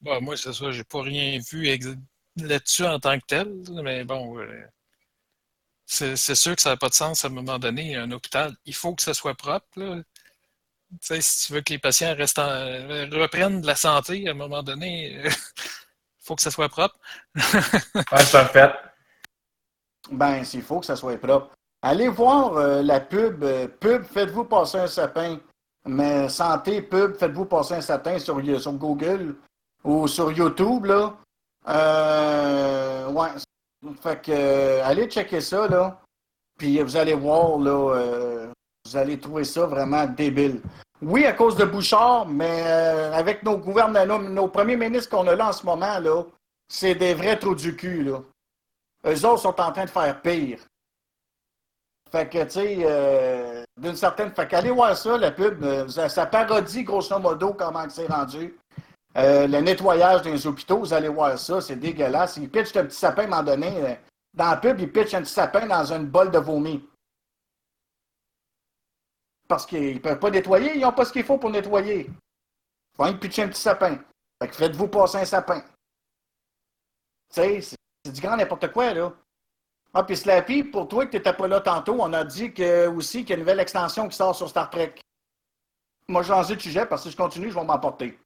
[0.00, 1.88] Bon, moi, c'est ça, j'ai pas rien vu ex-
[2.36, 3.52] là-dessus en tant que tel,
[3.82, 4.64] mais bon, euh,
[5.86, 7.96] c'est sûr que ça n'a pas de sens à un moment donné.
[7.96, 9.66] Un hôpital, il faut que ça soit propre.
[9.76, 9.96] là.
[10.92, 12.88] Tu sais, si tu veux que les patients restent en-
[13.20, 15.30] reprennent de la santé à un moment donné, il
[16.20, 16.96] faut que ça soit propre.
[17.94, 18.72] Ouais, un fait.
[20.10, 21.54] Ben, s'il faut que ça soit propre.
[21.82, 23.42] Allez voir euh, la pub.
[23.44, 25.38] euh, pub, faites-vous passer un sapin.
[25.86, 29.36] Mais santé, pub, faites-vous passer un sapin sur, sur Google
[29.84, 31.16] ou sur YouTube, là.
[31.68, 33.28] Euh, ouais.
[34.02, 36.00] Fait que, euh, allez checker ça, là.
[36.58, 38.52] Puis vous allez voir, là, euh,
[38.84, 40.60] vous allez trouver ça vraiment débile.
[41.00, 45.34] Oui, à cause de Bouchard, mais euh, avec nos gouvernements, nos, premiers ministres qu'on a
[45.34, 46.24] là en ce moment, là,
[46.68, 48.20] c'est des vrais trous du cul, là.
[49.06, 50.58] Eux autres sont en train de faire pire.
[52.12, 54.30] Fait que, tu sais, d'une certaine...
[54.32, 55.88] Fait qu'allez voir ça, la pub.
[55.88, 58.58] ça, parodie, grosso modo, comment c'est rendu.
[59.16, 62.36] Euh, le nettoyage des hôpitaux, vous allez voir ça, c'est dégueulasse.
[62.36, 63.76] Ils pitchent un petit sapin à un moment donné.
[63.84, 63.94] euh,
[64.32, 66.88] dans la pub, ils pitchent un petit sapin dans une bol de vomi.
[69.48, 72.06] Parce qu'ils ne peuvent pas nettoyer, ils n'ont pas ce qu'il faut pour nettoyer.
[72.06, 73.98] Il faut rien que pitcher un petit sapin.
[74.40, 75.60] Fait faites-vous passer un sapin.
[75.60, 75.66] Tu
[77.30, 79.12] sais, c'est c'est du grand n'importe quoi, là.
[79.92, 82.86] Ah, puis Slappy, pour toi que tu n'étais pas là tantôt, on a dit que,
[82.86, 84.94] aussi qu'il y a une nouvelle extension qui sort sur Star Trek.
[86.08, 88.18] Moi, j'ai changé de sujet parce que si je continue, je vais m'emporter.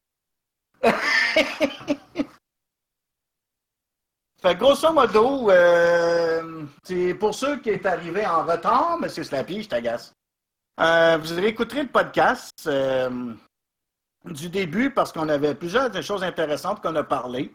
[4.43, 9.09] fait grosso modo, euh, c'est pour ceux qui est arrivé en retard, M.
[9.09, 10.13] Slappy, je t'agace.
[10.81, 13.33] Euh, vous réécouterez le podcast euh,
[14.25, 17.55] du début parce qu'on avait plusieurs choses intéressantes qu'on a parlé.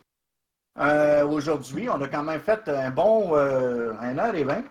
[0.79, 4.63] Euh, Aujourd'hui, on a quand même fait un bon euh, 1h20.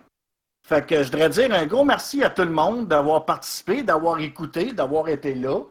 [0.67, 4.19] Fait que je voudrais dire un gros merci à tout le monde d'avoir participé, d'avoir
[4.19, 5.61] écouté, d'avoir été là.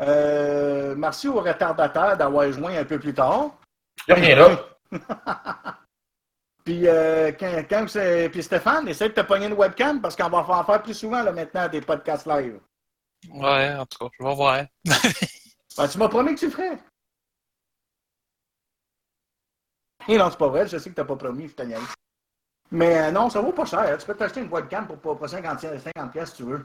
[0.00, 3.50] Euh, merci aux retardataires d'avoir joint un peu plus tard.
[4.08, 5.78] Il n'y a rien là.
[6.64, 7.86] Puis, euh, quand,
[8.32, 11.22] puis Stéphane, essaie de te pogner une webcam parce qu'on va en faire plus souvent
[11.22, 12.58] là, maintenant des podcasts live.
[13.30, 14.64] Ouais, en tout cas, je vais voir.
[15.78, 16.78] Ben, tu m'as promis que tu ferais.
[20.08, 21.64] Et non, c'est pas vrai, je sais que tu n'as pas promis, je.
[22.70, 23.98] Mais euh, non, ça vaut pas cher.
[23.98, 26.64] Tu peux t'acheter une webcam pour, pour, pour 50, 50 pièces si tu veux.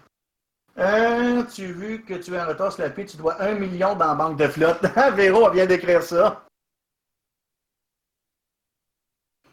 [0.77, 3.95] Euh, tu vu que tu es en retard sur la paix, tu dois un million
[3.95, 4.81] dans la banque de flotte.
[5.15, 6.45] Véro vient d'écrire ça.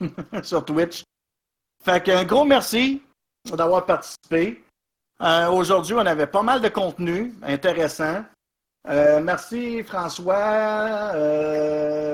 [0.43, 1.03] sur Twitch.
[1.85, 3.03] Fait qu'un gros merci
[3.45, 4.63] d'avoir participé.
[5.21, 8.25] Euh, Aujourd'hui, on avait pas mal de contenu intéressant.
[8.89, 11.13] Euh, merci François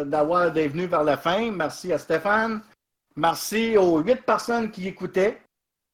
[0.04, 1.50] d'avoir d'être venu vers la fin.
[1.50, 2.62] Merci à Stéphane.
[3.16, 5.40] Merci aux huit personnes qui écoutaient.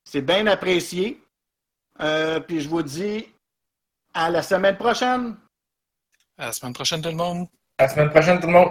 [0.04, 1.20] C'est bien apprécié.
[2.02, 3.26] Euh, puis je vous dis
[4.14, 5.36] à la semaine prochaine.
[6.38, 7.46] À la semaine prochaine, tout le monde.
[7.78, 8.70] À la semaine prochaine, tout le monde.